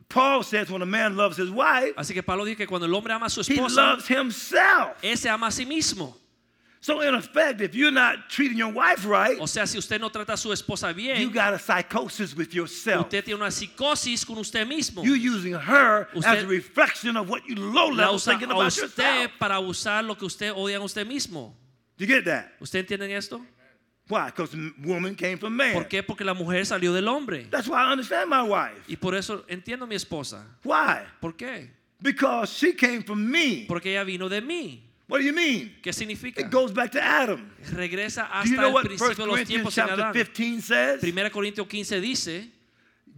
Paul 0.08 0.42
says 0.44 0.70
when 0.70 0.82
a 0.82 0.86
man 0.86 1.16
loves 1.16 1.36
his 1.36 1.50
wife, 1.50 1.94
Así 1.96 2.12
que 2.14 2.22
Pablo 2.22 2.44
dice 2.44 2.56
que 2.58 2.66
cuando 2.66 2.86
el 2.86 2.94
hombre 2.94 3.12
ama 3.12 3.26
a 3.26 3.30
su 3.30 3.40
he 3.40 3.54
esposa, 3.54 3.74
loves 3.92 4.06
himself. 4.08 4.96
ese 5.02 5.28
ama 5.28 5.46
a 5.48 5.50
sí 5.50 5.64
mismo. 5.66 6.16
So 6.84 7.00
in 7.00 7.14
effect, 7.14 7.62
if 7.62 7.74
you're 7.74 7.90
not 7.90 8.28
treating 8.28 8.58
your 8.58 8.70
wife 8.70 9.06
right, 9.06 9.40
O 9.40 9.46
sea, 9.46 9.66
si 9.66 9.78
usted 9.78 9.98
no 9.98 10.10
trata 10.10 10.34
a 10.34 10.36
su 10.36 10.50
esposa 10.50 10.90
you 10.90 10.94
bien, 10.94 11.32
got 11.32 11.54
a 11.54 11.58
psychosis 11.58 12.36
with 12.36 12.52
yourself. 12.52 13.06
usted 13.06 13.24
tiene 13.24 13.40
una 13.40 13.50
psicosis 13.50 14.22
con 14.22 14.36
usted 14.36 14.68
mismo. 14.68 15.02
You're 15.02 15.16
using 15.16 15.54
her 15.54 16.06
as 16.14 16.42
a 16.42 16.46
reflection 16.46 17.16
of 17.16 17.30
what 17.30 17.48
you 17.48 17.54
low 17.54 17.88
level 17.88 18.18
thinking 18.18 18.50
about 18.50 18.66
usted 18.66 18.82
yourself. 18.82 19.30
para 19.38 19.60
usar 19.60 20.04
lo 20.04 20.14
que 20.14 20.26
usted 20.26 20.52
odia 20.52 20.76
en 20.76 20.82
usted 20.82 21.06
mismo. 21.06 21.54
You 21.96 22.06
get 22.06 22.26
that? 22.26 22.52
¿Usted 22.60 22.80
entiende 22.80 23.10
esto? 23.16 23.40
Why? 24.06 24.26
Because 24.26 24.54
woman 24.84 25.14
came 25.14 25.38
from 25.38 25.56
man. 25.56 25.72
¿Por 25.72 25.84
qué? 25.84 26.02
Porque 26.02 26.22
la 26.22 26.34
mujer 26.34 26.66
salió 26.66 26.92
del 26.92 27.08
hombre. 27.08 27.46
That's 27.50 27.66
why 27.66 27.82
I 27.82 27.92
understand 27.92 28.28
my 28.28 28.42
wife. 28.42 28.84
Y 28.88 28.96
por 28.96 29.14
eso 29.14 29.42
entiendo 29.48 29.86
a 29.86 29.88
mi 29.88 29.94
esposa. 29.94 30.44
Why? 30.62 31.06
¿Por 31.18 31.32
qué? 31.34 31.70
Because 32.02 32.52
she 32.52 32.74
came 32.74 33.02
from 33.02 33.24
me. 33.26 33.64
Porque 33.66 33.86
ella 33.86 34.04
vino 34.04 34.28
de 34.28 34.42
mí. 34.42 34.83
What 35.06 35.18
do 35.18 35.24
you 35.24 35.34
mean? 35.34 35.76
¿Qué 35.82 35.92
significa? 35.92 36.40
It 36.40 36.50
goes 36.50 36.72
back 36.72 36.90
to 36.92 37.02
Adam. 37.02 37.50
Regresa 37.72 38.26
Do 38.42 38.48
you 38.48 38.56
know 38.56 38.68
el 38.68 38.72
what 38.72 38.84
1 38.84 38.88
principio 38.88 39.14
de 39.14 39.26
los 39.26 39.36
Corinthians 39.36 39.48
tiempos 39.48 39.78
en 39.78 39.86
chapter 39.86 40.04
Adán. 40.04 40.12
15 40.12 40.60
says? 40.62 41.02
1 41.02 41.30
Corintios 41.30 41.68
15 41.68 42.00
dice, 42.00 42.48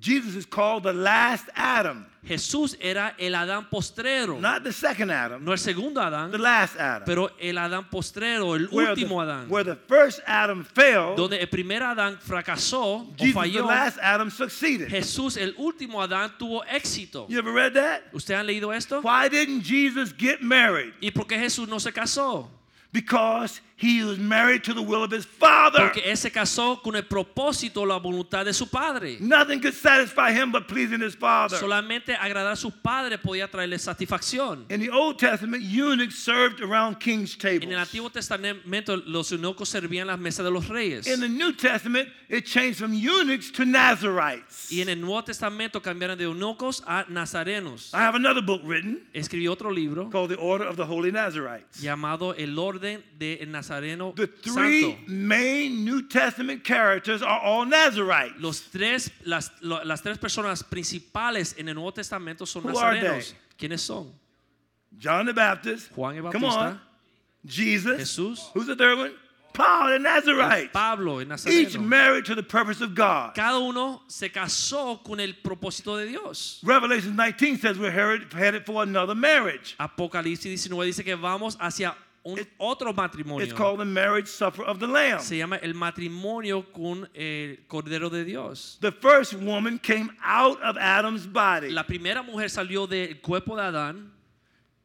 Jesus 0.01 0.35
is 0.35 0.47
called 0.47 0.83
the 0.83 0.93
last 0.93 1.49
Adam, 1.55 2.07
Jesús 2.27 2.77
era 2.81 3.15
el 3.19 3.35
Adán 3.35 3.69
postrero. 3.71 4.39
not 4.41 4.63
the 4.65 4.73
second 4.73 5.11
Adam, 5.11 5.45
No 5.45 5.53
el 5.53 5.59
segundo 5.59 6.01
Adán, 6.01 6.31
the 6.33 6.39
last 6.39 6.77
Adam. 6.79 7.05
pero 7.07 7.31
el 7.39 7.57
Adán 7.57 7.89
postrero, 7.89 8.55
el 8.57 8.69
Where 8.69 8.91
último 8.91 9.25
the, 9.25 9.31
Adán. 9.33 9.49
where 9.49 9.65
the 9.65 9.77
first 9.89 10.21
Adam 10.27 10.65
failed, 10.65 11.17
Donde 11.17 11.41
el 11.41 11.49
primer 11.49 11.83
Adán 11.83 12.19
fracasó 12.21 12.83
o 12.83 13.15
Jesus, 13.17 13.33
the 13.33 13.33
falló, 13.33 13.67
last 13.67 13.99
Adam, 14.03 14.31
succeeded. 14.31 14.89
Jesús, 14.89 15.37
el 15.37 15.55
último 15.57 16.03
Adán, 16.03 16.33
tuvo 16.39 16.65
éxito. 16.65 17.27
You 17.29 17.39
ever 17.39 17.53
read 17.53 17.75
that? 17.75 18.03
¿Ustedes 18.13 18.41
han 18.41 18.47
leído 18.47 18.73
esto? 18.73 19.01
Why 19.03 19.29
didn't 19.29 19.63
Jesus 19.65 20.13
get 20.13 20.41
married? 20.43 20.93
¿Y 21.01 21.11
por 21.13 21.27
qué 21.27 21.39
Jesús 21.39 21.69
no 21.69 21.79
se 21.79 21.93
casó? 21.93 22.51
Because 22.93 23.61
he 23.79 24.03
was 24.03 24.19
married 24.19 24.65
to 24.65 24.73
the 24.73 24.81
will 24.81 25.05
of 25.05 25.11
his 25.11 25.27
father. 25.27 25.91
Porque 25.93 26.03
él 26.11 26.17
se 26.17 26.31
casó 26.31 26.83
con 26.83 26.97
el 26.97 27.03
propósito, 27.03 27.85
la 27.87 27.99
voluntad 27.99 28.47
de 28.47 28.55
su 28.55 28.67
padre. 28.67 29.19
Nothing 29.21 29.61
could 29.61 29.75
satisfy 29.75 30.33
him 30.33 30.51
but 30.51 30.67
pleasing 30.67 31.03
his 31.03 31.15
father. 31.15 31.59
Solamente 31.59 32.17
agradar 32.17 32.53
a 32.53 32.57
su 32.57 32.71
padre 32.71 33.19
podía 33.19 33.51
traerle 33.51 33.79
satisfacción. 33.79 34.65
In 34.71 34.81
the 34.81 34.91
Old 34.91 35.19
Testament, 35.19 35.63
eunuchs 35.63 36.17
served 36.17 36.63
around 36.63 36.99
king's 36.99 37.37
En 37.37 37.49
el 37.49 37.61
tables. 37.61 37.79
Antiguo 37.79 38.11
Testamento 38.11 38.97
los 38.97 39.31
eunucos 39.31 39.69
servían 39.69 40.07
las 40.07 40.19
mesas 40.19 40.43
de 40.43 40.51
los 40.51 40.69
reyes. 40.69 41.07
In 41.07 41.21
the 41.21 41.29
New 41.29 41.53
Testament, 41.53 42.09
it 42.31 42.47
changed 42.47 42.79
from 42.79 42.95
eunuchs 42.95 43.53
to 43.53 43.67
Nazarites. 43.67 44.73
Y 44.73 44.81
en 44.81 44.89
el 44.89 45.01
Nuevo 45.01 45.23
Testamento 45.23 45.83
cambiaron 45.83 46.17
de 46.17 46.25
eunucos 46.25 46.83
a 46.87 47.05
nazarenos. 47.11 47.93
I 47.93 47.99
have 47.99 48.15
another 48.15 48.41
book 48.41 48.63
written 48.65 49.07
Escribió 49.13 49.53
otro 49.53 49.71
libro 49.71 50.09
called 50.09 50.31
The 50.31 50.41
Order 50.41 50.67
of 50.67 50.77
the 50.77 50.87
Holy 50.87 51.13
Nazarites. 51.13 51.83
llamado 51.83 52.35
El 52.35 52.59
Orden 52.59 53.05
del 53.19 53.51
Nazareno 53.51 53.66
The 53.67 54.27
three 54.43 54.83
Santo. 54.83 54.99
main 55.07 55.85
New 55.85 56.03
Testament 56.09 56.65
characters 56.65 57.23
are 57.23 57.41
all 57.41 57.65
Nazarites. 57.67 58.41
Los 58.41 58.61
tres, 58.71 59.11
las, 59.25 59.51
lo- 59.61 59.83
las 59.85 60.03
tres 60.03 60.19
personas 60.19 60.63
principales 60.63 61.55
en 61.59 61.69
el 61.69 61.75
Nuevo 61.75 61.93
Testamento 61.93 62.47
son 62.47 62.63
Who 62.65 62.79
are 62.79 62.99
nazarenos. 63.01 63.35
they? 63.59 63.69
¿Quiénes 63.69 63.81
son? 63.81 64.13
John 64.99 65.27
the 65.27 65.33
Baptist. 65.35 65.91
Juan 65.95 66.17
el 66.17 66.23
Come 66.33 66.45
on. 66.45 66.53
Bautista, 66.53 66.81
Jesus. 67.47 68.01
Jesús, 68.01 68.39
Who's 68.55 68.67
the 68.67 68.77
third 68.77 68.99
one? 68.99 69.13
Paul 69.53 69.89
the 69.89 69.99
Nazarite. 69.99 70.71
Pablo, 70.71 71.15
el 71.19 71.23
Each 71.23 71.29
Nazareno. 71.29 71.81
married 71.83 72.25
to 72.27 72.35
the 72.35 72.43
purpose 72.43 72.83
of 72.83 72.95
God. 72.95 73.35
Cada 73.35 73.59
uno 73.59 74.03
se 74.07 74.29
casó 74.29 75.03
con 75.03 75.19
el 75.19 75.33
propósito 75.43 75.97
de 75.97 76.07
Dios. 76.09 76.61
Revelation 76.63 77.17
19 77.17 77.57
says 77.59 77.79
we're 77.79 77.91
headed, 77.91 78.31
headed 78.35 78.67
for 78.67 78.83
another 78.83 79.15
marriage. 79.15 79.75
Apocalipsis 79.81 80.43
19 80.69 80.85
dice 80.85 81.03
que 81.05 81.17
vamos 81.17 81.57
hacia 81.59 81.95
un 82.27 82.39
It- 82.39 82.49
otro 82.59 82.91
It's 82.91 82.97
matrimonio. 82.97 83.55
called 83.55 83.79
the 83.79 83.85
marriage 83.85 84.27
supper 84.29 84.65
of 84.65 84.79
the 84.81 84.87
Lamb. 84.87 85.21
Se 85.21 85.37
llama 85.39 85.57
el 85.63 85.75
matrimonio 85.75 86.63
con 86.73 87.09
el 87.15 87.59
Cordero 87.69 88.11
de 88.11 88.25
Dios. 88.25 88.79
The 88.81 88.91
first 88.93 89.35
woman 89.35 89.79
came 89.79 90.11
out 90.25 90.61
of 90.63 90.77
Adam's 90.77 91.27
body. 91.27 91.71
La 91.71 91.85
primera 91.85 92.23
mujer 92.25 92.49
salió 92.49 92.89
del 92.89 93.21
cuerpo 93.23 93.55
de 93.57 93.63
Adán. 93.63 94.11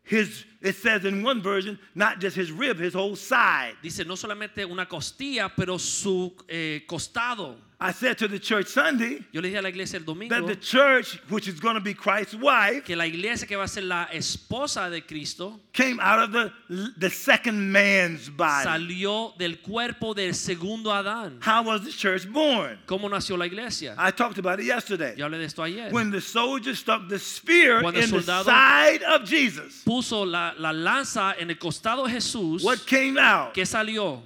His, 0.03 0.45
it 0.61 0.75
says 0.75 1.05
in 1.05 1.23
one 1.23 1.41
version, 1.41 1.79
not 1.95 2.19
just 2.19 2.35
his 2.35 2.51
rib, 2.51 2.77
his 2.79 2.93
whole 2.93 3.15
side. 3.15 3.75
Dice 3.81 4.05
no 4.05 4.15
solamente 4.15 4.65
una 4.65 4.85
costilla, 4.87 5.51
pero 5.55 5.77
su 5.77 6.35
eh, 6.47 6.81
costado. 6.87 7.55
I 7.83 7.91
said 7.93 8.15
to 8.19 8.27
the 8.27 8.37
church 8.37 8.67
Sunday 8.67 9.25
Yo 9.31 9.41
le 9.41 9.49
dije 9.49 9.57
a 9.57 9.61
la 9.63 9.69
iglesia 9.69 9.97
el 9.97 10.05
domingo 10.05 10.35
that 10.35 10.45
the 10.45 10.55
church, 10.55 11.19
which 11.29 11.47
is 11.47 11.59
going 11.59 11.73
to 11.73 11.81
be 11.81 11.95
Christ's 11.95 12.35
wife, 12.35 12.85
que 12.85 12.95
la 12.95 13.05
iglesia 13.05 13.47
que 13.47 13.57
va 13.57 13.63
a 13.63 13.67
ser 13.67 13.81
la 13.81 14.05
esposa 14.13 14.87
de 14.87 15.01
Cristo 15.01 15.59
came 15.73 15.99
out 15.99 16.19
of 16.19 16.31
the, 16.31 16.53
the 16.97 17.09
second 17.09 17.71
man's 17.71 18.29
body. 18.29 18.67
salió 18.67 19.35
del 19.35 19.55
cuerpo 19.63 20.13
del 20.13 20.35
segundo 20.35 20.91
Adán. 20.91 21.41
How 21.41 21.63
was 21.63 21.83
the 21.83 21.91
church 21.91 22.31
born? 22.31 22.77
¿Cómo 22.85 23.09
nació 23.09 23.35
la 23.35 23.45
iglesia? 23.45 23.95
I 23.97 24.11
talked 24.11 24.37
about 24.37 24.59
it 24.59 24.67
yesterday. 24.67 25.15
Yo 25.17 25.25
hablé 25.25 25.39
de 25.39 25.45
esto 25.45 25.63
ayer. 25.63 25.89
When 25.91 26.11
the 26.11 26.21
soldier 26.21 26.75
stuck 26.75 27.09
the 27.09 27.17
spear 27.17 27.81
Cuando 27.81 27.99
in 27.99 28.11
the 28.11 28.43
side 28.43 29.01
of 29.01 29.25
Jesus, 29.25 29.83
Puso 29.83 30.23
la, 30.23 30.53
la 30.59 30.71
lanza 30.71 31.33
en 31.39 31.49
el 31.49 31.55
costado 31.55 32.05
de 32.05 32.11
Jesús. 32.13 32.63
what 32.63 32.85
came 32.85 33.17
out? 33.17 33.55
¿Qué 33.55 33.65
salió? 33.65 34.21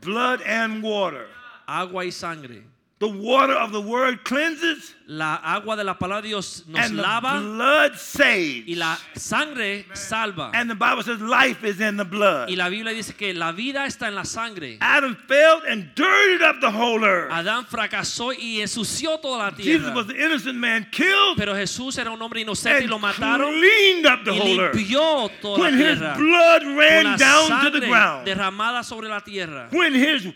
Blood 0.00 0.40
and 0.46 0.82
water. 0.82 1.26
Agua 1.68 2.06
y 2.06 2.10
sangre. 2.10 2.62
The 3.00 3.08
water 3.08 3.54
of 3.54 3.72
the 3.72 3.80
word 3.80 4.24
cleanses, 4.24 4.94
La 5.06 5.34
agua 5.42 5.76
de 5.76 5.82
la 5.84 5.94
palabra 5.98 6.22
de 6.22 6.28
Dios 6.28 6.62
nos 6.68 6.80
and 6.80 6.96
the 6.98 7.02
blood 7.02 7.96
saves. 7.98 8.66
y 8.68 8.74
la 8.76 8.96
sangre 9.16 9.84
salva. 9.94 10.52
And 10.54 10.70
the 10.70 10.76
Bible 10.76 11.02
says 11.02 11.20
life 11.20 11.64
is 11.64 11.80
in 11.80 11.96
the 11.96 12.04
blood. 12.04 12.48
Y 12.48 12.54
la 12.54 12.68
Biblia 12.70 12.94
dice 12.94 13.12
que 13.14 13.34
la 13.34 13.50
vida 13.52 13.84
está 13.84 14.06
en 14.06 14.14
la 14.14 14.22
sangre. 14.24 14.78
Adam 14.80 15.16
failed 15.28 15.64
and 15.68 15.90
dirtied 15.96 16.40
up 16.42 16.60
the 16.60 16.70
whole 16.70 17.04
earth. 17.04 17.32
Adán 17.32 17.66
fracasó 17.66 18.32
y 18.32 18.60
ensució 18.62 19.20
toda 19.20 19.38
la 19.38 19.50
Jesus 19.50 19.92
was 19.94 20.06
the 20.06 20.14
innocent 20.16 20.54
man 20.56 20.86
killed 20.92 21.36
Pero 21.36 21.52
Jesús 21.54 21.98
era 21.98 22.10
un 22.12 22.22
hombre 22.22 22.40
inocente 22.42 22.84
y 22.84 22.86
lo 22.86 22.98
mataron 23.00 23.50
cleaned 23.58 24.06
up 24.06 24.24
the 24.24 24.32
y 24.32 24.38
whole 24.38 24.60
earth. 24.60 24.74
limpió 24.76 25.28
toda 25.42 25.58
la 25.58 25.64
When 25.64 25.74
his 25.78 25.98
blood 25.98 26.62
ran 26.78 27.18
down 27.18 27.64
to 27.64 27.70
the 27.70 27.86
ground. 27.86 28.24
derramada 28.26 28.84
sobre 28.84 29.08
la 29.08 29.20
tierra. 29.20 29.68
When 29.72 29.92
his, 29.94 30.32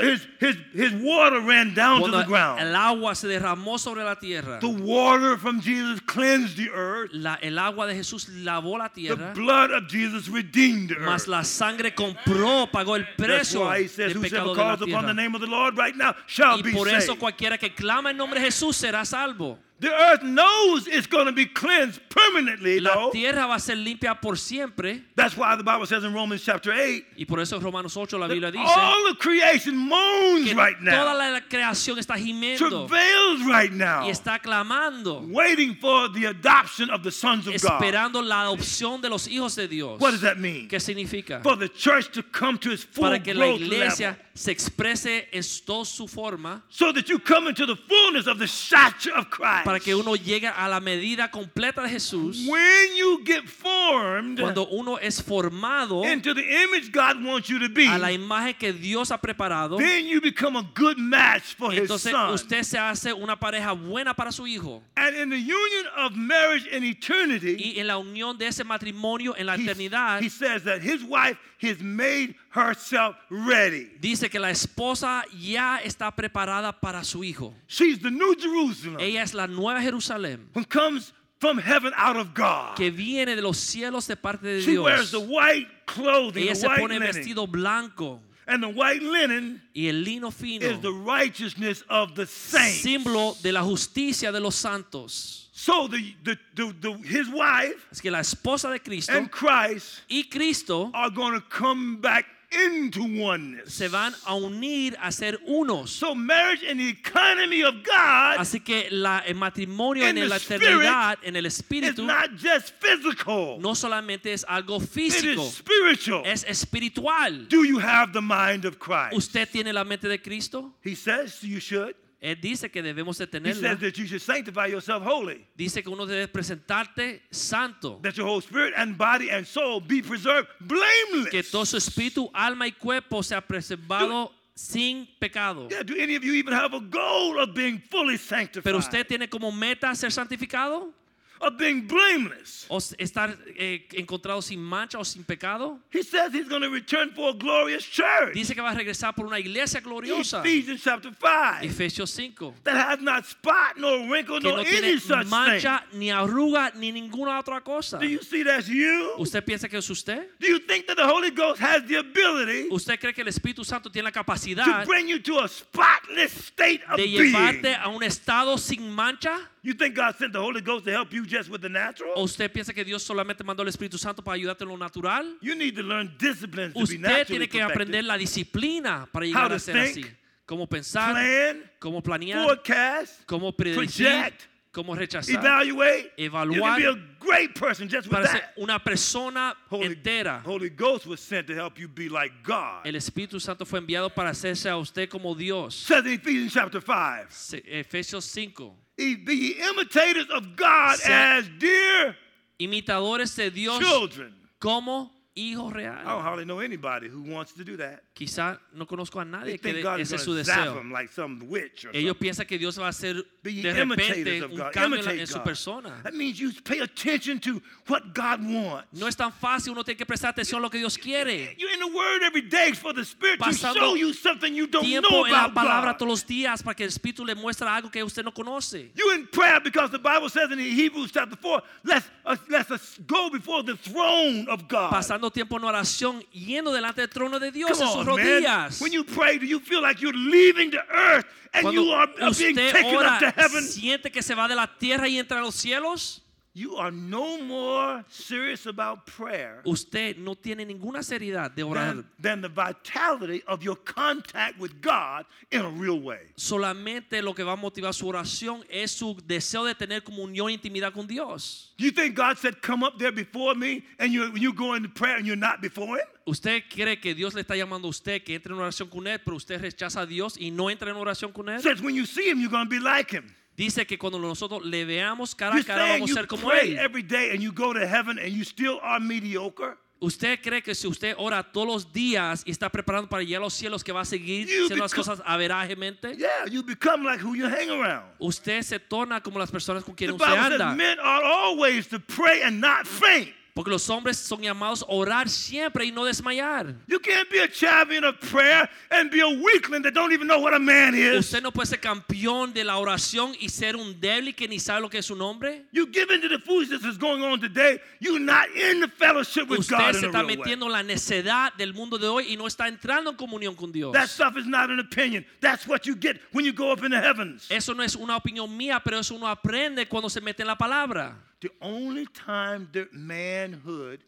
his, 0.00 0.26
his, 0.40 0.56
his 0.72 0.92
water 1.02 1.40
ran 1.40 1.74
down 1.74 2.02
to 2.02 2.10
the 2.10 2.24
ground. 2.24 2.60
el 2.60 2.74
agua 2.74 3.14
se 3.14 3.28
derramó 3.28 3.78
sobre 3.78 4.02
la 4.04 4.14
tierra. 4.16 4.58
The 4.60 4.68
water 4.68 5.36
from 5.38 5.60
Jesus 5.60 6.00
cleansed 6.00 6.56
the 6.56 6.70
earth. 6.70 7.10
La- 7.12 7.38
el 7.42 7.58
agua 7.58 7.86
de 7.86 7.94
Jesús 7.94 8.28
lavó 8.44 8.78
la 8.78 8.88
tierra. 8.88 9.32
The 9.34 9.40
blood 9.40 9.70
of 9.70 9.86
Jesus 9.88 10.28
redeemed 10.28 10.90
the 10.90 10.98
Mas 11.00 11.28
la 11.28 11.42
sangre 11.44 11.94
compró, 11.94 12.70
pagó 12.70 12.96
el 12.96 13.04
That's 13.04 13.16
precio 13.16 13.60
why 13.66 13.82
he 13.82 13.88
says, 13.88 14.12
del 14.12 14.22
pecado 14.22 14.54
de 14.54 14.60
la 14.60 14.76
calls 14.76 14.82
upon 14.82 15.06
the 15.06 15.14
name 15.14 15.34
of 15.34 15.40
the 15.40 15.46
Lord 15.46 15.76
right 15.78 15.94
now 15.96 16.14
shall 16.26 16.58
Y 16.58 16.62
be 16.62 16.72
por 16.72 16.88
eso 16.88 17.12
saved. 17.14 17.20
cualquiera 17.20 17.58
que 17.58 17.74
clama 17.74 18.10
el 18.10 18.16
nombre 18.16 18.40
de 18.40 18.46
Jesús 18.46 18.76
será 18.76 19.04
salvo. 19.04 19.58
The 19.80 19.90
earth 19.90 20.22
knows 20.22 20.86
it's 20.86 21.06
going 21.06 21.24
to 21.24 21.32
be 21.32 21.46
cleansed 21.46 22.00
permanently, 22.10 22.80
La 22.80 23.10
tierra 23.10 23.46
va 23.46 23.54
a 23.54 23.58
ser 23.58 23.76
limpia 23.76 24.20
por 24.20 24.36
siempre. 24.36 25.04
That's 25.16 25.38
why 25.38 25.56
the 25.56 25.64
Bible 25.64 25.86
says 25.86 26.04
in 26.04 26.12
Romans 26.12 26.44
chapter 26.44 26.70
8 26.70 27.04
Y 27.16 27.24
por 27.24 27.40
eso 27.40 27.56
en 27.56 27.62
Romanos 27.62 27.96
8 27.96 28.18
la 28.18 28.26
Biblia 28.26 28.50
dice 28.50 28.62
all 28.66 29.10
of 29.10 29.18
creation 29.18 29.74
moans 29.76 30.52
right 30.54 30.76
toda 30.78 31.14
now, 31.14 31.32
la 31.32 31.40
creación 31.48 31.98
está 31.98 32.18
gimiendo 32.18 32.86
travails 32.86 33.46
right 33.46 33.72
now, 33.72 34.04
y 34.04 34.10
está 34.10 34.38
clamando, 34.38 35.26
waiting 35.30 35.74
for 35.76 36.08
the 36.10 36.26
adoption 36.26 36.90
of 36.90 37.02
the 37.02 37.10
sons 37.10 37.46
of 37.46 37.54
God. 37.54 37.80
esperando 37.80 38.20
la 38.20 38.42
adopción 38.42 39.00
de 39.00 39.08
los 39.08 39.28
hijos 39.28 39.54
de 39.56 39.66
Dios. 39.66 39.98
What 39.98 40.10
does 40.10 40.20
that 40.20 40.38
mean? 40.38 40.68
¿Qué 40.68 40.78
significa? 40.78 41.42
For 41.42 41.56
the 41.56 41.70
church 41.70 42.12
to 42.12 42.22
come 42.22 42.58
to 42.58 42.70
its 42.70 42.84
full 42.84 43.04
Para 43.04 43.18
que 43.18 43.32
la 43.32 43.46
iglesia 43.46 44.10
level, 44.10 44.26
se 44.34 44.52
exprese 44.52 45.28
en 45.32 45.42
toda 45.64 45.86
su 45.86 46.06
forma, 46.06 46.62
so 46.68 46.92
that 46.92 47.08
you 47.08 47.18
come 47.18 47.48
into 47.48 47.64
the 47.64 47.76
fullness 47.76 48.26
of 48.26 48.38
the 48.38 48.46
stature 48.46 49.14
of 49.14 49.30
Christ. 49.30 49.69
Para 49.70 49.80
que 49.80 49.94
uno 49.94 50.16
llegue 50.16 50.48
a 50.48 50.68
la 50.68 50.80
medida 50.80 51.30
completa 51.30 51.82
de 51.82 51.88
Jesús. 51.90 52.46
when 52.48 52.96
you 52.96 53.22
get 53.24 53.44
formed 53.48 54.40
Cuando 54.40 54.66
uno 54.68 54.98
es 54.98 55.22
formado 55.22 56.04
into 56.04 56.34
the 56.34 56.42
image 56.64 56.90
God 56.92 57.24
wants 57.24 57.48
you 57.48 57.58
to 57.60 57.68
be, 57.68 57.86
a 57.86 57.98
la 57.98 58.10
imagen 58.10 58.54
que 58.58 58.72
Dios 58.72 59.10
ha 59.12 59.18
preparado, 59.18 59.76
then 59.78 60.06
you 60.06 60.20
become 60.20 60.56
a 60.56 60.68
good 60.74 60.98
match 60.98 61.54
for 61.56 61.70
his 61.72 61.82
entonces 61.82 62.10
son. 62.10 62.34
usted 62.34 62.62
se 62.64 62.78
hace 62.78 63.12
una 63.12 63.36
pareja 63.38 63.72
buena 63.72 64.12
para 64.14 64.32
su 64.32 64.46
hijo. 64.46 64.82
And 64.96 65.14
in 65.16 65.30
the 65.30 65.38
union 65.38 65.86
of 65.96 66.12
marriage 66.16 66.66
in 66.66 66.82
eternity, 66.82 67.56
Y 67.56 67.80
en 67.80 67.86
la 67.86 67.96
unión 67.98 68.36
de 68.36 68.46
ese 68.48 68.64
matrimonio 68.64 69.34
en 69.36 69.46
la 69.46 69.54
he, 69.56 69.62
eternidad, 69.64 70.20
he 70.20 70.28
says 70.28 70.64
that 70.64 70.80
his 70.82 71.02
wife 71.04 71.38
has 71.62 71.80
made 71.80 72.34
herself 72.54 73.16
ready. 73.30 73.90
dice 74.00 74.28
que 74.28 74.38
la 74.38 74.50
esposa 74.50 75.24
ya 75.38 75.78
está 75.78 76.10
preparada 76.14 76.72
para 76.80 77.04
su 77.04 77.22
hijo. 77.24 77.54
She's 77.68 78.00
the 78.00 78.10
new 78.10 78.34
Jerusalem. 78.36 78.98
Ella 79.00 79.22
es 79.22 79.34
la 79.34 79.46
nueva 79.46 79.80
Jerusalén. 79.80 80.48
When 80.52 80.64
comes 80.64 81.12
from 81.38 81.58
heaven 81.58 81.92
out 81.96 82.16
of 82.16 82.34
God. 82.34 82.76
que 82.76 82.90
viene 82.90 83.34
de 83.36 83.42
los 83.42 83.56
cielos 83.58 84.06
de 84.06 84.16
parte 84.16 84.42
de 84.46 84.60
She 84.60 84.78
wears 84.78 85.10
Dios. 85.10 85.22
the 85.22 85.28
white 85.32 85.68
clothing, 85.86 86.42
Ella 86.42 86.54
the 86.54 86.60
se 86.60 86.66
white 86.68 86.80
pone 86.80 86.98
linen. 86.98 87.08
vestido 87.14 87.46
blanco 87.50 88.20
And 88.46 88.62
the 88.64 88.68
white 88.68 89.00
linen 89.00 89.62
y 89.76 89.86
el 89.86 90.02
lino 90.02 90.32
fino, 90.32 90.66
is 90.66 90.80
the 90.80 90.90
righteousness 90.92 91.84
of 91.88 92.16
the 92.16 92.26
saints. 92.26 92.82
símbolo 92.82 93.40
de 93.42 93.52
la 93.52 93.62
justicia 93.62 94.32
de 94.32 94.40
los 94.40 94.56
santos. 94.56 95.48
So 95.52 95.86
the, 95.88 96.14
the, 96.24 96.36
the, 96.56 96.72
the, 96.80 96.92
his 97.06 97.28
wife 97.28 97.86
Es 97.92 98.00
que 98.00 98.10
la 98.10 98.18
esposa 98.20 98.70
de 98.70 98.80
Cristo 98.80 99.12
and 99.12 99.30
Christ 99.30 100.00
y 100.10 100.24
Cristo 100.28 100.90
are 100.94 101.10
going 101.10 101.34
to 101.34 101.42
come 101.48 101.98
back 102.00 102.24
into 102.52 103.02
oneness. 103.02 103.72
se 103.72 103.88
van 103.88 104.14
a 104.26 104.34
unir 104.34 104.96
a 105.00 105.12
ser 105.12 105.38
unos. 105.46 105.90
So 105.90 106.14
marriage 106.14 106.62
in 106.62 106.78
the 106.78 106.88
economy 106.88 107.62
of 107.62 107.74
God 107.84 108.38
Así 108.38 108.64
que 108.64 108.88
la, 108.90 109.22
el 109.26 109.34
matrimonio 109.34 110.04
en 110.04 110.28
la 110.28 110.36
eternidad, 110.36 111.18
en 111.22 111.36
el 111.36 111.46
is 111.46 111.60
espíritu, 111.60 112.04
not 112.04 112.30
just 112.36 112.74
physical. 112.80 113.58
no 113.60 113.74
solamente 113.74 114.32
es 114.32 114.44
algo 114.48 114.80
físico, 114.80 115.46
is 115.46 115.54
spiritual. 115.54 116.22
es 116.26 116.44
espiritual. 116.44 117.46
Do 117.48 117.64
you 117.64 117.78
have 117.78 118.12
the 118.12 118.22
mind 118.22 118.64
of 118.64 118.78
Christ? 118.78 119.14
¿Usted 119.14 119.48
tiene 119.48 119.72
la 119.72 119.84
mente 119.84 120.08
de 120.08 120.18
Cristo? 120.18 120.72
He 120.82 120.94
says 120.94 121.42
you 121.42 121.60
should. 121.60 121.94
Él 122.20 122.38
dice 122.38 122.70
que 122.70 122.82
debemos 122.82 123.16
de 123.16 123.24
He 123.24 123.28
tenerla. 123.28 123.70
says 123.70 123.80
that 123.80 123.96
you 123.96 124.06
should 124.06 124.20
sanctify 124.20 124.66
yourself 124.66 125.02
holy. 125.02 125.46
Dice 125.56 125.82
que 125.82 125.90
uno 125.90 126.04
debe 126.04 126.28
presentarte 126.28 127.22
santo. 127.30 127.98
That 128.02 128.16
your 128.16 128.26
whole 128.26 128.42
spirit 128.42 128.74
and 128.76 128.98
body 128.98 129.30
and 129.30 129.46
soul 129.46 129.80
be 129.80 130.02
preserved 130.02 130.48
blameless. 130.60 131.30
Que 131.30 131.42
todo 131.42 131.64
su 131.64 131.78
espíritu, 131.78 132.30
alma 132.34 132.66
y 132.66 132.72
cuerpo 132.72 133.22
sea 133.22 133.40
preservado 133.40 134.32
sin 134.54 135.08
pecado. 135.18 135.68
Yeah, 135.70 135.82
do 135.82 135.94
any 135.98 136.14
of 136.14 136.22
you 136.22 136.34
even 136.34 136.52
have 136.52 136.74
a 136.74 136.80
goal 136.80 137.40
of 137.40 137.54
being 137.54 137.80
fully 137.90 138.18
sanctified? 138.18 138.64
Pero 138.64 138.76
usted 138.78 139.06
tiene 139.06 139.26
como 139.30 139.50
meta 139.50 139.94
ser 139.94 140.10
santificado 140.10 140.92
of 141.40 141.56
being 141.56 141.86
blameless. 141.86 142.66
o 142.68 142.78
estar 142.98 143.36
eh, 143.56 143.86
encontrado 143.94 144.42
sin 144.42 144.60
mancha 144.60 144.98
o 144.98 145.04
sin 145.04 145.24
pecado. 145.24 145.78
He 145.90 146.02
says 146.02 146.32
he's 146.32 146.48
going 146.48 146.62
to 146.62 146.70
return 146.70 147.10
for 147.10 147.30
a 147.30 147.32
glorious 147.32 147.84
church. 147.84 148.34
Dice 148.34 148.54
que 148.54 148.62
va 148.62 148.70
a 148.70 148.74
regresar 148.74 149.14
por 149.14 149.26
una 149.26 149.38
iglesia 149.38 149.80
gloriosa. 149.80 150.40
Ephesians 150.40 150.82
chapter 150.82 151.12
5. 151.12 151.64
Efesios 151.64 152.14
5. 152.14 152.52
That 152.64 152.76
has 152.76 153.00
not 153.00 153.26
spot, 153.26 153.76
nor 153.76 154.08
wrinkle, 154.10 154.40
nor 154.40 154.58
no 154.58 154.62
any 154.62 154.98
such 154.98 155.22
thing. 155.22 155.30
mancha, 155.30 155.84
ni 155.94 156.10
arruga, 156.10 156.72
ni 156.74 156.92
ninguna 156.92 157.38
otra 157.38 157.62
cosa. 157.62 157.98
Do 157.98 158.06
you 158.06 158.22
see 158.22 158.42
that's 158.42 158.68
you? 158.68 159.14
¿Usted 159.18 159.44
piensa 159.44 159.68
que 159.68 159.78
es 159.78 159.88
usted? 159.90 160.28
Do 160.38 160.46
you 160.46 160.60
think 160.60 160.86
that 160.86 160.96
the 160.96 161.06
Holy 161.06 161.30
Ghost 161.30 161.60
has 161.60 161.84
the 161.86 161.96
ability 161.96 162.68
¿Usted 162.70 162.98
cree 163.00 163.12
que 163.12 163.22
el 163.22 163.28
Espíritu 163.28 163.64
Santo 163.64 163.90
tiene 163.90 164.04
la 164.04 164.10
to 164.10 164.20
capacidad 164.20 164.86
bring 164.86 165.08
you 165.08 165.18
to 165.20 165.40
a 165.40 165.48
spotless 165.48 166.32
state 166.32 166.82
of 166.88 166.96
de 166.96 167.04
being? 167.04 167.32
llevarte 167.32 167.74
a 167.74 167.88
un 167.88 168.02
estado 168.02 168.58
sin 168.58 168.90
mancha? 168.90 169.49
You 169.62 169.74
think 169.74 169.94
God 169.94 170.16
sent 170.16 170.32
the 170.32 170.40
Holy 170.40 170.62
Ghost 170.62 170.84
to 170.86 170.90
help 170.90 171.12
you 171.12 171.24
just 171.26 171.50
with 171.50 171.60
the 171.60 171.68
natural? 171.68 172.12
¿O 172.16 172.22
usted 172.24 172.50
piensa 172.50 172.72
que 172.72 172.82
Dios 172.84 173.02
solamente 173.02 173.44
mandó 173.44 173.62
al 173.62 173.68
Espíritu 173.68 173.98
Santo 173.98 174.22
para 174.22 174.36
ayudarte 174.36 174.62
en 174.64 174.70
lo 174.70 174.76
natural? 174.78 175.36
You 175.42 175.54
need 175.54 175.74
to 175.76 175.82
learn 175.82 176.14
disciplines 176.18 176.72
to 176.72 176.78
be 176.78 176.84
Usted 176.84 177.00
naturally 177.00 177.24
tiene 177.26 177.48
que 177.48 177.58
perfected. 177.58 177.72
aprender 177.74 178.04
la 178.04 178.16
disciplina 178.16 179.06
para 179.12 179.26
How 179.26 179.28
llegar 179.28 179.48
to 179.50 179.54
a 179.54 179.58
ser 179.58 179.74
think, 179.92 180.06
así. 180.06 180.16
Cómo 180.46 180.66
pensar, 180.66 181.12
Plan, 181.12 181.70
cómo 181.78 182.02
planear, 182.02 182.42
forecast, 182.44 183.22
cómo 183.26 183.52
predecir, 183.54 184.06
project, 184.08 184.42
cómo 184.72 184.96
rechazar. 184.96 185.36
evaluate. 185.36 186.12
You 186.16 186.24
Evaluar. 186.24 186.76
can 186.76 186.76
be 186.82 186.86
a 186.88 187.16
great 187.20 187.54
person 187.54 187.88
just 187.88 188.08
with 188.08 188.12
Para 188.16 188.26
ser 188.28 188.40
that. 188.40 188.52
una 188.56 188.78
persona 188.82 189.54
Holy, 189.68 189.86
entera. 189.94 190.42
Holy 190.44 190.70
Ghost 190.70 191.06
was 191.06 191.20
sent 191.20 191.46
to 191.46 191.54
help 191.54 191.78
you 191.78 191.86
be 191.86 192.08
like 192.08 192.32
God. 192.42 192.84
El 192.84 192.94
Espíritu 192.96 193.38
Santo 193.40 193.64
fue 193.64 193.78
enviado 193.78 194.08
para 194.12 194.30
hacerse 194.30 194.68
a 194.68 194.76
usted 194.76 195.08
como 195.08 195.34
Dios. 195.36 195.74
says 195.76 196.04
in 196.06 196.14
Ephesians 196.14 196.52
chapter 196.52 196.80
5. 196.80 197.26
Se- 197.30 197.62
Efesios 197.66 198.24
5. 198.24 198.74
Be 199.24 199.56
imitators 199.70 200.28
of 200.30 200.56
God 200.56 200.98
as 201.04 201.48
dear 201.58 202.16
Imitadores 202.58 203.34
de 203.36 203.50
Dios 203.50 203.78
children. 203.78 204.34
como 204.60 205.10
hijos 205.40 205.72
I 205.74 205.82
don't 206.04 206.22
hardly 206.22 206.44
know 206.44 206.60
anybody 206.60 207.08
who 207.08 207.22
wants 207.22 207.52
to 207.54 207.64
do 207.64 207.76
that. 207.78 208.02
Quizá 208.14 208.58
no 208.74 208.86
conozco 208.86 209.20
a 209.20 209.24
nadie 209.24 209.58
que 209.58 209.72
de- 209.72 209.80
ese 210.00 210.14
es 210.16 210.22
su 210.22 210.32
going 210.32 210.38
to 210.38 210.44
zap 210.44 210.68
deseo. 210.68 210.90
like 210.92 211.10
some 211.12 211.40
witch 211.48 211.84
or 211.86 211.90
Ellos 211.94 212.10
something. 212.10 212.20
piensan 212.20 212.46
que 212.46 212.58
Dios 212.58 212.78
va 212.78 212.86
a 212.86 212.90
hacer 212.90 213.14
de 213.42 213.72
repente 213.72 214.42
un 214.44 214.56
God. 214.56 214.72
cambio 214.72 214.98
en, 214.98 215.04
la- 215.04 215.12
Imitate 215.14 215.20
en 215.20 215.26
su 215.26 215.40
persona. 215.42 216.00
That 216.02 216.14
means 216.14 216.38
you 216.38 216.52
pay 216.64 216.80
attention 216.80 217.38
to 217.40 217.62
what 217.88 218.12
God 218.14 218.40
wants. 218.42 218.88
No 218.92 219.06
es 219.06 219.16
tan 219.16 219.32
fácil, 219.32 219.72
uno 219.72 219.82
tiene 219.84 219.96
que 219.96 220.06
prestar 220.06 220.30
atención 220.34 220.58
a 220.58 220.62
lo 220.62 220.70
que 220.70 220.78
Dios 220.78 220.98
quiere. 220.98 221.54
You're 221.58 221.72
in 221.72 221.80
the 221.80 221.86
Word 221.96 222.22
every 222.22 222.42
day 222.42 222.72
for 222.72 222.92
the 222.92 223.04
Spirit 223.04 223.40
to 223.40 223.52
show 223.52 223.94
you 223.94 224.12
something 224.12 224.54
you 224.54 224.66
don't 224.66 224.82
know 224.84 225.00
Tiempo 225.00 225.26
en 225.26 225.32
la 225.32 225.48
palabra 225.52 225.92
God. 225.92 225.98
todos 225.98 226.08
los 226.08 226.26
días 226.26 226.62
para 226.62 226.74
que 226.74 226.84
el 226.84 226.90
Espíritu 226.90 227.24
le 227.24 227.34
muestre 227.34 227.66
algo 227.68 227.90
que 227.90 228.02
usted 228.04 228.24
no 228.24 228.32
conoce. 228.32 228.90
You 228.94 229.12
in 229.14 229.26
prayer 229.28 229.60
because 229.60 229.90
the 229.90 229.98
Bible 229.98 230.28
says 230.28 230.50
in 230.50 230.58
Hebrews 230.58 231.10
chapter 231.12 231.36
4, 231.36 231.62
let's, 231.84 232.06
uh, 232.26 232.36
let's 232.48 232.70
us 232.70 232.98
go 233.06 233.30
before 233.30 233.62
the 233.62 233.76
throne 233.76 234.46
of 234.48 234.68
God. 234.68 234.90
Pasando 234.92 235.29
tiempo 235.30 235.56
en 235.58 235.64
oración, 235.64 236.20
yendo 236.32 236.72
delante 236.72 237.00
del 237.02 237.10
trono 237.10 237.38
de 237.38 237.50
Dios 237.52 237.70
Come 237.72 237.82
en 237.84 237.88
sus 237.88 237.96
on, 238.00 238.06
man. 238.06 238.16
rodillas. 238.16 238.80
When 238.80 238.92
you 238.92 239.04
pray, 239.04 239.38
do 239.38 239.46
you 239.46 239.60
feel 239.60 239.80
like 239.82 240.00
you're 240.00 240.16
leaving 240.16 240.70
the 240.70 240.82
earth 240.90 241.26
and 241.52 241.62
Cuando 241.62 241.82
you 241.82 241.92
are, 241.92 242.08
are 242.20 242.30
being 242.36 242.56
usted 242.56 242.72
taken 242.72 242.94
ora, 242.96 243.08
up 243.14 243.18
to 243.20 243.30
heaven? 243.40 243.62
siente 243.64 244.10
que 244.12 244.22
se 244.22 244.34
va 244.34 244.46
de 244.48 244.54
la 244.54 244.66
tierra 244.78 245.08
y 245.08 245.18
entra 245.18 245.38
a 245.38 245.42
los 245.42 245.54
cielos. 245.54 246.22
You 246.52 246.74
are 246.74 246.90
no 246.90 247.40
more 247.40 248.04
serious 248.08 248.66
about 248.66 249.06
prayer 249.06 249.62
Usted 249.64 250.18
no 250.18 250.34
tiene 250.34 250.66
ninguna 250.66 251.00
seriedad 251.04 251.54
de 251.54 251.62
orar. 251.62 251.94
than, 251.94 252.04
than 252.18 252.40
the 252.40 252.48
vitality 252.48 253.40
of 253.46 253.62
your 253.62 253.76
contact 253.76 254.58
with 254.58 254.80
God 254.80 255.26
in 255.52 255.60
a 255.60 255.68
real 255.70 256.00
way. 256.00 256.18
Solamente 256.36 257.22
lo 257.22 257.34
que 257.34 257.44
va 257.44 257.52
a 257.52 257.56
motivar 257.56 257.94
su 257.94 258.06
oración 258.08 258.64
es 258.68 258.90
su 258.90 259.16
deseo 259.24 259.64
de 259.64 259.76
tener 259.76 260.02
comunión 260.02 260.50
e 260.50 260.54
intimidad 260.54 260.92
con 260.92 261.06
Dios. 261.06 261.72
You 261.78 261.92
think 261.92 262.16
God 262.16 262.36
said, 262.36 262.60
Come 262.60 262.82
up 262.82 262.98
there 262.98 263.12
before 263.12 263.54
me, 263.54 263.84
and 264.00 264.12
you, 264.12 264.32
you 264.34 264.52
go 264.52 264.74
into 264.74 264.88
prayer 264.88 265.18
and 265.18 265.26
you're 265.26 265.36
not 265.36 265.60
before 265.62 265.98
Him? 265.98 266.06
¿Usted 266.26 266.64
cree 266.68 267.00
que 267.00 267.14
Dios 267.14 267.32
le 267.34 267.42
está 267.42 267.56
llamando 267.56 267.86
a 267.86 267.90
usted 267.90 268.22
que 268.24 268.34
entre 268.34 268.52
en 268.52 268.58
oración 268.58 268.88
con 268.90 269.06
Él, 269.06 269.20
pero 269.24 269.36
usted 269.36 269.60
rechaza 269.60 270.00
a 270.00 270.06
Dios 270.06 270.36
y 270.36 270.50
no 270.50 270.68
entra 270.68 270.90
en 270.90 270.96
oración 270.96 271.32
con 271.32 271.48
Él? 271.48 271.60
says 271.62 271.80
when 271.80 271.94
you 271.94 272.06
see 272.06 272.28
Him, 272.28 272.40
you're 272.40 272.50
going 272.50 272.66
to 272.66 272.70
be 272.70 272.80
like 272.80 273.10
Him. 273.12 273.32
Dice 273.56 273.86
que 273.86 273.98
cuando 273.98 274.18
nosotros 274.18 274.64
le 274.64 274.84
veamos 274.84 275.34
cara 275.34 275.56
a 275.56 275.62
cara 275.64 275.84
vamos 275.92 276.10
a 276.10 276.14
ser 276.14 276.26
como 276.26 276.50
Él. 276.52 276.78
every 276.78 277.02
day 277.02 277.30
and 277.30 277.40
you 277.40 277.52
go 277.52 277.72
to 277.74 277.80
heaven 277.86 278.18
and 278.18 278.28
you 278.34 278.42
still 278.44 278.78
are 278.82 278.98
mediocre? 279.04 279.76
¿Usted 280.02 280.40
cree 280.40 280.62
que 280.62 280.74
si 280.74 280.86
usted 280.88 281.14
ora 281.18 281.42
todos 281.42 281.66
los 281.66 281.92
días 281.92 282.42
y 282.46 282.52
está 282.52 282.70
preparando 282.70 283.06
para 283.06 283.22
llegar 283.22 283.42
a 283.42 283.44
los 283.44 283.52
cielos 283.52 283.84
que 283.84 283.92
va 283.92 284.00
a 284.00 284.04
seguir 284.06 284.46
You 284.48 284.64
haciendo 284.64 284.76
las 284.82 284.94
cosas 284.94 285.20
averajemente? 285.26 286.16
Yeah, 286.16 286.46
you 286.50 286.62
become 286.62 287.04
like 287.04 287.22
who 287.22 287.34
you 287.36 287.44
hang 287.46 287.68
around. 287.68 288.06
Usted 288.18 288.62
se 288.62 288.78
torna 288.78 289.20
como 289.22 289.38
las 289.38 289.50
personas 289.50 289.84
con 289.84 289.94
The 289.94 290.06
quienes 290.06 290.14
usted 290.16 290.26
Bible 290.26 290.42
says 290.52 290.60
anda. 290.62 290.74
men 290.74 290.98
are 290.98 291.22
always 291.22 291.86
to 291.88 292.00
pray 292.00 292.40
and 292.42 292.62
not 292.62 292.86
faint. 292.86 293.34
Porque 293.54 293.70
los 293.70 293.88
hombres 293.90 294.16
son 294.16 294.40
llamados 294.40 294.82
a 294.82 294.92
orar 294.92 295.28
siempre 295.28 295.84
y 295.84 295.92
no 295.92 296.04
desmayar. 296.04 296.74
You 296.86 297.00
can't 297.00 297.28
be 297.30 297.40
a 297.40 297.48
champion 297.48 298.04
of 298.04 298.18
prayer 298.20 298.68
and 298.90 299.10
be 299.10 299.20
a 299.20 299.28
weakling 299.28 299.82
that 299.82 299.92
don't 299.92 300.12
even 300.12 300.26
know 300.26 300.38
what 300.38 300.54
a 300.54 300.58
man 300.58 300.94
is. 300.94 301.26
Usted 301.26 301.42
no 301.42 301.50
puede 301.50 301.66
ser 301.66 301.80
campeón 301.80 302.52
de 302.52 302.64
la 302.64 302.78
oración 302.78 303.34
y 303.40 303.48
ser 303.48 303.76
un 303.76 304.00
débil 304.00 304.34
que 304.34 304.46
ni 304.46 304.58
sabe 304.58 304.80
lo 304.80 304.88
que 304.88 304.98
es 304.98 305.06
su 305.06 305.16
nombre. 305.16 305.66
You 305.72 305.86
give 305.92 306.10
into 306.10 306.28
the 306.28 306.38
foolishness 306.38 306.82
that's 306.82 306.98
going 306.98 307.22
on 307.22 307.40
today. 307.40 307.80
You're 307.98 308.20
not 308.20 308.48
in 308.54 308.80
the 308.80 308.88
fellowship 308.88 309.48
with 309.48 309.60
Usted 309.60 309.92
se 309.92 310.06
está 310.06 310.22
metiendo 310.22 310.66
en 310.66 310.72
la 310.72 310.82
necedad 310.82 311.52
del 311.56 311.74
mundo 311.74 311.98
de 311.98 312.06
hoy 312.06 312.32
y 312.32 312.36
no 312.36 312.46
está 312.46 312.68
entrando 312.68 313.10
en 313.10 313.16
comunión 313.16 313.54
con 313.54 313.72
Dios. 313.72 313.92
That 313.92 314.08
stuff 314.08 314.36
is 314.36 314.46
not 314.46 314.70
an 314.70 314.80
opinion. 314.80 315.24
That's 315.40 315.66
what 315.66 315.86
you 315.86 315.96
get 315.96 316.20
when 316.32 316.44
you 316.44 316.52
go 316.52 316.72
up 316.72 316.84
in 316.84 316.90
the 316.90 317.00
heavens. 317.00 317.50
Eso 317.50 317.74
no 317.74 317.82
es 317.82 317.96
una 317.96 318.16
opinión 318.16 318.56
mía, 318.56 318.80
pero 318.82 318.98
eso 318.98 319.14
uno 319.14 319.26
aprende 319.28 319.86
cuando 319.88 320.08
se 320.08 320.20
mete 320.20 320.42
en 320.42 320.48
la 320.48 320.56
palabra. 320.56 321.16
The 321.40 321.50
only 321.62 322.06
time 322.06 322.68
that 322.72 322.92
manhood 322.92 324.00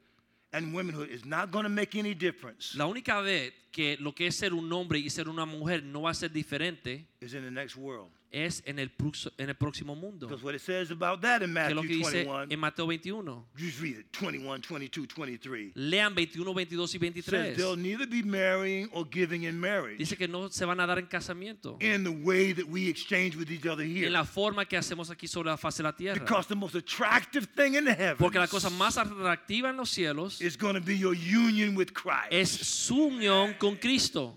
and 0.52 0.74
womanhood 0.74 1.08
is 1.08 1.24
not 1.24 1.50
going 1.50 1.64
to 1.64 1.70
make 1.70 1.94
any 1.94 2.14
difference 2.14 2.74
La 2.76 2.86
única 2.86 3.22
vez 3.22 3.52
que 3.70 3.96
lo 3.98 4.12
que 4.12 4.26
es 4.26 4.36
ser 4.36 4.52
un 4.52 4.70
hombre 4.70 4.98
y 4.98 5.08
ser 5.08 5.28
una 5.28 5.46
mujer 5.46 5.82
no 5.82 6.02
va 6.02 6.10
a 6.10 6.14
ser 6.14 6.28
diferente 6.28 7.06
is 7.20 7.34
in 7.34 7.42
the 7.42 7.50
next 7.50 7.76
world. 7.76 8.10
Es 8.32 8.62
en 8.66 8.78
el, 8.78 8.90
en 9.38 9.48
el 9.50 9.54
próximo 9.54 9.94
mundo. 9.94 10.26
Because 10.26 10.42
what 10.42 10.54
it 10.54 10.60
says 10.60 10.90
about 10.90 11.20
that 11.20 11.42
in 11.42 11.52
Que 11.54 11.60
es 11.68 11.74
lo 11.74 11.82
que 11.82 11.88
Matthew 11.88 11.98
dice 11.98 12.24
21, 12.24 12.46
en 12.50 12.58
Mateo 12.58 12.86
21. 12.86 13.44
just 13.56 13.80
read 13.80 13.98
it 13.98 14.12
21, 14.12 14.62
22, 14.62 15.06
23. 15.06 15.72
Lean 15.74 16.14
21, 16.14 16.52
22 16.52 16.82
y 16.82 16.98
Says 16.98 17.00
23. 17.00 17.56
they'll 17.56 17.76
neither 17.76 18.06
be 18.06 18.22
marrying 18.22 18.88
or 18.92 19.04
giving 19.04 19.44
in 19.44 19.60
marriage 19.60 19.98
Dice 19.98 20.16
que 20.16 20.26
no 20.26 20.48
se 20.48 20.64
van 20.64 20.80
a 20.80 20.86
dar 20.86 20.98
en 20.98 21.06
casamiento. 21.06 21.76
in 21.80 22.02
the 22.04 22.10
way 22.10 22.52
that 22.52 22.66
we 22.66 22.88
exchange 22.88 23.36
with 23.36 23.50
each 23.50 23.66
other 23.66 23.84
here. 23.84 24.06
En 24.06 24.12
la 24.12 24.24
forma 24.24 24.64
que 24.64 24.76
hacemos 24.78 25.10
aquí 25.10 25.28
sobre 25.28 25.50
la 25.50 25.56
faz 25.56 25.76
de 25.76 25.82
la 25.82 25.92
tierra. 25.92 26.18
Because 26.18 26.48
the 26.48 26.56
most 26.56 26.74
attractive 26.74 27.46
thing 27.54 27.74
in 27.74 27.84
the 27.84 27.92
heavens 27.94 28.18
Porque 28.18 28.38
la 28.38 28.48
cosa 28.48 28.70
más 28.70 28.96
atractiva 28.96 29.70
en 29.70 29.76
los 29.76 29.90
cielos 29.90 30.40
is 30.40 30.56
going 30.56 30.74
to 30.74 30.80
be 30.80 30.96
your 30.96 31.14
union 31.14 31.76
with 31.76 31.92
Christ. 31.92 32.28
es 32.30 32.48
su 32.50 32.96
unión 33.08 33.54
con 33.58 33.76
Cristo. 33.76 34.34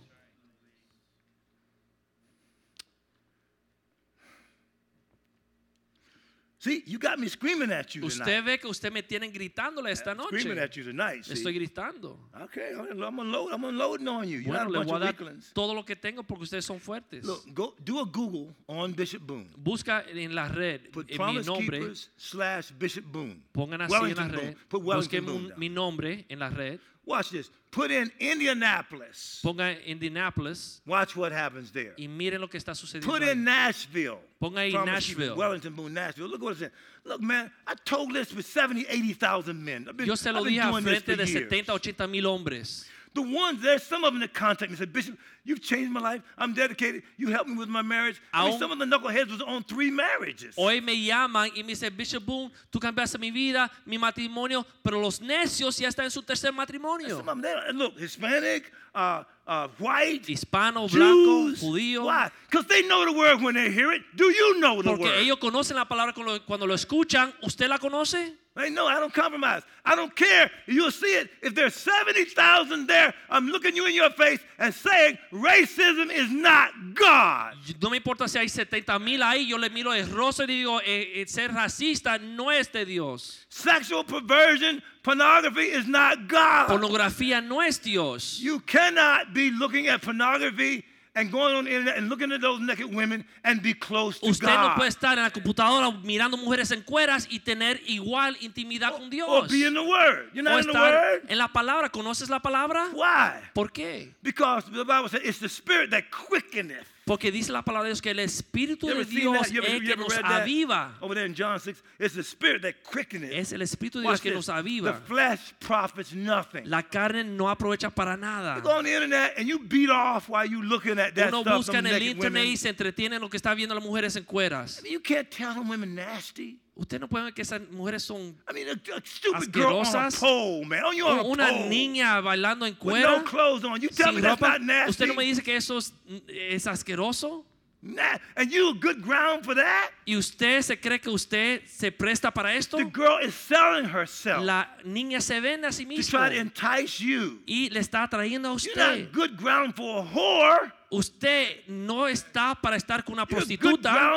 See, 6.66 6.82
you 6.88 6.98
got 6.98 7.20
me 7.20 7.28
screaming 7.30 7.72
at 7.72 7.94
you 7.94 8.04
Usted 8.08 8.26
tonight. 8.26 8.44
ve 8.44 8.58
que 8.58 8.68
usted 8.68 8.92
me 8.92 9.04
tienen 9.04 9.32
gritándole 9.32 9.92
esta 9.92 10.16
Screaming 10.16 10.56
noche. 10.56 10.64
at 10.64 10.76
you 10.76 10.84
tonight. 10.84 11.24
Estoy 11.30 11.54
gritando. 11.54 12.18
Okay, 12.42 12.72
I'm 12.74 13.20
unloading, 13.20 13.54
I'm 13.54 13.64
unloading 13.66 14.08
on 14.08 14.28
you. 14.28 14.40
You're 14.40 14.48
Bueno, 14.48 14.70
not 14.72 14.82
a 14.82 14.86
bunch 14.86 14.92
of 14.92 15.02
weaklings. 15.20 15.52
todo 15.54 15.76
lo 15.76 15.84
que 15.86 15.96
tengo 15.96 16.24
porque 16.24 16.42
ustedes 16.46 16.66
son 16.66 16.80
fuertes. 16.80 17.24
Look, 17.24 17.54
go 17.54 17.76
do 17.86 18.00
a 18.00 18.06
Google 18.06 18.56
on 18.68 18.94
Bishop 18.96 19.22
Boone. 19.22 19.48
Busca 19.56 20.06
en 20.10 20.34
la 20.34 20.48
red 20.48 20.90
Put 20.92 21.12
en 21.12 21.24
mi 21.36 21.44
nombre. 21.44 21.94
Slash 22.18 22.72
Bishop 22.72 23.06
Boone. 23.06 23.44
Pongan 23.52 23.82
así 23.82 23.94
en 23.94 24.00
la 24.00 24.02
Wellington 24.02 24.30
red. 24.32 24.56
Boone. 24.68 24.96
Busquen 24.96 25.24
Wellington 25.24 25.60
mi 25.60 25.70
nombre 25.70 26.26
en 26.30 26.40
la 26.40 26.50
red. 26.50 26.80
Watch 27.06 27.30
this. 27.30 27.50
Put 27.72 27.92
in 27.92 28.12
Indianapolis. 28.20 29.42
Ponga 29.44 29.86
Indianapolis 29.86 30.82
Watch 30.88 31.16
what 31.16 31.32
happens 31.32 31.72
there. 31.72 31.94
y 31.98 32.08
miren 32.08 32.42
lo 32.42 32.48
que 32.48 32.58
está 32.58 32.74
sucediendo. 32.74 33.12
Put 33.12 33.22
in 33.22 33.44
Nashville. 33.44 34.20
Ponga 34.42 34.62
ahí 34.62 34.74
Nashville. 34.74 35.36
Wellington 35.36 35.74
Boone, 35.76 35.94
Nashville. 35.94 36.28
Look 36.28 36.42
what 36.42 36.52
it's 36.52 36.60
saying. 36.62 36.72
Look, 37.04 37.22
man, 37.22 37.52
I 37.68 37.76
told 37.86 38.14
this 38.14 38.34
with 38.34 38.46
70, 38.46 38.88
80,000 38.88 39.64
men. 39.64 39.88
I've 39.90 39.98
been, 39.98 40.08
Yo 40.08 40.16
se 40.16 40.32
lo 40.32 40.40
I've 40.40 40.48
dije 40.48 40.62
a 40.62 40.82
frente 40.82 41.16
de 41.16 41.28
years. 41.28 41.50
70, 41.50 41.72
80 41.72 42.08
mil 42.08 42.26
hombres. 42.26 42.86
The 43.16 43.22
ones, 43.22 43.62
there's 43.62 43.82
some 43.82 44.04
of 44.04 44.12
them 44.14 44.20
that 44.20 44.34
contact 44.34 44.70
me 44.70 44.78
and 44.78 44.78
say, 44.78 44.86
Bishop, 44.92 45.18
you've 45.46 45.62
changed 45.62 45.90
my 45.90 46.02
life. 46.02 46.22
I'm 46.38 46.54
dedicated. 46.54 47.04
You 47.16 47.30
helped 47.30 47.50
me 47.50 47.56
with 47.56 47.70
my 47.70 47.82
marriage. 47.82 48.22
I 48.34 48.50
mean, 48.50 48.60
some 48.60 48.72
of 48.72 48.78
the 48.78 48.84
knuckleheads 48.84 49.32
was 49.32 49.42
on 49.42 49.64
three 49.64 49.90
marriages. 49.90 50.54
Hoy 50.58 50.82
me 50.82 50.96
llaman 51.08 51.50
y 51.56 51.64
me 51.64 51.74
dicen, 51.74 51.96
Bishop 51.96 52.26
Boone, 52.26 52.52
tú 52.70 52.78
cambiaste 52.78 53.18
mi 53.18 53.32
vida, 53.32 53.72
mi 53.86 53.98
matrimonio, 53.98 54.66
pero 54.84 55.00
los 55.00 55.22
necios 55.22 55.78
ya 55.80 55.88
están 55.88 56.04
en 56.04 56.12
su 56.12 56.22
tercer 56.24 56.52
matrimonio. 56.54 57.16
Some 57.18 57.30
of 57.30 57.42
them, 57.42 57.42
they, 57.42 57.72
look, 57.74 57.98
Hispanic, 57.98 58.70
uh, 58.94 59.24
uh, 59.48 59.70
white, 59.80 60.26
Hispano, 60.28 60.90
blanco, 60.90 61.48
Jews. 61.48 61.62
judío. 61.62 62.04
Why? 62.08 62.30
Because 62.50 62.68
they 62.68 62.82
know 62.86 63.06
the 63.06 63.14
word 63.18 63.42
when 63.42 63.56
they 63.56 63.72
hear 63.72 63.94
it. 63.94 64.02
Do 64.18 64.26
you 64.26 64.60
know 64.60 64.82
the 64.82 64.90
Porque 64.90 65.04
word? 65.06 65.20
ellos 65.22 65.38
conocen 65.40 65.78
la 65.78 65.86
palabra 65.86 66.14
cuando 66.46 66.68
lo 66.68 66.74
escuchan. 66.74 67.34
¿Usted 67.42 67.70
la 67.70 67.78
conoce? 67.78 68.36
They 68.56 68.70
know 68.70 68.88
I 68.88 69.02
don't 69.02 69.14
compromise. 69.14 69.64
I 69.84 69.96
don't 69.96 70.16
care. 70.16 70.50
You'll 70.66 70.92
see 70.92 71.14
it. 71.18 71.30
If 71.42 71.54
there's 71.54 71.76
70,000 71.76 72.88
there, 72.88 73.14
I'm 73.30 73.48
looking 73.48 73.76
you 73.76 73.86
in 73.86 73.94
your 73.94 74.10
face 74.12 74.40
and 74.58 74.74
saying 74.74 75.18
racism 75.34 76.10
is 76.10 76.32
not 76.32 76.72
God. 76.94 77.56
No 77.82 77.90
me 77.90 77.98
importa 77.98 78.30
si 78.30 78.40
hay 78.40 78.48
70 78.48 78.98
mil 79.00 79.22
ahí, 79.22 79.50
yo 79.50 79.58
le 79.58 79.70
miro 79.70 79.92
el 79.92 80.08
rostro 80.08 80.46
y 80.46 80.48
digo, 80.48 80.80
eh, 80.86 81.22
eh, 81.22 81.26
ser 81.28 81.52
racista 81.52 82.18
no 82.18 82.50
es 82.50 82.72
de 82.72 82.86
Dios. 82.86 83.46
Sexual 83.50 84.06
perversion, 84.06 84.82
pornography 85.04 85.72
is 85.72 85.86
not 85.86 86.30
God. 86.30 86.70
Pornografía 86.70 87.46
no 87.46 87.62
es 87.62 87.80
Dios. 87.80 88.40
You 88.40 88.62
cannot 88.62 89.34
be 89.34 89.52
looking 89.52 89.88
at 89.88 90.02
pornography 90.02 90.86
and 91.16 91.32
going 91.32 91.56
on 91.56 91.64
the 91.66 91.72
internet 91.72 91.98
and 91.98 92.10
looking 92.10 92.32
at 92.32 92.42
those 92.42 92.60
naked 92.60 92.94
women 92.94 93.26
and 93.44 93.62
be 93.62 93.74
close 93.74 94.20
to 94.20 94.28
Usted 94.28 94.48
no 94.48 94.54
God. 94.68 94.76
puede 94.76 94.90
estar 94.90 95.18
en 95.18 95.24
la 95.24 95.30
computadora 95.32 95.90
mirando 96.04 96.38
mujeres 96.38 96.72
en 96.72 96.82
cueras 96.82 97.26
y 97.30 97.40
tener 97.40 97.80
igual 97.88 98.36
intimidad 98.42 98.92
con 98.92 99.04
or 99.06 99.10
Dios. 99.10 99.48
be 99.50 99.66
in 99.66 99.74
the 99.74 99.82
Word. 99.84 100.30
You're 100.34 100.48
O 100.48 100.52
not 100.52 100.60
in 100.66 100.68
the 100.72 100.78
Word? 100.78 101.22
en 101.30 101.38
la 101.38 101.48
palabra. 101.48 101.90
¿Conoces 101.90 102.30
la 102.30 102.40
palabra? 102.40 102.90
Why? 102.94 103.40
¿Por 103.54 103.72
qué? 103.72 104.14
Because 104.22 104.66
the 104.72 104.84
Bible 104.84 105.08
says 105.10 105.22
it's 105.24 105.40
the 105.40 105.48
Spirit 105.50 105.90
that 105.92 106.04
quickeneth. 106.12 106.86
Porque 107.06 107.32
dice 107.32 107.52
la 107.52 107.62
palabra 107.62 107.84
de 107.84 107.90
Dios 107.90 108.02
que 108.02 108.10
el 108.10 108.20
Espíritu 108.20 108.88
de 108.88 109.06
Dios 109.06 109.52
ever, 109.52 109.76
es 109.76 109.82
que 109.84 109.96
nos 109.96 110.18
aviva. 110.24 110.98
Over 111.02 111.16
there 111.16 111.28
in 111.28 111.36
John 111.36 111.60
6, 111.60 111.84
it's 112.00 112.16
the 112.16 112.24
Spirit 112.24 112.64
that 112.64 112.74
quickeneth. 112.92 113.32
Es 113.32 113.54
el 113.54 113.62
Espíritu 113.62 114.00
de 114.00 114.08
Dios 114.08 114.20
que 114.20 114.32
nos 114.32 114.50
aviva. 114.50 114.92
The 114.92 115.06
flesh 115.06 115.54
profits 115.60 116.14
nothing. 116.14 116.64
La 116.66 116.82
carne 116.82 117.24
no 117.24 117.48
aprovecha 117.48 117.94
para 117.94 118.18
nada. 118.18 118.56
You 118.56 118.64
go 118.64 118.80
on 118.80 118.86
the 118.86 118.94
internet 118.94 119.36
and 119.38 119.48
you 119.48 119.60
beat 119.60 119.92
off 119.92 120.30
while 120.30 120.50
you 120.50 120.64
looking 120.64 120.98
at 120.98 121.14
that 121.14 121.28
Uno 121.28 121.44
busca 121.44 121.78
en 121.78 121.86
el 121.86 122.02
internet 122.02 122.48
y 122.48 122.58
se 122.58 122.70
entretiene 122.70 123.18
en 123.18 123.22
lo 123.22 123.30
que 123.30 123.38
está 123.38 123.54
viendo 123.54 123.76
las 123.76 123.84
mujeres 123.84 124.16
en 124.16 124.24
cueras. 124.24 124.82
You 124.84 125.00
can't 125.00 125.30
tell 125.30 125.54
them 125.54 125.70
women 125.70 125.94
nasty. 125.94 126.60
Usted 126.78 127.00
no 127.00 127.08
puede 127.08 127.24
ver 127.26 127.34
que 127.34 127.42
esas 127.42 127.62
mujeres 127.72 128.04
son 128.04 128.36
I 128.50 128.54
mean, 128.54 128.68
a, 128.68 128.74
a 128.74 129.02
stupid 129.06 129.50
girl 129.54 129.78
on 129.78 129.86
a 129.86 129.90
Asquerosas. 130.08 130.20
pole, 130.20 130.66
man. 130.66 130.84
On 130.84 130.94
you 130.96 131.08
on 131.08 131.20
a 131.20 131.24
una 131.24 131.48
pole. 131.48 131.70
niña 131.70 132.20
bailando 132.22 132.66
en 132.66 132.78
with 132.82 133.02
no 133.02 133.24
clothes 133.24 133.64
on. 133.64 133.80
You 133.80 133.88
tell 133.90 134.08
sin 134.08 134.16
me 134.16 134.22
that's 134.22 134.40
ropa. 134.42 134.50
not 134.54 134.62
nasty. 134.62 134.90
Usted 134.92 135.08
no 135.08 135.14
me 135.14 135.24
dice 135.24 135.42
que 135.42 135.56
eso 135.56 135.78
es, 135.78 135.94
es 136.28 136.68
asqueroso. 136.68 137.46
Nah, 137.88 138.18
and 138.36 138.50
you 138.52 138.74
good 138.80 139.00
ground 139.04 139.46
for 139.46 139.54
that? 139.54 139.92
¿Y 140.08 140.18
usted 140.18 140.62
se 140.64 140.76
cree 140.76 141.00
que 141.00 141.10
usted 141.12 141.62
se 141.68 141.92
presta 141.92 142.32
para 142.34 142.56
esto? 142.56 142.78
The 142.78 142.86
girl 142.86 143.20
is 143.24 143.36
selling 143.36 143.86
herself 143.86 144.44
La 144.44 144.76
niña 144.84 145.22
se 145.22 145.40
vende 145.40 145.68
a 145.68 145.72
sí 145.72 145.84
to 145.84 145.90
misma 145.90 146.28
try 146.28 146.36
to 146.36 146.42
entice 146.42 147.00
you. 147.00 147.44
y 147.46 147.70
le 147.70 147.80
está 147.80 148.04
atrayendo 148.04 148.50
a 148.50 148.58
You're 148.58 148.72
usted. 148.72 149.04
not 149.06 149.12
good 149.14 149.38
ground 149.38 149.76
for 149.76 150.00
a 150.00 150.04
whore. 150.04 150.74
Usted 150.96 151.66
no 151.68 152.08
está 152.08 152.56
para 152.56 152.78
estar 152.78 153.04
con 153.04 153.14
una 153.14 153.26
prostituta. 153.26 154.14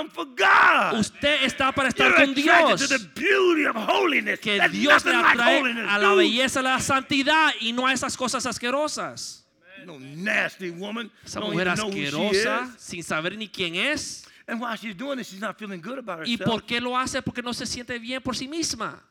Usted 0.95 1.43
está 1.43 1.72
para 1.72 1.89
estar 1.89 2.11
You're 2.11 2.24
con 2.24 2.35
Dios. 2.35 2.89
Que 4.41 4.68
Dios 4.70 5.05
le 5.05 5.12
like 5.12 5.29
atrae 5.29 5.89
a 5.89 5.99
la 5.99 6.14
belleza, 6.14 6.61
a 6.61 6.62
la 6.62 6.81
santidad 6.81 7.53
y 7.61 7.72
no 7.72 7.87
a 7.87 7.93
esas 7.93 8.16
cosas 8.16 8.47
asquerosas. 8.47 9.45
No 9.85 9.99
nasty 9.99 10.70
woman. 10.70 11.11
Esa 11.24 11.41
mujer 11.41 11.68
asquerosa, 11.68 12.72
sin 12.79 13.03
saber 13.03 13.37
ni 13.37 13.49
quién 13.49 13.74
es. 13.74 14.24
¿Y 16.24 16.37
por 16.37 16.64
qué 16.64 16.81
lo 16.81 16.97
hace? 16.97 17.20
Porque 17.22 17.43
no 17.43 17.53
se 17.53 17.66
siente 17.66 17.99
bien 17.99 18.22
por 18.22 18.37
sí 18.37 18.49
misma. 18.49 19.03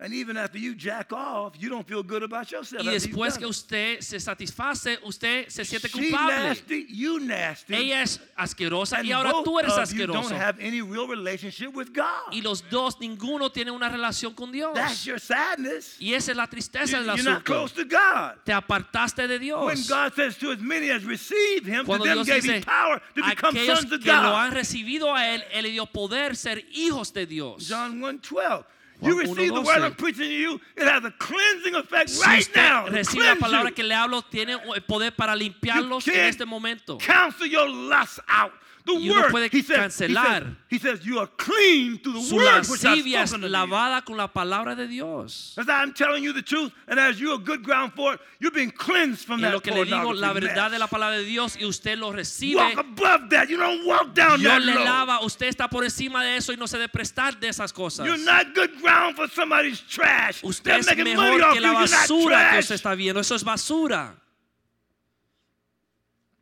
And 0.00 0.14
even 0.14 0.36
after 0.36 0.58
you 0.58 0.76
jack 0.76 1.12
off, 1.12 1.54
you 1.58 1.68
don't 1.68 1.84
feel 1.84 2.04
good 2.04 2.22
about 2.22 2.52
yourself. 2.52 2.84
Y 2.86 2.90
después 2.92 3.36
que 3.36 3.46
usted 3.46 4.00
se 4.00 4.20
satisface, 4.20 4.96
usted 5.02 5.48
se 5.48 5.64
siente 5.64 5.88
She 5.88 6.10
culpable. 6.12 6.34
nasty, 6.36 6.86
you 6.88 7.18
nasty. 7.18 7.74
Ella 7.74 8.02
es 8.02 8.20
asquerosa 8.36 8.98
and 8.98 9.06
y 9.08 9.10
ahora 9.12 9.32
tú 9.42 9.58
eres 9.58 9.72
you 9.92 10.06
don't 10.06 10.18
asqueroso. 10.24 10.36
have 10.36 10.60
any 10.60 10.80
real 10.82 11.08
relationship 11.08 11.74
with 11.74 11.92
God. 11.92 12.32
Y 12.32 12.42
los 12.42 12.62
dos, 12.70 13.00
ninguno 13.00 13.50
tiene 13.50 13.72
una 13.72 13.88
relación 13.88 14.34
con 14.34 14.52
Dios. 14.52 14.72
That's 14.72 15.04
your 15.04 15.18
sadness. 15.18 15.96
Y 15.98 16.14
esa 16.14 16.30
es 16.30 16.36
la 16.36 16.46
tristeza 16.46 17.00
del 17.00 17.10
asunto. 17.10 17.68
to 17.74 17.84
God. 17.84 18.36
Te 18.44 18.52
apartaste 18.52 19.26
de 19.26 19.34
When 19.38 19.40
Dios. 19.40 19.88
God 19.88 20.14
says 20.14 20.36
to 20.38 20.52
as 20.52 20.60
many 20.60 20.90
as 20.90 21.02
receive 21.02 21.66
him, 21.66 21.80
to 21.80 21.86
Cuando 21.86 22.04
them 22.04 22.22
Dios 22.22 22.26
gave 22.28 22.42
dice, 22.42 22.64
power 22.64 23.02
to 23.16 23.22
become 23.24 23.56
sons 23.66 23.90
of 23.92 24.00
que 24.00 24.12
lo 24.12 24.30
God. 24.30 24.34
han 24.44 24.52
recibido 24.52 25.12
a 25.12 25.26
Él, 25.26 25.42
Él 25.52 25.64
le 25.64 25.70
dio 25.72 25.86
poder 25.86 26.36
ser 26.36 26.64
hijos 26.72 27.12
de 27.12 27.26
Dios. 27.26 27.66
John 27.68 28.00
1.12. 28.00 28.64
You 29.00 29.18
receive 29.20 29.54
the 29.54 29.60
word 29.60 29.78
1:12. 29.78 29.84
I'm 29.84 29.94
preaching 29.94 30.24
to 30.24 30.34
you, 30.34 30.60
it 30.76 30.82
has 30.88 31.04
a 31.04 31.12
cleansing 31.18 31.74
effect 31.76 32.10
Si 32.10 32.24
right 32.24 32.48
now. 32.56 32.86
recibe 32.88 33.24
la 33.24 33.34
palabra 33.36 33.68
you. 33.70 33.74
que 33.74 33.84
le 33.84 33.94
hablo, 33.94 34.22
tiene 34.22 34.56
poder 34.86 35.12
para 35.12 35.36
limpiarlos 35.36 36.04
You 36.06 36.14
en 36.14 36.20
este 36.26 36.44
momento. 36.44 36.98
Cancel 36.98 37.46
your 37.46 37.68
lust 37.68 38.18
out. 38.28 38.52
The 38.86 38.94
Y 38.94 39.10
uno 39.10 39.20
word, 39.20 39.30
puede 39.32 39.50
he 39.52 39.60
says, 39.60 39.92
he 39.98 40.06
says, 40.06 40.10
cancelar. 40.16 40.56
he 40.70 40.78
says, 40.78 41.04
you 41.04 41.18
are 41.18 41.26
clean 41.36 41.98
through 41.98 42.14
the 42.14 42.22
Su 42.22 42.36
word 42.36 42.46
lascivia 42.64 43.20
es 43.22 43.32
you. 43.32 43.38
lavada 43.46 44.02
con 44.02 44.16
la 44.16 44.28
palabra 44.28 44.74
de 44.74 44.86
Dios. 44.88 45.52
As 45.58 45.68
I'm 45.68 45.92
telling 45.92 46.24
you 46.24 46.32
the 46.32 46.40
truth, 46.40 46.72
and 46.86 46.98
as 46.98 47.20
you're 47.20 47.34
a 47.34 47.38
good 47.38 47.62
ground 47.62 47.92
for 47.94 48.14
it, 48.14 48.20
you're 48.40 48.50
being 48.50 48.70
cleansed 48.70 49.26
from 49.26 49.40
Y 49.40 49.42
that 49.42 49.52
lo 49.52 49.60
que 49.60 49.72
le 49.74 49.84
digo, 49.84 50.14
la 50.18 50.32
verdad 50.32 50.70
de 50.70 50.78
la 50.78 50.86
palabra 50.86 51.18
de 51.18 51.24
Dios 51.26 51.58
y 51.60 51.66
usted 51.66 51.98
lo 51.98 52.12
recibe. 52.12 52.56
Walk 52.56 52.78
above 52.78 53.28
that. 53.28 53.50
You 53.50 53.58
don't 53.58 53.84
walk 53.86 54.14
down 54.14 54.40
Dios 54.40 54.52
that 54.54 54.62
le 54.62 54.74
low. 54.74 54.84
lava, 54.84 55.20
usted 55.22 55.48
está 55.48 55.68
por 55.68 55.84
encima 55.84 56.24
de 56.24 56.36
eso 56.38 56.54
y 56.54 56.56
no 56.56 56.66
se 56.66 56.78
debe 56.78 56.88
prestar 56.88 57.38
de 57.38 57.48
esas 57.48 57.74
cosas. 57.74 58.06
You're 58.06 58.16
not 58.24 58.54
good 58.54 58.70
ground 58.80 58.87
for 59.16 59.28
somebody's 59.28 59.80
trash. 59.80 60.42
Usted 60.44 60.64
They're 60.64 60.78
es 60.80 60.86
mejor 60.96 61.42
off 61.42 61.52
que 61.54 61.60
you. 61.60 61.66
la 61.66 61.72
You're 61.72 61.80
not 61.80 61.88
basura 61.90 62.50
que 62.52 62.58
usted 62.58 62.74
está 62.74 62.94
viendo. 62.96 63.20
Eso 63.20 63.34
es 63.34 63.42
basura. 63.44 64.14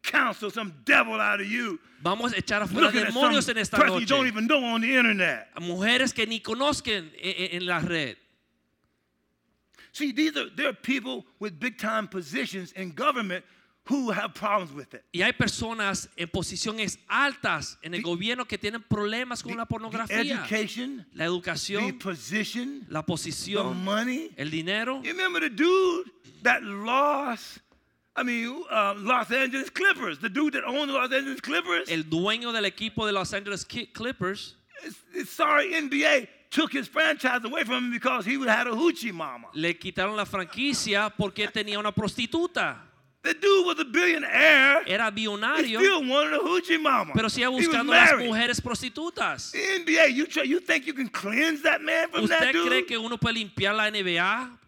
Counsel 0.03 0.51
some 0.53 0.73
devil 0.85 1.21
out 1.21 1.41
of 1.41 1.47
you. 1.49 1.81
Vamos 2.03 2.33
a 2.33 2.37
echar 2.37 2.63
afuera 2.63 2.93
demonios 2.93 3.49
en 3.49 3.59
esta 3.59 3.77
person 3.77 3.99
you 4.01 4.07
don't 4.07 4.27
even 4.29 4.47
know 4.47 4.63
on 4.65 4.81
the 4.81 4.95
internet. 4.97 5.49
Mujeres 5.61 6.15
que 6.15 6.27
ni 6.27 6.39
conozcan 6.41 7.11
en, 7.21 7.35
en- 7.37 7.51
en 7.57 7.67
la 7.67 7.81
red. 7.81 8.17
See, 9.93 10.13
these 10.13 10.37
are 10.37 10.49
there 10.55 10.69
are 10.69 10.73
people 10.75 11.25
with 11.41 11.59
big 11.59 11.79
time 11.79 12.07
positions 12.07 12.71
in 12.73 12.91
government 12.93 13.45
who 13.89 14.11
have 14.11 14.35
problems 14.35 14.73
with 14.73 14.93
it. 14.95 15.05
Y 15.13 15.23
hay 15.23 15.33
personas 15.33 16.09
en 16.17 16.29
posiciones 16.29 16.99
altas 17.09 17.79
en 17.83 17.95
el 17.95 18.01
The- 18.03 18.09
gobierno 18.09 18.45
que 18.47 18.59
tienen 18.59 18.83
problemas 18.83 19.43
con 19.43 19.57
la 19.57 19.65
The 19.65 19.69
pornografía. 19.69 20.21
education, 20.21 21.07
La 21.13 21.25
the 21.25 21.31
educación, 21.31 21.99
position, 21.99 22.85
la 22.89 23.01
the 23.03 23.07
posición, 23.07 23.85
money. 23.85 24.31
el 24.37 24.51
dinero. 24.51 25.01
You 25.03 25.13
remember 25.13 25.41
the 25.41 25.51
dude 25.51 26.11
that 26.43 26.63
lost, 26.63 27.59
I 28.17 28.23
mean, 28.23 28.63
uh, 28.71 28.95
Los 28.97 29.31
Angeles 29.31 29.71
Clippers, 29.71 30.19
the 30.19 30.29
dude 30.29 30.53
that 30.55 30.65
owned 30.65 30.89
the 30.91 30.95
Los 30.95 31.13
Angeles 31.13 31.41
Clippers? 31.41 31.89
El 31.89 32.05
dueño 32.05 32.53
del 32.53 32.65
equipo 32.65 33.07
de 33.07 33.13
Los 33.13 33.33
Angeles 33.35 33.65
Clippers 33.65 34.57
It's- 34.85 35.05
it's 35.15 35.31
sorry, 35.31 35.75
NBA 35.75 36.29
took 36.51 36.73
his 36.73 36.87
franchise 36.89 37.41
away 37.45 37.65
from 37.65 37.85
him 37.87 37.91
because 37.91 38.25
he 38.27 38.35
had 38.47 38.67
a 38.67 38.71
hoochie 38.75 39.13
mama. 39.13 39.49
le 39.55 39.75
quitaron 39.75 40.17
la 40.17 40.25
franquicia 40.27 41.11
porque 41.17 41.49
tenía 41.49 41.79
una 41.79 41.93
prostituta. 41.93 42.83
The 43.27 43.35
dude 43.35 43.67
was 43.67 43.79
a 43.81 43.85
billionaire. 43.85 44.83
Era 44.87 45.11
He 45.15 45.27
billonario, 45.27 45.79
still 45.81 46.09
wanted 46.09 46.35
a 46.35 46.39
hoochie 46.39 46.81
mama. 46.81 47.13
pero 47.15 47.29
sigue 47.29 47.45
He 47.47 47.51
buscando 47.51 47.93
las 47.93 48.13
mujeres 48.19 48.61
prostitutas. 48.61 49.51
The 49.53 49.59
NBA, 49.85 50.13
you, 50.15 50.27
try, 50.27 50.45
you 50.45 50.61
think 50.61 50.87
you 50.87 50.95
can 50.95 51.09
cleanse 51.09 51.63
that 51.63 51.81
man 51.83 52.09
from 52.11 52.27
that 52.29 52.41
¿Usted 52.41 52.53
dude? 52.53 52.69
cree 52.69 52.87
que 52.87 52.99
uno 52.99 53.17
puede 53.19 53.35
limpiar 53.35 53.75
la 53.77 53.91
NBA? 53.91 54.59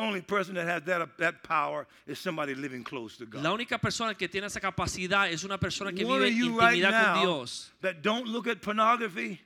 only 0.00 0.20
person 0.22 0.54
that 0.54 0.64
has 0.68 0.82
that, 0.84 1.08
that 1.18 1.42
power 1.42 1.84
is 2.06 2.20
somebody 2.20 2.54
living 2.54 2.84
close 2.84 3.16
to 3.16 3.26
God. 3.26 3.42
La 3.42 3.50
única 3.52 3.78
persona 3.78 4.14
que 4.14 4.28
tiene 4.28 4.46
esa 4.46 4.60
capacidad 4.60 5.28
es 5.28 5.42
una 5.44 5.58
persona 5.58 5.90
que 5.92 6.04
One 6.04 6.20
vive 6.20 6.28
of 6.28 6.32
en 6.32 6.36
you 6.38 6.58
right 6.60 6.76
intimidad 6.78 7.14
con 7.14 7.22
Dios. 7.24 7.72
that 7.82 8.00
don't 8.00 8.28
look 8.28 8.46
at 8.46 8.62
pornography, 8.62 9.40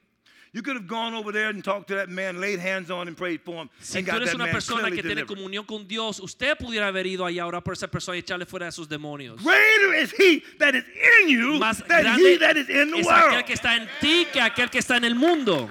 you 0.55 0.61
could 0.62 0.76
have 0.76 0.86
gone 0.86 1.14
over 1.14 1.32
there 1.32 1.48
and 1.48 1.64
talked 1.64 1.88
to 1.88 1.94
that 1.94 2.09
man, 2.11 2.38
laid 2.40 2.59
hands 2.59 2.90
on 2.90 3.09
him, 3.09 3.14
prayed 3.14 3.40
for 3.42 3.62
him, 3.62 3.70
Si 3.80 3.98
and 3.98 4.07
tú 4.07 4.16
eres 4.16 4.34
una 4.34 4.50
persona 4.50 4.90
que 4.90 5.03
tiene 5.03 5.14
delivered. 5.22 5.26
comunión 5.28 5.66
con 5.66 5.86
Dios, 5.88 6.20
usted 6.20 6.59
pudiera 6.59 6.88
haber 6.88 7.07
ido 7.07 7.24
allá 7.24 7.44
ahora 7.44 7.62
por 7.62 7.72
esa 7.72 7.88
persona 7.88 8.16
y 8.16 8.20
echarle 8.20 8.44
fuera 8.44 8.66
de 8.66 8.72
sus 8.72 8.86
demonios. 8.88 9.42
Greater 9.42 9.94
is 9.94 10.12
he 10.12 10.42
that 10.59 10.74
is 10.74 10.84
in 10.84 11.28
you 11.30 11.59
Más 11.59 11.78
than 11.88 12.03
grande 12.03 12.22
he 12.22 12.36
that 12.38 12.57
is 12.57 12.68
in 12.68 12.90
the 12.90 12.98
es 13.00 13.07
world. 13.07 13.32
aquel 13.32 13.44
que 13.44 13.55
está 13.55 13.76
en 13.76 13.88
ti 14.00 14.26
que 14.30 14.40
aquel 14.40 14.68
que 14.70 14.78
está 14.78 14.96
en 14.98 15.05
el 15.05 15.14
mundo. 15.14 15.70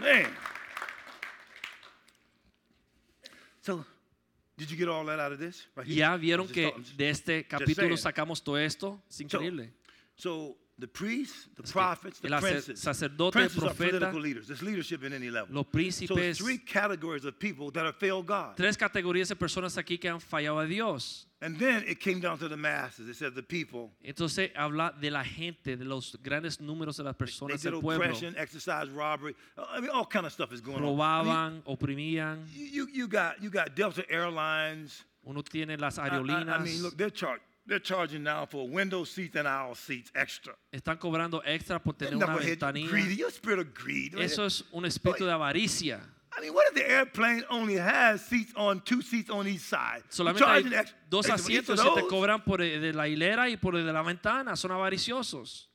Man. 0.00 0.26
So, 3.62 3.84
did 4.56 4.70
you 4.70 4.76
get 4.76 4.88
all 4.88 5.04
that 5.06 5.18
out 5.20 5.32
of 5.32 5.38
this? 5.38 5.66
Right? 5.76 5.86
Ya 5.86 6.16
vieron 6.16 6.48
que 6.48 6.72
de 6.96 7.10
este 7.10 7.46
capítulo 7.46 7.96
sacamos 7.96 8.42
todo 8.42 8.56
esto. 8.56 9.00
Es 9.08 9.20
increíble. 9.20 9.72
So 10.16 10.56
the 10.78 10.86
priests, 10.86 11.48
the 11.56 11.62
prophets, 11.64 12.20
the 12.20 12.28
princes. 12.28 12.80
sacerdote, 12.80 13.32
princes 13.32 13.62
are 13.62 13.74
political 13.74 14.20
leaders. 14.20 14.46
There's 14.46 14.62
leadership 14.62 15.02
in 15.02 15.12
any 15.12 15.28
level. 15.28 15.54
Los 15.54 15.66
So 16.06 16.14
there's 16.14 16.38
three 16.38 16.58
categories 16.58 17.24
of 17.24 17.38
people 17.38 17.70
that 17.72 17.84
have 17.84 17.96
failed 17.96 18.26
God. 18.26 18.56
tres 18.56 18.76
categorías 18.76 19.28
de 19.28 19.34
personas 19.36 19.76
aquí 19.76 19.98
que 20.00 20.08
han 20.08 20.20
fallado 20.20 20.58
a 20.64 20.66
Dios. 20.68 21.26
And 21.40 21.56
then 21.58 21.84
it 21.86 22.00
came 22.00 22.20
down 22.20 22.38
to 22.38 22.48
the 22.48 22.56
masses. 22.56 23.08
It 23.08 23.14
said 23.16 23.34
the 23.34 23.42
people. 23.42 23.90
Entonces 24.04 24.50
habla 24.56 24.92
de 25.00 25.10
la 25.10 25.22
gente, 25.24 25.76
de 25.76 25.84
los 25.84 26.16
grandes 26.22 26.58
números 26.60 26.96
de 26.96 27.04
las 27.04 27.16
They 27.16 27.26
personas 27.26 27.62
did 27.62 27.70
del 27.72 27.80
pueblo. 27.80 28.04
oppression, 28.04 28.34
exercise, 28.36 28.88
robbery. 28.90 29.34
I 29.56 29.80
mean, 29.80 29.90
all 29.90 30.04
kind 30.06 30.26
of 30.26 30.32
stuff 30.32 30.52
is 30.52 30.60
going 30.60 30.78
on. 30.78 30.96
Robaban, 30.96 31.62
oprimían. 31.64 32.44
You, 32.54 32.66
you, 32.66 32.88
you 32.92 33.08
got 33.08 33.40
you 33.42 33.50
got 33.50 33.74
Delta 33.76 34.04
Airlines. 34.10 35.04
Uno 35.24 35.42
tiene 35.42 35.76
las 35.78 35.98
I- 35.98 36.06
I- 36.06 36.10
aerolíneas. 36.10 36.60
I, 36.60 36.64
mean, 36.64 36.82
look, 36.82 36.96
they're 36.96 37.10
char- 37.10 37.40
they're 37.68 37.78
charging 37.78 38.22
now 38.22 38.46
for 38.46 38.66
window 38.68 39.04
seats 39.04 39.36
and 39.36 39.46
aisle 39.46 39.74
seats 39.74 40.10
extra. 40.14 40.54
Están 40.72 40.98
cobrando 40.98 41.42
extra 41.44 41.78
por 41.78 41.94
tener 41.94 42.16
una 42.16 42.36
ventanilla. 42.36 42.88
greedy. 42.90 43.14
Your 43.16 43.30
spirit 43.30 43.58
of 43.60 43.74
greed. 43.74 44.14
Eso 44.18 44.44
es 44.46 44.64
un 44.72 44.84
espíritu 44.84 45.24
de 45.24 45.32
avaricia. 45.32 46.00
I 46.36 46.40
mean, 46.40 46.54
what 46.54 46.66
if 46.68 46.74
the 46.74 46.88
airplane 46.88 47.42
only 47.50 47.76
has 47.76 48.24
seats 48.24 48.52
on 48.54 48.80
two 48.82 49.02
seats 49.02 49.28
on 49.30 49.48
each 49.48 49.60
side? 49.60 50.02
Solamente 50.08 50.44
hay 50.44 50.64
dos 51.08 51.28
asientos 51.28 51.80
y 51.84 51.94
te 51.94 52.06
cobran 52.06 52.44
por 52.44 52.62
el 52.62 52.80
de 52.80 52.92
la 52.92 53.08
hilera 53.08 53.48
y 53.48 53.56
por 53.56 53.76
el 53.76 53.84
de 53.84 53.92
la 53.92 54.02
ventana. 54.02 54.56
Son 54.56 54.70
avariciosos. 54.70 55.67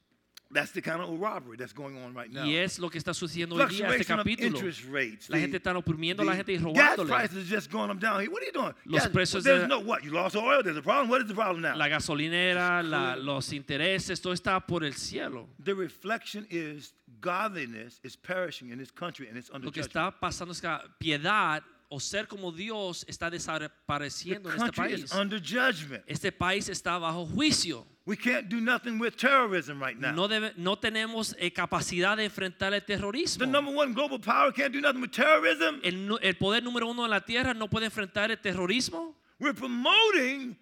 That's 0.53 0.71
the 0.71 0.81
kind 0.81 1.01
of 1.01 1.09
robbery 1.19 1.57
that's 1.57 1.73
going 1.73 1.97
on 1.97 2.13
right 2.13 2.31
now. 2.31 2.45
Y 2.45 2.55
es 2.55 2.77
lo 2.77 2.89
que 2.89 2.99
está 2.99 3.13
sucediendo 3.13 3.55
hoy 3.55 3.65
día, 3.65 3.87
este 3.95 4.05
capítulo. 4.05 4.59
rates. 4.91 5.29
La 5.29 5.37
the- 5.37 5.41
gente 5.41 5.57
está 5.57 5.75
oprimiendo 5.75 6.21
a 6.21 6.25
la 6.25 6.35
gente 6.35 6.53
y 6.53 6.57
robándole. 6.59 7.09
prices 7.09 7.49
just 7.49 7.71
going 7.71 7.89
up 7.89 7.99
down 7.99 8.19
here. 8.21 8.29
What 8.29 8.43
are 8.43 8.45
you 8.45 8.51
doing? 8.51 8.73
Los 8.85 9.07
precios 9.07 9.43
there's 9.43 9.61
de- 9.63 9.67
no 9.67 9.79
what? 9.79 10.03
You 10.03 10.11
lost 10.11 10.35
oil. 10.35 10.61
There's 10.63 10.77
a 10.77 10.81
problem. 10.83 11.09
What 11.09 11.21
is 11.21 11.27
the 11.27 11.33
problem 11.33 11.61
now? 11.61 11.75
La 11.75 11.87
gasolinera, 11.87 12.83
la- 12.83 13.15
los 13.15 13.51
intereses, 13.51 14.21
todo 14.21 14.33
está 14.33 14.59
por 14.65 14.83
el 14.83 14.93
cielo. 14.93 15.49
the 15.63 15.73
reflection 15.73 16.45
is 16.49 16.93
godliness 17.19 17.99
is 18.03 18.15
perishing 18.15 18.69
in 18.69 18.77
this 18.77 18.91
country 18.91 19.27
and 19.29 19.37
it's 19.37 19.49
under 19.49 19.65
Lo 19.65 19.71
que 19.71 19.81
está 19.81 20.11
pasando 20.19 20.51
es 20.51 20.61
que 20.61 20.69
piedad 20.99 21.63
o 21.93 21.99
ser 21.99 22.27
como 22.27 22.51
Dios 22.51 23.05
está 23.07 23.29
desapareciendo 23.29 24.49
en 24.51 24.55
este 24.57 24.71
país. 24.71 25.11
under 25.13 25.39
judgment. 25.39 26.03
Este 26.07 26.31
país 26.31 26.67
está 26.69 26.97
bajo 26.97 27.25
juicio. 27.25 27.85
We 28.05 28.17
can't 28.17 28.49
do 28.49 28.59
nothing 28.59 28.99
with 28.99 29.15
terrorism 29.15 29.79
right 29.79 29.97
now. 29.97 30.11
No, 30.11 30.27
debe- 30.27 30.53
no 30.57 30.75
tenemos 30.75 31.35
eh, 31.39 31.51
capacidad 31.53 32.17
de 32.17 32.25
enfrentar 32.25 32.73
el 32.73 32.81
terrorismo. 32.81 33.45
the 33.45 33.51
number 33.51 33.73
one 33.73 33.93
global 33.93 34.19
power 34.19 34.51
can't 34.51 34.73
do 34.73 34.81
nothing 34.81 35.01
with 35.01 35.11
terrorism. 35.11 35.79
El, 35.83 36.17
el 36.21 36.35
poder 36.35 36.63
número 36.63 36.87
uno 36.89 37.03
de 37.03 37.09
la 37.09 37.21
tierra 37.21 37.53
no 37.53 37.67
puede 37.69 37.85
enfrentar 37.85 38.31
el 38.31 38.37
terrorismo. 38.39 39.15
We're 39.39 39.53
promoting 39.53 40.57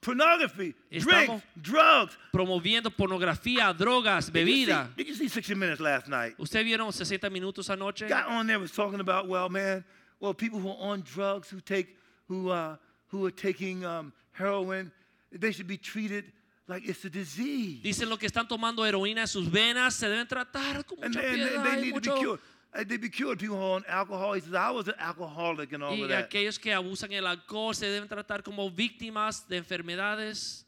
pornography, 0.00 0.74
Estamos- 0.90 1.42
drinks, 1.54 1.72
drugs. 1.72 2.18
Promoviendo 2.32 2.90
pornografía, 2.90 3.72
drogas, 3.76 4.26
Did 4.32 4.46
you 4.46 4.54
see- 4.54 4.66
bebida. 4.66 4.88
Did 4.96 5.06
you 5.06 5.14
see 5.14 5.28
60 5.28 5.54
Minutes 5.54 5.80
last 5.80 6.08
night? 6.08 6.34
¿Usted 6.38 6.64
vieron 6.64 6.92
60 6.92 7.28
minutos 7.30 7.68
anoche? 7.70 8.08
Guy 8.08 8.22
on 8.28 8.46
there 8.46 8.58
was 8.58 8.72
talking 8.72 9.00
about, 9.00 9.26
well, 9.28 9.48
man, 9.48 9.84
well, 10.20 10.34
people 10.34 10.58
who 10.60 10.68
are 10.68 10.78
on 10.78 11.02
drugs, 11.02 11.48
who 11.50 11.60
take, 11.60 11.96
who, 12.28 12.50
uh, 12.50 12.76
who 13.08 13.26
are 13.26 13.30
taking 13.30 13.84
um, 13.84 14.12
heroin, 14.32 14.92
they 15.32 15.50
should 15.52 15.66
be 15.66 15.76
treated 15.78 16.24
like 16.68 16.86
it's 16.86 17.04
a 17.04 17.10
disease. 17.10 17.82
Dicen 17.82 18.08
los 18.08 18.18
que 18.18 18.28
están 18.28 18.46
tomando 18.48 18.84
heroína 18.86 19.22
en 19.22 19.26
sus 19.26 19.48
venas 19.48 19.94
se 19.94 20.06
deben 20.08 20.26
tratar 20.28 20.84
con 20.86 20.98
and 21.02 21.14
mucha 21.14 21.20
they, 21.22 21.28
and 21.32 21.40
they- 21.42 21.48
piedad 21.50 21.64
they 21.64 21.80
need 21.82 21.94
to 21.94 22.14
be 22.14 22.20
cured. 22.20 22.40
Uh, 22.72 22.84
They 22.84 22.96
be 22.98 23.08
cured. 23.08 23.38
People 23.40 23.56
who 23.56 23.62
are 23.64 23.74
on 23.78 23.84
alcohol. 23.88 24.34
He 24.34 24.40
says, 24.42 24.54
I 24.54 24.70
was 24.70 24.86
an 24.86 24.94
alcoholic 25.00 25.72
and 25.72 25.82
all 25.82 25.90
Y 25.96 26.02
of 26.04 26.08
that. 26.10 26.30
aquellos 26.30 26.56
que 26.56 26.70
abusan 26.72 27.10
el 27.12 27.26
alcohol 27.26 27.74
se 27.74 27.86
deben 27.86 28.06
tratar 28.08 28.44
como 28.44 28.70
víctimas 28.70 29.44
de 29.48 29.56
enfermedades. 29.56 30.64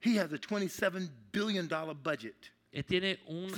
He 0.00 0.16
has 0.16 0.32
a 0.32 0.38
$27 0.38 1.10
billion 1.30 1.68
budget. 2.02 2.34
Él 2.72 2.84
tiene 2.86 3.18
un, 3.28 3.50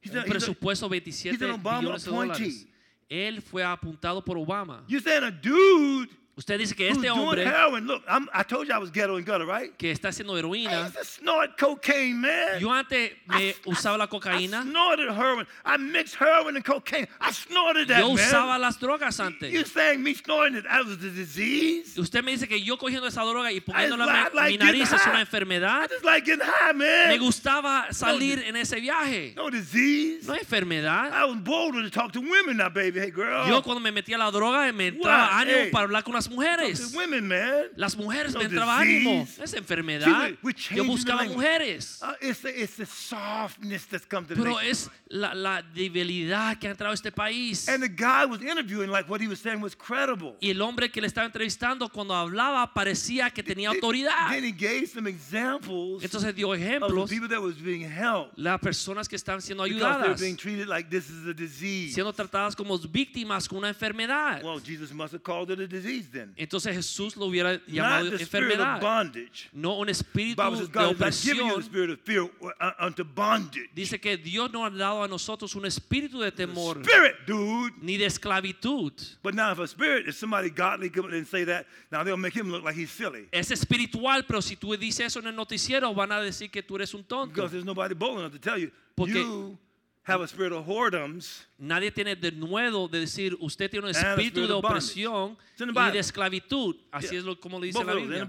He's 0.00 0.12
un 0.12 0.18
a- 0.20 0.24
presupuesto 0.24 0.86
de 0.88 0.98
27 1.00 1.34
he's 1.34 1.42
an 1.42 1.50
Obama 1.60 1.80
billones 1.90 2.04
de 2.04 2.10
dólares. 2.10 2.66
Él 3.12 3.42
fue 3.42 3.62
apuntado 3.62 4.24
por 4.24 4.38
Obama. 4.38 4.82
You're 4.88 5.02
saying 5.02 5.24
a 5.24 5.30
dude 5.30 6.08
Usted 6.34 6.58
dice 6.58 6.74
que 6.74 6.88
este 6.88 7.10
hombre 7.10 7.42
heroin. 7.44 7.86
Look, 7.86 8.02
I'm, 8.08 8.26
I 8.32 8.42
told 8.42 8.66
you 8.66 8.72
I 8.74 8.78
was 8.78 8.90
ghetto 8.90 9.16
and 9.16 9.26
gutter, 9.26 9.44
right? 9.46 9.70
que 9.76 9.90
está 9.92 10.08
haciendo 10.08 10.34
I 10.34 10.40
heroína, 10.40 10.84
used 10.86 10.94
to 10.96 11.04
snort 11.04 11.58
cocaine, 11.58 12.14
man. 12.22 12.58
yo 12.58 12.70
antes 12.72 13.12
me 13.28 13.54
usaba 13.66 13.98
la 13.98 14.04
I 14.04 14.06
cocaína, 14.08 14.62
snorted 14.62 15.10
heroin. 15.12 15.46
I 15.62 15.76
mixed 15.76 16.14
heroin 16.16 16.56
and 16.56 16.64
cocaine. 16.64 17.06
I 17.20 17.32
snorted 17.32 17.88
that, 17.88 18.00
yo 18.00 18.14
man. 18.14 18.16
usaba 18.16 18.58
las 18.58 18.78
drogas 18.78 19.18
You 19.18 19.24
antes. 19.26 19.72
saying 19.72 20.02
me 20.02 20.14
snorting 20.14 20.56
it? 20.56 20.64
That 20.64 20.86
was 20.86 20.96
the 20.98 21.10
disease? 21.10 21.98
Usted 21.98 22.24
me 22.24 22.32
dice 22.32 22.48
que 22.48 22.58
yo 22.58 22.78
cogiendo 22.78 23.06
esa 23.08 23.20
droga 23.24 23.52
y 23.52 23.60
poniéndola 23.60 24.28
en 24.30 24.34
like 24.34 24.52
mi 24.52 24.64
nariz 24.64 24.90
es 24.90 25.06
una 25.06 25.18
I 25.18 25.20
enfermedad. 25.26 25.90
just 25.90 26.02
like 26.04 26.24
getting 26.24 26.46
high, 26.46 26.72
man. 26.72 27.08
Me 27.10 27.18
gustaba 27.18 27.88
salir 27.92 28.42
en 28.46 28.56
ese 28.56 28.80
viaje. 28.80 29.34
No 29.36 29.50
disease. 29.50 30.26
No 30.26 30.34
enfermedad. 30.34 31.12
I 31.12 31.26
was 31.26 31.36
bolder 31.36 31.82
to 31.82 31.90
talk 31.90 32.10
to 32.12 32.20
women 32.22 32.56
now, 32.56 32.70
baby. 32.70 33.00
Hey, 33.00 33.10
girl. 33.10 33.46
Yo 33.46 33.60
cuando 33.62 33.80
me 33.80 33.92
metía 33.92 34.16
la 34.16 34.30
droga 34.30 34.72
me 34.72 34.86
entraba 34.88 35.38
ánimo 35.38 35.58
Hey. 35.64 35.70
para 35.70 35.84
hablar 35.84 36.02
con 36.04 36.14
las 36.14 36.21
Talk 36.24 36.34
mujeres. 36.34 36.90
to 36.90 36.96
women, 36.96 37.28
man. 37.28 37.66
Las 37.76 37.96
mujeres 37.96 38.32
No 38.32 38.40
me 38.40 38.46
entraba 38.46 38.78
ánimo. 38.78 39.26
Es 39.42 39.54
enfermedad. 39.54 40.36
Yo 40.74 40.84
buscaba 40.84 41.24
mujeres. 41.24 42.00
Uh, 42.02 42.14
it's, 42.20 42.40
the, 42.40 42.48
it's 42.50 42.76
the 42.76 42.86
softness 42.86 43.86
that's 43.86 44.06
come 44.06 44.26
to 44.26 44.34
the 44.34 44.42
Pero 44.42 44.58
es 44.58 44.90
la, 45.08 45.34
la 45.34 45.62
debilidad 45.62 46.58
que 46.58 46.68
ha 46.68 46.70
entrado 46.70 46.92
a 46.92 46.94
este 46.94 47.12
país. 47.12 47.68
And 47.68 47.82
the 47.82 47.88
guy 47.88 48.24
was 48.24 48.42
interviewing 48.42 48.90
like 48.90 49.08
what 49.08 49.20
he 49.20 49.28
was 49.28 49.40
saying 49.40 49.60
was 49.60 49.74
credible. 49.74 50.36
Y 50.40 50.50
el 50.50 50.60
hombre 50.62 50.90
que 50.90 51.00
le 51.00 51.06
estaba 51.06 51.26
entrevistando 51.26 51.88
cuando 51.88 52.14
hablaba 52.14 52.72
parecía 52.72 53.30
que 53.30 53.42
tenía 53.42 53.70
autoridad. 53.70 54.30
Then 54.30 54.44
he 54.44 54.52
gave 54.52 54.86
some 54.86 55.08
examples 55.08 56.02
Entonces 56.02 56.34
dio 56.34 56.52
of 56.52 56.58
the 56.58 56.64
ejemplos 56.64 57.10
people 57.10 57.28
that 57.28 57.40
was 57.40 57.56
being 57.56 57.82
helped 57.82 58.32
las 58.36 58.60
personas 58.60 59.08
que 59.08 59.16
están 59.16 59.40
siendo 59.40 59.62
ayudadas, 59.62 60.20
being 60.20 60.36
treated 60.36 60.68
like 60.68 60.88
this 60.88 61.08
is 61.10 61.26
a 61.26 61.34
disease. 61.34 61.94
siendo 61.94 62.12
tratadas 62.12 62.56
como 62.56 62.78
víctimas 62.78 63.48
con 63.48 63.58
una 63.58 63.68
enfermedad. 63.68 64.42
Well, 64.42 64.60
Jesus 64.60 64.92
must 64.92 65.12
have 65.12 65.22
called 65.22 65.50
it 65.50 65.60
a 65.60 65.66
disease 65.66 66.08
then. 66.12 66.32
Entonces 66.36 66.74
Jesús 66.76 67.16
lo 67.16 67.26
hubiera 67.26 67.54
Not 67.54 67.66
llamado 67.66 68.10
the 68.10 68.24
spirit 68.24 68.60
of 68.60 68.60
enfermedad, 68.60 68.80
bondage. 68.80 69.48
no 69.52 69.78
un 69.78 69.88
espíritu 69.88 70.40
de 70.40 70.84
opresión. 70.86 72.30
uh, 72.40 73.04
bondage. 73.14 73.70
Dice 73.74 74.00
que 74.00 74.16
Dios 74.16 74.52
no 74.52 74.64
ha 74.64 74.70
dado 74.70 75.02
a 75.02 75.08
nosotros 75.08 75.54
un 75.54 75.64
espíritu 75.66 76.20
de 76.20 76.30
temor 76.30 76.78
Spirit, 76.82 77.16
dude. 77.26 77.72
ni 77.80 77.96
de 77.96 78.06
esclavitud. 78.06 78.92
But 79.22 79.34
now 79.34 79.52
if 79.52 79.58
a 79.58 79.66
spirit, 79.66 80.08
if 80.08 80.14
somebody 80.16 80.50
godly 80.50 80.90
come 80.90 81.12
and 81.12 81.26
say 81.26 81.44
that, 81.44 81.66
now 81.90 82.04
they'll 82.04 82.16
make 82.16 82.34
him 82.34 82.50
look 82.50 82.62
like 82.64 82.74
he's 82.76 82.90
silly. 82.90 83.26
Es 83.32 83.50
espiritual, 83.50 84.24
pero 84.26 84.40
si 84.42 84.56
tú 84.56 84.76
dices 84.76 85.06
eso 85.06 85.20
en 85.20 85.26
el 85.28 85.34
noticiero 85.36 85.94
van 85.94 86.12
a 86.12 86.20
decir 86.20 86.50
que 86.50 86.62
tú 86.62 86.76
eres 86.76 86.92
un 86.94 87.04
tonto. 87.04 87.34
Because 87.34 87.50
there's 87.50 87.64
nobody 87.64 87.94
bold 87.94 88.18
enough 88.20 88.32
to 88.32 88.38
tell 88.38 88.58
you, 88.58 88.70
Porque- 88.94 89.14
you 89.20 89.58
have 90.04 90.20
a 90.22 90.26
spirit 90.26 90.52
of 90.52 90.66
whoredoms. 90.66 91.46
Nadie 91.58 91.90
tiene 91.92 92.16
de 92.16 92.32
nuevo 92.32 92.88
de 92.88 93.00
decir 93.00 93.36
usted 93.40 93.70
tiene 93.70 93.86
un 93.86 93.90
espíritu 93.94 94.46
de 94.46 94.52
opresión 94.52 95.36
y 95.58 95.90
de 95.92 95.98
esclavitud. 95.98 96.76
Así 96.90 97.08
Yeah. 97.10 97.18
es 97.20 97.24
lo, 97.24 97.38
como 97.38 97.58
lo 97.58 97.64
dice 97.64 97.78
Both 97.78 97.86
la 97.86 97.94
Biblia. 97.94 98.26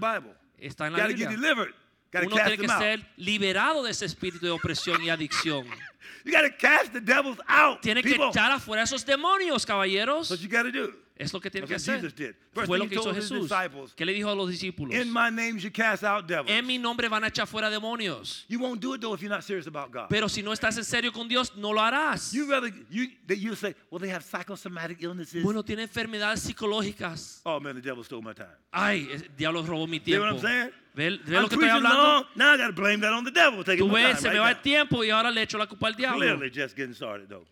Está 0.58 0.86
en 0.86 0.92
la 0.92 0.98
Got 1.00 1.10
to 1.10 1.16
get 1.16 1.28
Biblia. 1.28 1.74
Uno 2.22 2.36
tiene 2.36 2.58
que 2.58 2.70
out. 2.70 2.80
ser 2.80 3.06
liberado 3.16 3.82
de 3.82 3.90
ese 3.90 4.04
espíritu 4.04 4.46
de 4.46 4.52
opresión 4.52 5.02
y 5.02 5.10
adicción. 5.10 5.66
You 6.24 6.32
got 6.32 6.42
to 6.42 6.56
cast 6.56 6.92
the 6.92 7.00
devils 7.00 7.38
out. 7.46 7.80
Tiene 7.82 8.02
que 8.02 8.14
echar 8.14 8.50
afuera 8.52 8.82
esos 8.84 9.04
demonios, 9.04 9.66
caballeros. 9.66 10.30
What 10.30 10.38
you 10.38 10.48
got 10.48 10.62
to 10.62 10.70
do. 10.72 10.92
Es 11.16 11.32
lo 11.32 11.40
que 11.40 11.48
tiene 11.48 11.66
que 11.66 11.76
hacer. 11.76 12.12
Fue 12.52 12.76
lo 12.76 12.88
que 12.88 12.96
hizo 12.96 13.14
Jesús. 13.14 13.52
¿Qué 13.94 14.04
le 14.04 14.12
dijo 14.12 14.30
a 14.30 14.34
los 14.34 14.50
discípulos? 14.50 14.94
In 14.94 15.12
my 15.12 15.30
name 15.30 15.58
you 15.58 15.70
cast 15.70 16.02
out 16.02 16.26
devils. 16.26 16.50
En 16.50 16.66
mi 16.66 16.76
nombre 16.76 17.08
van 17.08 17.22
a 17.22 17.28
echar 17.28 17.46
fuera 17.46 17.70
demonios. 17.70 18.44
You 18.48 18.58
won't 18.58 18.82
do 18.82 18.94
it 18.94 19.00
though 19.00 19.14
if 19.14 19.20
you're 19.20 19.32
not 19.32 19.44
serious 19.44 19.68
about 19.68 19.92
God. 19.92 20.08
Pero 20.08 20.28
si 20.28 20.42
no 20.42 20.52
estás 20.52 20.76
en 20.76 20.84
serio 20.84 21.12
con 21.12 21.28
Dios, 21.28 21.54
no 21.56 21.72
lo 21.72 21.80
harás. 21.80 22.32
You 22.32 22.50
rather 22.50 22.72
you 22.90 23.06
that 23.28 23.36
you 23.36 23.54
say, 23.54 23.76
well, 23.90 24.00
they 24.00 24.10
have 24.10 24.24
psychosomatic 24.24 25.00
illnesses. 25.02 25.44
Bueno, 25.44 25.62
tiene 25.62 25.82
enfermedades 25.82 26.40
psicológicas. 26.40 27.42
oh 27.44 27.60
man, 27.60 27.76
the 27.76 27.80
devil 27.80 28.02
stole 28.02 28.22
my 28.22 28.34
time. 28.34 28.48
Ay, 28.72 29.08
el 29.12 29.30
diablo 29.36 29.62
robó 29.64 29.86
mi 29.86 30.00
tiempo. 30.00 30.26
I'm 30.26 30.40
saying? 30.40 30.70
¿Ve, 30.94 31.18
ve 31.24 31.40
lo 31.40 31.48
que 31.48 31.54
estoy 31.54 31.68
hablando? 31.68 32.02
long, 32.02 32.24
now 32.34 32.54
I 32.54 32.56
got 32.56 32.66
to 32.68 32.72
blame 32.72 33.00
that 33.00 33.12
on 33.12 33.24
the 33.24 33.30
devil. 33.30 33.62
Taking 33.64 33.86
Tú 33.86 33.92
ves, 33.92 34.20
se 34.20 34.30
me 34.30 34.38
va 34.38 34.50
el 34.50 34.60
tiempo 34.60 35.04
y 35.04 35.10
ahora 35.10 35.30
le 35.30 35.42
echo 35.42 35.58
la 35.58 35.66
culpa 35.66 35.88
al 35.88 35.94
diablo. 35.94 36.40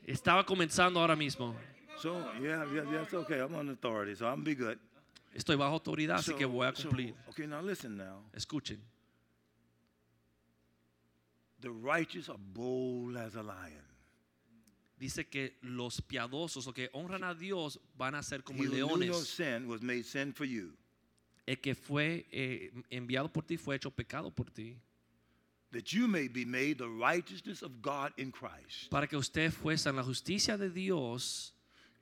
Estaba 0.07 0.45
comenzando 0.45 1.01
ahora 1.01 1.15
mismo. 1.17 1.57
So 2.03 2.17
yeah, 2.43 2.65
yeah, 2.75 2.83
that's 2.91 3.15
okay. 3.15 3.39
I'm 3.39 3.55
on 3.55 3.69
authority, 3.69 4.17
so 4.17 4.27
I'm 4.27 4.43
be 4.43 4.57
good. 4.57 4.77
Estoy 5.35 5.57
bajo 5.57 5.73
autoridad, 5.79 6.17
así 6.17 6.35
que 6.37 6.45
voy 6.47 6.67
a 6.67 6.75
so, 6.75 6.89
cumplir. 6.89 7.15
okay, 7.29 7.47
now 7.47 7.61
listen 7.63 7.97
now. 7.97 8.25
Escuchen. 8.37 8.79
The 11.61 11.71
righteous 11.71 12.29
are 12.29 12.39
bold 12.39 13.17
as 13.17 13.37
a 13.37 13.43
lion. 13.43 13.85
Dice 14.99 15.29
que 15.31 15.55
los 15.63 16.01
piadosos 16.01 16.67
o 16.67 16.73
que 16.73 16.89
honran 16.93 17.23
a 17.25 17.35
Dios 17.35 17.79
van 17.97 18.15
a 18.17 18.23
ser 18.23 18.43
como 18.43 18.59
He 18.63 18.67
who 18.67 18.73
knew 18.73 18.87
no 18.89 18.97
leones. 18.97 19.29
sin 19.29 19.69
was 19.69 19.81
made 19.81 20.05
sin 20.05 20.33
for 20.33 20.45
you, 20.45 20.73
El 21.47 21.57
que 21.57 21.75
fue 21.75 22.27
eh, 22.33 22.71
enviado 22.91 23.33
por 23.33 23.43
ti 23.45 23.57
fue 23.57 23.77
hecho 23.77 23.91
pecado 23.91 24.31
por 24.31 24.47
ti. 24.51 24.77
that 25.71 25.93
you 25.93 26.07
may 26.07 26.29
be 26.29 26.45
made 26.45 26.79
the 26.79 26.89
righteousness 26.89 27.63
of 27.63 27.81
God 27.81 28.13
in 28.19 28.31
Christ. 28.33 28.91
Para 28.91 29.07
que 29.07 29.17
usted 29.17 29.51
fuese 29.53 29.87
en 29.89 29.97
la 29.97 30.03
justicia 30.03 30.59
de 30.59 30.69
Dios 30.69 31.52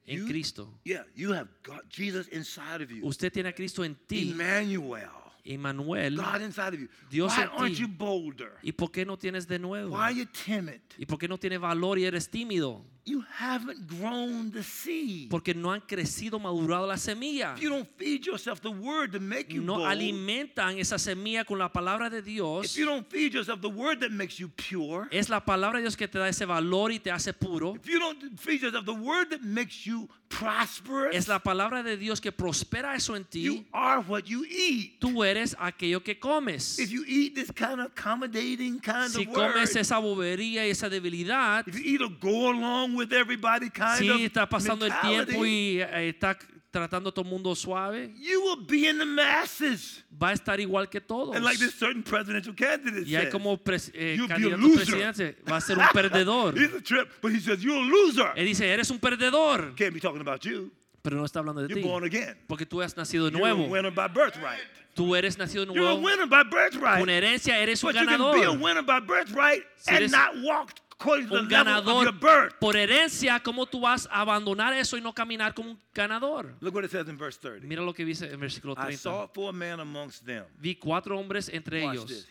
en 0.06 0.26
Cristo. 0.26 0.78
Yeah, 0.84 1.04
you 1.14 1.32
have 1.32 1.48
God, 1.62 1.82
Jesus 1.88 2.28
inside 2.28 2.82
of 2.82 2.90
you. 2.90 3.04
Usted 3.06 3.32
tiene 3.32 3.48
a 3.48 3.52
Cristo 3.52 3.82
en 3.82 3.96
ti, 4.06 4.30
Emmanuel, 4.30 5.08
Emmanuel. 5.44 6.16
God 6.16 6.42
inside 6.42 6.74
of 6.74 6.80
you. 6.80 6.88
Dios 7.10 7.32
Why 7.36 7.42
en 7.44 7.48
aren't 7.50 7.76
ti. 7.76 7.82
you 7.82 7.88
bolder? 7.88 8.52
¿Y 8.62 8.72
por 8.72 8.90
qué 8.90 9.04
no 9.06 9.16
tienes 9.16 9.46
de 9.46 9.58
nuevo? 9.58 9.90
Why 9.96 10.02
are 10.04 10.14
you 10.14 10.26
timid? 10.26 10.80
¿Y 10.98 11.06
por 11.06 11.18
qué 11.18 11.28
no 11.28 11.38
tienes 11.38 11.60
valor 11.60 11.98
y 11.98 12.04
eres 12.04 12.28
tímido? 12.28 12.84
You 13.10 13.24
haven't 13.38 13.88
grown 13.88 14.52
the 14.52 14.62
seed. 14.62 15.30
Porque 15.30 15.52
no 15.52 15.72
han 15.72 15.80
crecido, 15.80 16.38
madurado 16.38 16.86
la 16.86 16.96
semilla. 16.96 17.54
If 17.56 17.62
you 17.62 17.68
don't 17.70 17.88
feed 17.96 18.24
yourself 18.24 18.60
the 18.60 18.70
word 18.70 19.10
to 19.12 19.18
make 19.20 19.52
you 19.52 19.62
No 19.62 19.78
bold, 19.78 19.86
alimentan 19.88 20.78
esa 20.78 20.96
semilla 20.96 21.44
con 21.44 21.58
la 21.58 21.72
palabra 21.72 22.08
de 22.08 22.22
Dios. 22.22 22.66
if 22.66 22.76
you 22.78 22.86
don't 22.86 23.04
feed 23.10 23.32
yourself 23.34 23.60
the 23.60 23.68
word 23.68 23.98
that 24.00 24.12
makes 24.12 24.38
you 24.38 24.48
pure, 24.48 25.08
Es 25.10 25.28
la 25.28 25.40
palabra 25.40 25.78
de 25.78 25.82
Dios 25.82 25.96
que 25.96 26.06
te 26.06 26.18
da 26.20 26.28
ese 26.28 26.44
valor 26.46 26.92
y 26.92 26.98
te 27.00 27.10
hace 27.10 27.32
puro. 27.32 27.74
if 27.74 27.86
you 27.88 27.98
don't 27.98 28.38
feed 28.38 28.62
yourself 28.62 28.84
the 28.84 28.94
word 28.94 29.28
that 29.30 29.42
makes 29.42 29.84
you 29.86 30.08
prosperous, 30.30 31.14
Es 31.14 31.28
la 31.28 31.40
palabra 31.40 31.82
de 31.82 31.96
Dios 31.96 32.20
que 32.20 32.30
prospera 32.32 32.94
eso 32.94 33.16
en 33.16 33.26
you 33.32 33.56
ti. 33.56 33.66
are 33.72 34.00
what 34.00 34.22
you 34.24 34.44
eat. 34.48 34.98
Tú 35.00 35.24
eres 35.24 35.54
aquello 35.58 36.02
que 36.02 36.18
comes. 36.18 36.78
If 36.78 36.90
you 36.90 37.04
eat 37.06 37.34
this 37.34 37.50
kind 37.52 37.80
of 37.80 37.86
accommodating 37.88 38.78
kind 38.80 39.10
Si 39.10 39.22
of 39.26 39.28
word, 39.36 39.52
comes 39.54 39.76
esa 39.76 39.96
bobería 39.98 40.64
y 40.66 40.70
esa 40.70 40.88
debilidad, 40.88 41.66
if 41.66 41.74
you 41.76 41.82
eat 41.94 42.00
a 42.00 42.08
go 42.20 42.50
along 42.50 42.94
with 42.94 43.12
everybody 43.12 43.68
kind 43.68 43.98
si 43.98 44.08
of 44.08 44.20
está 44.20 44.48
pasando 44.48 44.86
el 44.86 44.92
mentality, 44.92 45.26
tiempo 45.32 45.44
y 45.44 45.80
eh, 45.80 46.08
está 46.08 46.38
tratando 46.70 47.08
a 47.10 47.12
todo 47.12 47.24
mundo 47.24 47.54
suave, 47.54 48.12
you 48.16 48.40
will 48.42 48.64
be 48.66 48.88
in 48.88 48.98
the 48.98 49.04
masses. 49.04 50.04
va 50.10 50.28
a 50.28 50.32
estar 50.32 50.60
igual 50.60 50.88
que 50.88 51.00
todos. 51.00 51.34
And 51.34 51.44
like 51.44 51.58
this 51.58 51.74
certain 51.74 52.02
presidential 52.02 52.54
candidate 52.54 53.06
Y 53.06 53.14
hay 53.16 53.22
says, 53.24 53.32
como 53.32 53.56
pres- 53.58 53.90
eh, 53.94 54.14
You'll 54.16 54.28
be 54.28 54.34
a 54.34 54.36
candidato 54.36 54.62
loser. 54.62 54.86
presidencial, 54.86 55.36
va 55.50 55.56
a 55.56 55.60
ser 55.60 55.78
un 55.78 55.86
perdedor. 55.92 56.56
He's 56.56 56.72
a 56.74 56.80
trip, 56.80 57.08
but 57.20 57.32
he 57.32 57.40
says, 57.40 57.62
You're 57.62 57.78
a 57.78 57.86
loser. 57.86 58.32
Él 58.36 58.46
dice, 58.46 58.62
eres 58.72 58.90
un 58.90 58.98
perdedor, 58.98 59.74
Can't 59.76 59.92
be 59.94 60.00
talking 60.00 60.20
about 60.20 60.42
you. 60.44 60.70
pero 61.02 61.16
no 61.16 61.24
está 61.24 61.40
hablando 61.40 61.62
de 61.62 61.68
You're 61.68 61.82
ti. 61.82 61.88
born 61.88 62.04
again. 62.04 62.36
Porque 62.46 62.66
tú 62.66 62.82
has 62.82 62.96
nacido 62.96 63.30
de 63.30 63.38
You're 63.38 63.50
a 63.50 63.54
nuevo. 63.54 63.68
winner 63.72 63.90
by 63.90 64.08
birthright. 64.08 64.60
Tú 64.94 65.14
eres 65.16 65.38
nacido 65.38 65.64
de 65.66 65.72
You're 65.72 65.86
a 65.88 65.94
nuevo. 65.94 66.04
winner 66.04 66.26
by 66.26 66.42
birthright. 66.44 67.02
Una 67.02 67.12
herencia, 67.14 67.56
eres 67.58 67.82
un 67.82 67.92
But 67.92 68.00
you 68.00 68.06
can 68.06 68.18
be 68.18 68.24
a 68.42 68.46
ganador. 68.48 68.60
winner 68.60 68.82
by 68.82 69.00
birthright 69.00 69.62
Si 69.76 69.90
and 69.90 69.98
eres 70.00 70.10
not 70.12 70.34
walk 70.42 70.72
according 70.72 70.74
to 70.74 70.82
the 70.89 70.89
Un 71.04 71.48
ganador 71.48 72.14
por 72.58 72.76
herencia, 72.76 73.40
¿cómo 73.40 73.66
tú 73.66 73.80
vas 73.80 74.06
a 74.10 74.20
abandonar 74.20 74.74
eso 74.74 74.96
y 74.96 75.00
no 75.00 75.14
caminar 75.14 75.54
como 75.54 75.70
un 75.70 75.78
ganador? 75.94 76.54
Look 76.60 76.74
what 76.74 76.84
it 76.84 76.90
says 76.90 77.08
in 77.08 77.16
verse 77.16 77.38
30. 77.40 77.66
Mira 77.66 77.82
lo 77.82 77.94
que 77.94 78.04
dice 78.04 78.30
en 78.30 78.38
versículo 78.38 78.74
I 78.74 78.96
30. 78.96 78.98
saw 78.98 79.26
for 79.28 79.48
a 79.48 79.52
man 79.52 79.80
amongst 79.80 80.24
them. 80.26 80.44
Vi 80.58 80.74
cuatro 80.76 81.18
hombres 81.18 81.48
entre 81.48 81.82
ellos. 81.82 82.26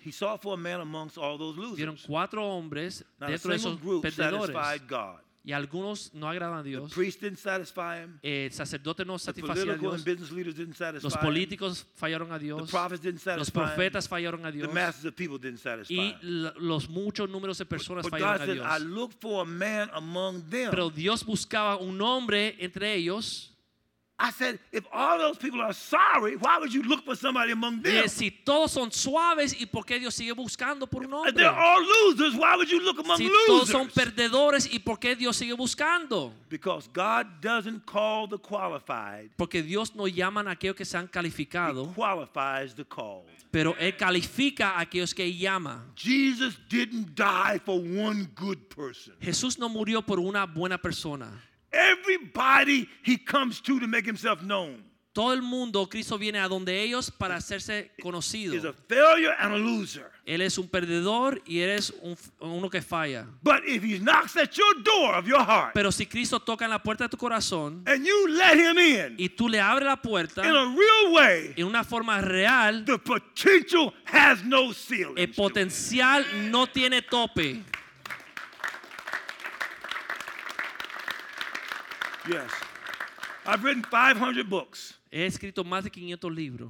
Vieron 1.76 1.97
cuatro 2.05 2.45
hombres 2.45 3.05
dentro 3.20 3.49
de 3.51 3.55
esos 3.57 3.80
perdedores. 4.01 4.55
Y 5.42 5.54
algunos 5.54 6.14
no 6.14 6.30
agradan 6.30 6.60
a 6.60 6.64
Dios. 6.64 6.94
priest 6.94 7.22
didn't 7.22 7.38
satisfy 7.38 8.04
him. 8.04 8.20
El 8.22 8.52
sacerdote 8.52 9.06
no 9.06 9.18
satisfacía 9.18 9.74
a 9.74 9.78
Dios. 9.78 10.06
Los 11.02 11.18
políticos 11.18 11.88
fallaron 11.96 12.32
a 12.32 12.40
Dios. 12.40 12.72
Los 13.38 13.52
profetas 13.52 14.08
fallaron 14.08 14.46
a 14.46 14.52
Dios. 14.52 14.70
Y 15.90 16.16
los 16.22 16.90
muchos 16.90 17.30
números 17.30 17.58
de 17.58 17.66
personas 17.66 18.04
But 18.04 18.12
fallaron 18.12 18.48
God 18.48 18.50
a 18.50 18.54
Dios. 18.54 18.82
look 18.82 19.14
for 19.20 19.42
a 19.42 19.46
man 19.46 19.90
among 19.94 20.42
them. 20.50 20.70
Pero 20.70 20.90
Dios 20.90 21.26
buscaba 21.26 21.78
un 21.78 22.02
hombre 22.02 22.56
entre 22.60 22.94
ellos. 22.96 23.56
I 24.22 24.32
said, 24.32 24.59
if 24.74 24.86
all 24.91 25.17
those 25.17 25.38
people 25.38 25.61
are 25.61 25.72
sorry, 25.72 26.36
why 26.36 26.57
would 26.59 26.74
you 26.74 26.84
look 26.84 27.05
for 27.05 27.15
somebody 27.15 27.53
among 27.53 27.82
them? 27.82 28.05
si 28.09 28.30
todos 28.30 28.72
son 28.74 28.91
suaves, 28.91 29.55
¿y 29.57 29.65
por 29.65 29.86
qué 29.86 29.97
Dios 29.97 30.13
sigue 30.13 30.34
buscando 30.34 30.88
por 30.88 31.03
un 31.05 31.09
If 31.09 31.13
hombre? 31.13 31.32
they're 31.36 31.49
all 31.49 31.82
losers, 31.82 32.36
why 32.36 32.57
would 32.57 32.70
you 32.70 32.82
look 32.82 32.99
among 32.99 33.17
Si 33.17 33.30
todos 33.47 33.70
son 33.70 33.88
losers? 33.88 33.93
perdedores, 33.93 34.67
¿y 34.74 34.80
por 34.80 34.99
qué 34.99 35.15
Dios 35.15 35.38
sigue 35.38 35.53
buscando? 35.53 36.34
Because 36.49 36.89
God 36.91 37.28
doesn't 37.41 37.86
call 37.86 38.28
the 38.28 38.38
qualified, 38.38 39.30
Porque 39.38 39.63
Dios 39.63 39.95
no 39.95 40.05
llama 40.05 40.41
a 40.41 40.51
aquellos 40.51 40.76
que 40.76 40.84
se 40.84 40.97
han 40.97 41.05
He 41.05 41.09
calificado, 41.09 41.93
qualifies 41.95 42.76
the 42.76 42.84
called. 42.84 43.24
pero 43.51 43.74
Él 43.80 43.95
califica 43.95 44.72
a 44.78 44.82
aquellos 44.82 45.13
que 45.15 45.34
llama. 45.34 45.86
Jesus 45.95 46.57
didn't 46.67 47.15
die 47.15 47.57
for 47.65 47.80
one 47.80 48.28
good 48.36 48.57
person. 48.67 49.13
Jesús 49.22 49.57
no 49.57 49.70
murió 49.70 50.01
por 50.05 50.20
una 50.20 50.45
buena 50.45 50.78
persona. 50.78 51.32
Everybody 51.72 52.88
He 53.03 53.17
comes 53.17 53.61
to 53.61 53.80
to 53.80 53.88
make 53.88 54.05
Himself 54.05 54.41
known 54.41 54.84
Todo 55.11 55.34
el 55.34 55.41
mundo, 55.41 55.89
Cristo 55.89 56.17
viene 56.20 56.38
a 56.39 56.47
donde 56.47 56.82
ellos 56.84 57.09
para 57.11 57.36
hacerse 57.36 57.91
is 57.97 58.03
conocido. 58.03 58.53
a 58.70 58.74
failure 58.88 59.34
and 59.39 59.53
a 59.53 59.57
loser. 59.57 60.11
Él 60.24 60.39
es 60.41 60.57
un 60.59 60.67
perdedor 60.70 61.41
y 61.47 61.59
eres 61.59 61.91
un- 62.03 62.15
uno 62.39 62.70
que 62.70 62.80
falla. 62.82 63.26
But 63.41 63.63
if 63.67 63.84
He 63.84 63.97
knocks 63.99 64.38
at 64.38 64.51
your 64.55 64.82
door 64.84 65.15
of 65.15 65.26
your 65.28 65.43
heart 65.43 65.74
Pero 65.74 65.91
si 65.91 66.05
Cristo 66.05 66.39
toca 66.39 66.63
en 66.65 66.70
la 66.72 66.82
puerta 66.82 67.05
de 67.05 67.09
tu 67.09 67.17
corazón 67.17 67.84
and 67.88 68.05
you 68.05 68.28
let 68.30 68.55
Him 68.55 68.78
in 68.78 69.15
y 69.17 69.28
tú 69.30 69.49
le 69.49 69.59
abres 69.59 69.88
la 69.88 69.97
puerta 69.97 70.41
in 70.47 70.55
a 70.55 70.63
real 70.76 71.11
way, 71.11 71.53
en 71.57 71.65
una 71.65 71.84
forma 71.84 72.22
real, 72.22 72.86
the 72.86 72.99
potential 72.99 73.91
has 74.05 74.43
no 74.45 74.72
ceiling. 74.74 75.17
el 75.17 75.34
potencial 75.34 76.24
no 76.51 76.67
tiene 76.67 77.01
tope. 77.01 77.63
Yes. 82.30 82.52
I've 83.46 83.64
written 83.64 83.84
500 83.84 84.48
books. 84.48 84.94
He 85.12 85.26
escrito 85.26 85.64
más 85.64 85.84
de 85.84 85.90
500 85.90 86.32
libros. 86.32 86.70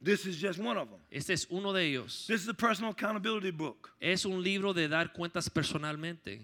This 0.00 0.26
is 0.26 0.36
just 0.36 0.58
one 0.58 0.76
of 0.76 0.90
them. 0.90 0.98
Este 1.12 1.30
es 1.32 1.46
uno 1.48 1.72
de 1.72 1.82
ellos. 1.82 2.26
This 2.26 2.42
is 2.42 2.48
a 2.48 2.54
personal 2.54 2.90
accountability 2.90 3.52
book. 3.52 3.90
Es 4.00 4.24
un 4.24 4.42
libro 4.42 4.72
de 4.72 4.88
dar 4.88 5.12
cuentas 5.12 5.48
personalmente. 5.48 6.40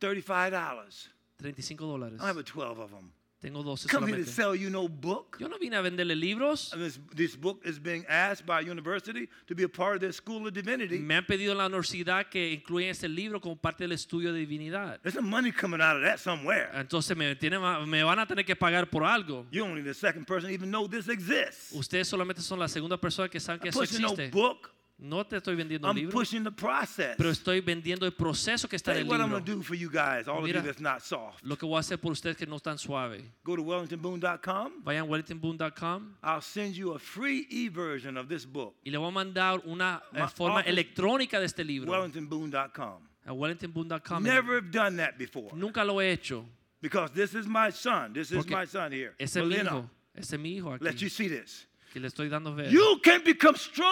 $35. 0.00 1.08
35 1.38 1.84
dólares. 1.84 2.20
I 2.20 2.28
have 2.28 2.44
12 2.44 2.78
of 2.78 2.90
them. 2.92 3.10
Tengo 3.40 3.62
12 3.62 3.86
Come 3.88 4.06
here 4.08 4.18
to 4.18 4.22
solamente. 4.24 4.34
sell 4.34 4.54
you 4.54 4.68
no 4.68 4.86
book. 4.86 5.38
Yo 5.40 5.48
no 5.48 5.56
vine 5.58 5.72
a 5.74 5.80
venderle 5.82 6.14
libros. 6.14 6.72
And 6.74 6.82
this, 6.82 7.00
this 7.14 7.36
book 7.36 7.62
is 7.64 7.78
being 7.78 8.04
asked 8.06 8.44
by 8.44 8.60
a 8.60 8.62
university 8.62 9.28
to 9.46 9.54
be 9.54 9.62
a 9.62 9.68
part 9.68 9.94
of 9.94 10.00
their 10.02 10.12
school 10.12 10.46
of 10.46 10.52
divinity. 10.52 10.98
Me 10.98 11.14
han 11.14 11.24
pedido 11.24 11.52
en 11.52 11.58
la 11.58 11.66
universidad 11.66 12.26
que 12.28 12.52
incluyan 12.52 12.90
este 12.90 13.08
libro 13.08 13.40
como 13.40 13.56
parte 13.56 13.84
del 13.84 13.92
estudio 13.92 14.32
de 14.34 14.40
divinidad. 14.40 15.00
There's 15.00 15.14
some 15.14 15.26
money 15.30 15.52
coming 15.52 15.80
out 15.80 15.96
of 15.96 16.02
that 16.02 16.18
somewhere. 16.18 16.68
Entonces 16.74 17.16
me, 17.16 17.34
tiene- 17.36 17.58
me 17.86 18.02
van 18.02 18.18
a 18.18 18.26
tener 18.26 18.44
que 18.44 18.54
pagar 18.56 18.90
por 18.90 19.04
algo. 19.04 19.46
You're 19.50 19.66
only 19.66 19.82
the 19.82 19.94
second 19.94 20.26
person 20.26 20.48
to 20.50 20.54
even 20.54 20.70
know 20.70 20.86
this 20.86 21.08
exists. 21.08 21.72
Ustedes 21.72 22.08
solamente 22.08 22.42
son 22.42 22.58
la 22.58 22.68
segunda 22.68 22.98
persona 22.98 23.30
que 23.30 23.40
saben 23.40 23.58
que 23.60 23.68
I'm 23.68 23.70
eso 23.70 23.80
pushing 23.80 24.02
no 24.02 24.08
existe. 24.12 24.30
book. 24.32 24.70
No 25.02 25.24
te 25.24 25.36
estoy 25.38 25.56
vendiendo 25.56 25.88
un 25.88 25.96
I'm 25.96 26.02
libro, 26.04 26.12
pushing 26.12 26.44
the 26.44 26.50
process. 26.50 27.14
pero 27.16 27.30
estoy 27.30 27.60
vendiendo 27.62 28.04
el 28.04 28.12
proceso 28.12 28.68
que 28.68 28.76
está 28.76 28.92
Tell 28.92 29.00
en 29.02 29.06
you 29.08 29.14
el 29.14 29.18
what 29.18 29.24
I'm 29.26 29.30
libro. 29.32 29.38
going 29.38 29.44
to 29.46 29.56
do 29.56 29.62
for 29.62 29.74
you 29.74 29.88
guys, 29.90 30.28
all 30.28 30.42
Mira. 30.42 30.58
of 30.60 30.64
you 30.66 30.70
that's 30.72 30.80
not 30.80 31.00
soft. 31.00 31.42
Lo 31.42 31.56
que 31.56 31.66
voy 31.66 31.76
a 31.76 31.80
hacer 31.80 31.98
por 31.98 32.12
ustedes 32.12 32.36
que 32.36 32.46
no 32.46 32.56
están 32.56 32.76
suave. 32.78 33.24
Go 33.42 33.56
to 33.56 33.62
wellingtonboone.com. 33.62 34.82
Vayan 34.84 35.02
a 35.06 35.08
wellingtonboone.com 35.10 36.16
I'll 36.22 36.42
send 36.42 36.74
you 36.74 36.92
a 36.94 36.98
free 36.98 37.46
e-version 37.50 38.16
of 38.18 38.28
this 38.28 38.44
book. 38.44 38.74
y 38.84 38.90
le 38.90 38.98
voy 38.98 39.08
a 39.08 39.10
mandar 39.10 39.62
una 39.64 40.02
eh, 40.12 40.20
My 40.20 40.28
forma 40.28 40.60
office- 40.60 40.68
electrónica 40.68 41.38
de 41.40 41.46
este 41.46 41.64
libro 41.64 41.92
wellingtonboone.com. 41.92 43.02
a 43.26 43.32
wellingtonboone.com. 43.32 44.22
Never 44.22 44.56
have 44.56 44.70
done 44.70 44.96
that 44.98 45.16
before. 45.18 45.48
Nunca 45.54 45.84
lo 45.84 46.00
he 46.00 46.10
hecho. 46.12 46.44
Because 46.82 47.12
this 47.14 47.34
is 47.34 47.46
my 47.46 47.70
son. 47.70 48.12
This 48.12 48.30
is 48.30 48.36
Porque 48.36 48.50
my 48.54 48.66
son 48.66 48.92
here. 48.92 49.14
Ese 49.18 49.36
es 49.40 49.44
mi 49.46 49.50
Melina, 49.56 49.70
hijo. 49.70 49.90
Ese 50.14 50.34
es 50.36 50.40
mi 50.40 50.56
hijo 50.56 50.76
let 50.80 50.96
you 51.00 51.08
see 51.08 51.28
this. 51.28 51.66
Que 51.92 51.98
le 52.00 52.06
estoy 52.08 52.28
dando 52.28 52.54
ver. 52.54 52.70
You 52.70 53.00
can 53.02 53.22
become 53.24 53.56
strong 53.56 53.88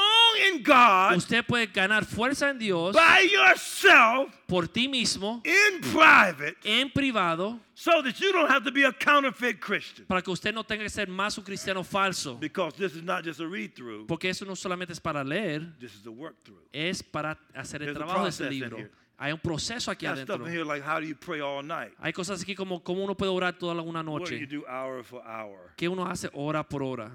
in 0.53 0.62
God 0.62 1.16
Usted 1.16 1.44
puede 1.44 1.66
ganar 1.66 2.05
fuerza 2.05 2.49
en 2.51 2.59
Dios 2.59 2.94
by 2.94 3.28
yourself 3.30 4.32
por 4.46 4.66
ti 4.68 4.88
mismo 4.88 5.42
in 5.44 5.80
private 5.80 6.57
en 6.64 6.90
privado 6.90 7.59
so 7.74 8.03
that 8.03 8.18
you 8.20 8.32
don't 8.32 8.49
have 8.51 8.64
to 8.64 8.70
be 8.72 8.84
a 8.84 8.92
counterfeit 8.92 9.61
Christian. 9.61 10.07
para 10.07 10.22
que 10.22 10.30
usted 10.30 10.53
no 10.55 10.62
tenga 10.64 10.84
que 10.84 10.90
ser 10.90 11.09
más 11.09 11.36
un 11.38 11.44
cristiano 11.44 11.82
falso. 11.84 12.36
Because 12.38 12.74
this 12.76 12.94
is 12.94 13.03
not 13.03 13.24
just 13.24 13.40
a 13.40 13.46
read 13.46 13.74
through, 13.74 14.07
Porque 14.07 14.30
eso 14.30 14.44
no 14.44 14.55
solamente 14.55 14.92
es 14.92 15.01
para 15.01 15.22
leer, 15.24 15.76
this 15.78 15.94
is 15.94 16.07
a 16.07 16.11
work 16.11 16.36
through. 16.44 16.61
es 16.72 17.03
para 17.03 17.36
hacer 17.55 17.82
el 17.82 17.86
There's 17.94 17.99
trabajo 17.99 18.24
de 18.24 18.30
ese 18.30 18.49
libro. 18.51 18.78
Hay 19.20 19.32
un 19.32 19.40
proceso 19.40 19.90
aquí 19.90 20.07
adentro. 20.07 20.46
in 20.46 20.53
here 20.53 20.64
like 20.64 20.80
how 20.80 21.01
do 21.01 21.07
you 21.07 21.16
pray 21.16 21.40
all 21.40 21.61
night? 21.61 21.92
Hay 22.01 22.12
cosas 22.12 22.40
aquí 22.40 22.55
como 22.55 22.80
cómo 22.84 23.03
uno 23.03 23.16
puede 23.16 23.32
orar 23.32 23.59
toda 23.59 23.74
una 23.82 24.01
What 24.03 24.28
do 24.28 24.30
you 24.36 24.40
noche. 24.40 24.46
do 24.46 24.64
hour 24.68 25.03
for 25.03 25.20
hour? 25.26 25.72
¿Qué 25.76 25.88
uno 25.88 26.07
hace 26.07 26.30
hora 26.32 26.62
por 26.62 26.84
hora? 26.84 27.11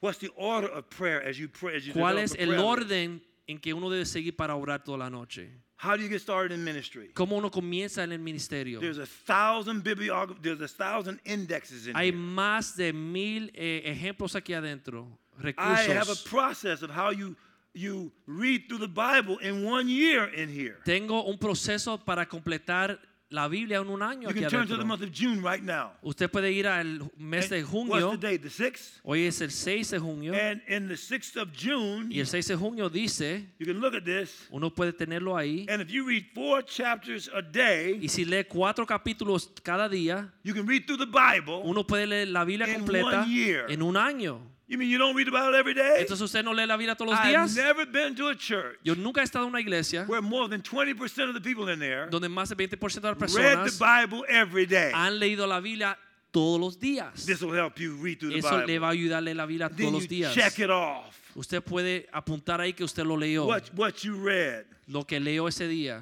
What's 0.00 0.18
the 0.18 0.30
order 0.36 0.68
of 0.68 0.88
prayer 0.90 1.22
as 1.22 1.38
you 1.38 1.48
pray? 1.48 1.76
As 1.76 1.86
you 1.86 1.92
¿Cuál 1.92 2.18
es 2.18 2.34
el 2.34 2.58
orden 2.58 3.20
en 3.46 3.58
que 3.58 3.72
uno 3.72 3.88
debe 3.88 4.04
seguir 4.04 4.36
para 4.36 4.54
orar 4.54 4.84
toda 4.84 4.98
la 4.98 5.08
noche? 5.08 5.48
How 5.78 5.96
do 5.96 6.02
you 6.02 6.08
get 6.08 6.20
started 6.20 6.52
in 6.52 6.64
ministry? 6.64 7.10
¿Cómo 7.14 7.36
uno 7.36 7.50
comienza 7.50 8.02
en 8.02 8.12
el 8.12 8.18
ministerio? 8.18 8.80
There's 8.80 8.98
a 8.98 9.06
thousand 9.06 9.84
there's 9.84 10.60
a 10.60 10.68
thousand 10.68 11.20
indexes 11.24 11.86
in 11.86 11.94
Hay 11.94 12.10
here. 12.10 12.16
más 12.16 12.76
de 12.76 12.92
mil 12.92 13.50
eh, 13.54 13.82
ejemplos 13.84 14.34
aquí 14.34 14.54
adentro, 14.54 15.18
I 15.58 15.82
have 15.92 16.08
a 16.08 16.16
process 16.24 16.82
of 16.82 16.90
how 16.90 17.10
you 17.10 17.36
you 17.74 18.10
read 18.26 18.68
through 18.68 18.78
the 18.78 18.88
Bible 18.88 19.38
in 19.38 19.64
one 19.64 19.88
year 19.88 20.32
in 20.34 20.48
here. 20.48 20.78
Tengo 20.84 21.24
un 21.24 21.38
proceso 21.38 21.98
para 21.98 22.26
completar 22.26 22.98
la 23.28 23.48
Biblia 23.48 23.78
en 23.78 23.88
un 23.88 24.02
año 24.02 24.22
You 24.22 24.28
aquí 24.30 24.40
can 24.42 24.50
turn 24.50 24.62
to 24.68 24.76
the 24.76 24.82
adentro. 24.82 24.86
month 24.86 25.02
of 25.02 25.10
June 25.12 25.42
right 25.42 25.62
now. 25.62 25.92
Usted 26.02 26.30
puede 26.30 26.52
ir 26.52 26.66
al 26.68 27.10
mes 27.18 27.48
de 27.50 27.62
junio. 27.62 28.12
The 28.12 28.38
date? 28.38 28.42
The 28.42 28.48
6th? 28.48 29.00
Hoy 29.02 29.24
es 29.26 29.40
el 29.40 29.50
6 29.50 29.90
de 29.90 29.98
junio. 29.98 30.32
And 30.34 30.62
in 30.68 30.86
the 30.88 30.94
6th 30.96 31.36
of 31.36 31.48
June, 31.52 32.08
Y 32.10 32.20
el 32.20 32.26
6 32.26 32.46
de 32.48 32.56
junio 32.56 32.88
dice, 32.88 33.46
you 33.58 33.66
can 33.66 33.80
look 33.80 33.94
at 33.94 34.04
this. 34.04 34.46
uno 34.50 34.70
puede 34.70 34.92
tenerlo 34.92 35.36
ahí. 35.36 35.66
And 35.68 35.82
if 35.82 35.88
you 35.90 36.06
read 36.06 36.24
four 36.34 36.62
chapters 36.64 37.28
a 37.34 37.42
day, 37.42 37.98
Y 38.00 38.08
si 38.08 38.24
lee 38.24 38.44
cuatro 38.44 38.86
capítulos 38.86 39.50
cada 39.62 39.88
día, 39.88 40.32
you 40.44 40.54
can 40.54 40.66
read 40.66 40.86
through 40.86 40.98
the 40.98 41.06
Bible. 41.06 41.62
uno 41.64 41.84
puede 41.84 42.06
leer 42.06 42.28
la 42.28 42.44
Biblia 42.44 42.68
In 42.68 42.74
completa 42.74 43.26
en 43.68 43.82
un 43.82 43.96
año. 43.96 44.40
You 44.68 44.78
mean 44.78 44.90
you 44.90 44.98
don't 44.98 45.14
read 45.14 45.26
the 45.28 45.30
Bible 45.30 45.54
every 45.54 45.74
day? 45.74 45.98
Entonces 46.00 46.22
usted 46.22 46.42
no 46.44 46.52
lee 46.52 46.66
la 46.66 46.76
Biblia 46.76 46.96
todos 46.96 47.12
los 47.12 47.20
I've 47.20 47.28
días. 47.30 47.54
never 47.54 47.86
been 47.86 48.16
to 48.16 48.28
a 48.28 48.34
church 48.34 48.78
Yo 48.82 48.94
nunca 48.96 49.20
he 49.20 49.24
estado 49.24 49.44
en 49.44 49.50
una 49.50 49.60
iglesia 49.60 50.04
where 50.08 50.20
more 50.20 50.48
than 50.48 50.60
20% 50.60 51.28
of 51.28 51.34
the 51.34 51.40
people 51.40 51.68
in 51.72 51.78
there 51.78 52.08
donde 52.10 52.28
más 52.28 52.48
de 52.48 52.56
20% 52.56 53.00
de 53.00 53.08
las 53.08 53.32
read 53.34 53.64
the 53.64 53.68
personas 53.70 53.78
Bible 53.78 54.24
every 54.28 54.66
day. 54.66 54.90
han 54.92 55.20
leído 55.20 55.46
la 55.46 55.60
Biblia 55.60 55.96
todos 56.32 56.58
los 56.60 56.76
días. 56.80 57.24
This 57.24 57.40
will 57.42 57.54
help 57.54 57.78
you 57.78 57.94
read 58.02 58.18
through 58.18 58.32
the 58.32 58.38
Eso 58.40 58.56
le 58.58 58.66
Bible. 58.66 58.78
va 58.80 58.88
a 58.88 58.90
ayudar 58.90 59.18
a 59.18 59.20
leer 59.20 59.36
la 59.36 59.46
Biblia 59.46 59.68
todos 59.68 59.92
los 59.92 60.02
you 60.02 60.08
días. 60.08 60.34
check 60.34 60.58
it 60.58 60.68
off. 60.70 61.16
Usted 61.36 61.62
puede 61.62 62.08
apuntar 62.12 62.60
ahí 62.60 62.72
que 62.74 62.82
usted 62.82 63.04
lo 63.04 63.16
leyó, 63.16 63.46
What, 63.46 63.70
what 63.76 63.94
you 64.02 64.16
read. 64.16 64.64
lo 64.88 65.04
que 65.04 65.20
leyó 65.20 65.46
ese 65.48 65.68
día. 65.68 66.00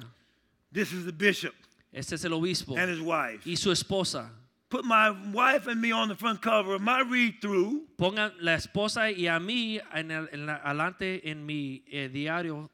This 0.73 0.91
is 0.91 1.05
the 1.05 1.11
bishop 1.11 1.53
Este 1.93 2.15
es 2.15 2.25
el 2.25 2.33
obispo 2.33 2.75
and 2.77 2.89
his 2.89 2.99
wife. 2.99 3.41
y 3.45 3.55
su 3.57 3.69
esposa. 3.71 4.31
Put 4.75 4.83
my 4.83 5.09
wife 5.31 5.67
and 5.67 5.79
me 5.79 5.93
on 5.93 6.09
the 6.09 6.15
front 6.15 6.41
cover 6.41 6.73
of 6.75 6.81
my 6.81 6.99
read 6.99 7.39
through. 7.39 7.83
Pongan 7.97 8.33
la 8.41 8.55
esposa 8.55 9.09
y 9.09 9.25
a 9.27 9.39
mí 9.39 9.79
en 9.93 10.11
el, 10.11 10.27
en 10.33 10.45
la- 10.47 10.57
adelante 10.65 11.21
en 11.29 11.45
mi 11.45 11.81
eh, 11.89 12.09
diario. 12.11 12.69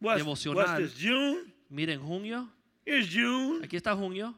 What's, 0.00 0.18
Devocional. 0.24 0.56
what's 0.56 0.72
this? 0.78 0.94
June? 0.94 1.52
Miren, 1.70 2.00
junio. 2.00 2.48
Here's 2.84 3.06
June. 3.08 3.62
Aquí 3.62 3.76
está 3.76 3.94
junio. 3.96 4.34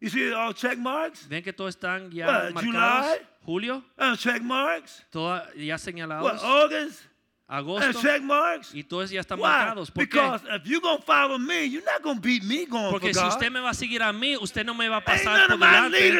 You 0.00 0.08
see 0.08 0.32
all 0.32 0.52
check 0.52 0.78
marks? 0.78 1.26
Ven 1.28 1.44
que 1.44 1.52
todos 1.52 1.76
están 1.76 2.10
ya 2.10 2.26
What, 2.26 2.54
marcados. 2.54 2.64
July? 2.64 3.18
Julio, 3.46 3.84
Uh, 3.96 4.16
check 4.16 4.42
marks. 4.42 5.04
ya 5.14 5.20
What, 5.20 5.78
señalados. 5.78 6.42
August? 6.42 7.02
Agosto. 7.50 7.98
check 8.02 8.22
marks. 8.22 8.74
Y 8.74 8.84
todos 8.84 9.10
ya 9.10 9.20
están 9.20 9.40
marcados. 9.40 9.90
¿Por 9.90 10.06
qué? 10.06 10.20
Because 10.20 10.42
if 10.54 10.66
you're 10.66 10.82
going 10.82 10.98
to 10.98 11.02
follow 11.02 11.38
me, 11.38 11.64
you're 11.64 11.82
not 11.82 12.02
going 12.02 12.16
to 12.16 12.20
beat 12.20 12.44
me 12.44 12.66
going 12.66 12.90
Porque 12.90 13.14
si 13.14 13.24
usted 13.24 13.50
me 13.50 13.60
va 13.60 13.70
a 13.70 13.74
seguir 13.74 14.02
a 14.02 14.12
mí, 14.12 14.36
usted 14.36 14.66
no 14.66 14.74
me 14.74 14.86
va 14.86 14.98
a 14.98 15.00
pasar 15.04 15.48
por 15.48 15.58
delante. 15.58 16.12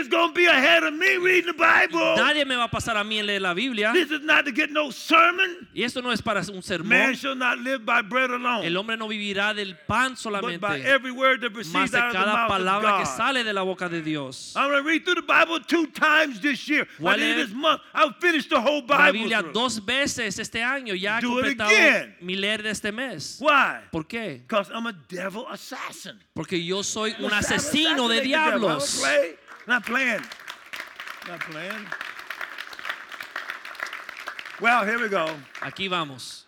Nadie 2.17 2.47
me 2.47 2.57
va 2.57 2.65
a 2.65 2.71
pasar 2.71 2.97
a 2.97 3.05
mí 3.05 3.19
en 3.19 3.27
leer 3.27 3.43
la 3.43 3.53
Biblia. 3.53 3.93
This 3.93 4.11
is 4.11 4.23
not 4.23 4.47
to 4.47 4.53
get 4.53 4.71
no 4.71 4.91
sermon. 4.91 5.69
Y 5.75 5.83
esto 5.83 6.01
no 6.01 6.13
es 6.13 6.23
para 6.23 6.41
un 6.51 6.63
sermón. 6.63 6.89
Man 6.89 7.15
shall 7.15 7.37
not 7.37 7.59
live 7.59 7.85
by 7.85 8.01
bread 8.01 8.31
alone, 8.31 8.65
El 8.65 8.75
hombre 8.79 8.97
no 8.97 9.07
vivirá 9.07 9.53
del 9.53 9.77
pan 9.87 10.13
but 10.13 10.19
solamente, 10.19 10.61
by 10.61 10.81
every 10.81 11.11
word 11.11 11.43
that 11.43 11.51
más 11.51 11.91
de 11.91 11.99
cada 11.99 12.47
palabra 12.49 13.01
que 13.01 13.07
sale 13.07 13.45
de 13.45 13.53
la 13.53 13.61
boca 13.61 13.91
de 13.91 14.01
Dios. 14.01 14.55
La. 14.57 14.81
Biblia 19.13 19.43
dos 19.43 19.85
veces 19.85 20.39
este 20.39 20.63
año 20.63 20.95
ya 20.95 21.18
he 21.19 21.27
Do 21.27 21.39
it 21.39 21.57
completado 21.57 21.71
again. 21.71 22.17
mi 22.21 22.37
leer 22.37 22.63
de 22.63 22.71
este 22.71 22.93
mes. 22.93 23.39
Why? 23.41 23.81
¿Por 23.91 24.07
qué? 24.07 24.39
Because 24.47 24.71
I'm 24.73 24.87
a 24.87 24.93
devil 25.09 25.47
assassin. 25.51 26.19
Porque 26.35 26.63
yo 26.65 26.83
soy 26.83 27.15
un 27.19 27.33
asesino 27.33 28.09
de 28.09 28.19
assassinate 28.19 28.23
the 28.23 28.29
devil. 28.29 28.31
I 28.31 28.51
don't 28.51 28.61
diablos. 28.61 29.01
play. 29.01 29.37
Not 29.67 29.85
playing. 29.85 30.23
Not 31.29 31.41
playing. 31.51 31.87
Well, 34.61 34.85
here 34.85 34.99
we 34.99 35.09
go. 35.09 35.27
Aquí 35.61 35.89
vamos. 35.89 36.45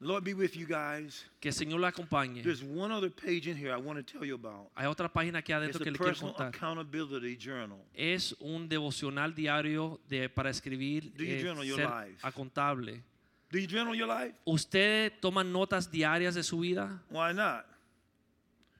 Lord 0.00 0.24
be 0.24 0.34
with 0.34 0.54
you 0.56 0.66
guys. 0.66 1.24
Que 1.40 1.48
el 1.50 1.54
Señor 1.54 1.80
la 1.80 1.88
acompañe. 1.88 2.42
There's 2.42 2.62
one 2.62 2.90
other 2.92 3.10
page 3.10 3.46
in 3.46 3.56
here 3.56 3.72
I 3.72 3.76
want 3.76 3.96
to 3.96 4.02
tell 4.02 4.24
you 4.26 4.34
about. 4.34 4.70
Hay 4.74 4.86
otra 4.86 5.08
página 5.10 5.38
aquí 5.38 5.52
It's 5.52 5.56
adentro 5.56 5.80
a 5.80 5.84
que 5.84 5.90
le 5.92 5.96
quiero 5.98 6.10
personal 6.12 6.34
contar. 6.34 6.48
accountability 6.54 7.36
journal. 7.38 7.78
Es 7.94 8.34
un 8.40 8.68
devocional 8.68 9.34
diario 9.34 10.00
de, 10.08 10.28
para 10.28 10.50
escribir, 10.50 11.12
Do 11.16 11.22
you 11.24 11.36
eh, 11.36 11.42
journal 11.42 11.64
your 11.64 11.76
ser 11.76 11.88
life? 11.88 12.18
acontable. 12.22 13.02
Do 13.50 13.58
you 13.58 13.66
journal 13.68 13.94
your 13.94 14.08
life? 14.08 14.34
¿Usted 14.44 15.12
toma 15.20 15.44
notas 15.44 15.90
diarias 15.90 16.34
de 16.34 16.42
su 16.42 16.58
vida? 16.60 17.02
Why 17.10 17.32
not? 17.34 17.64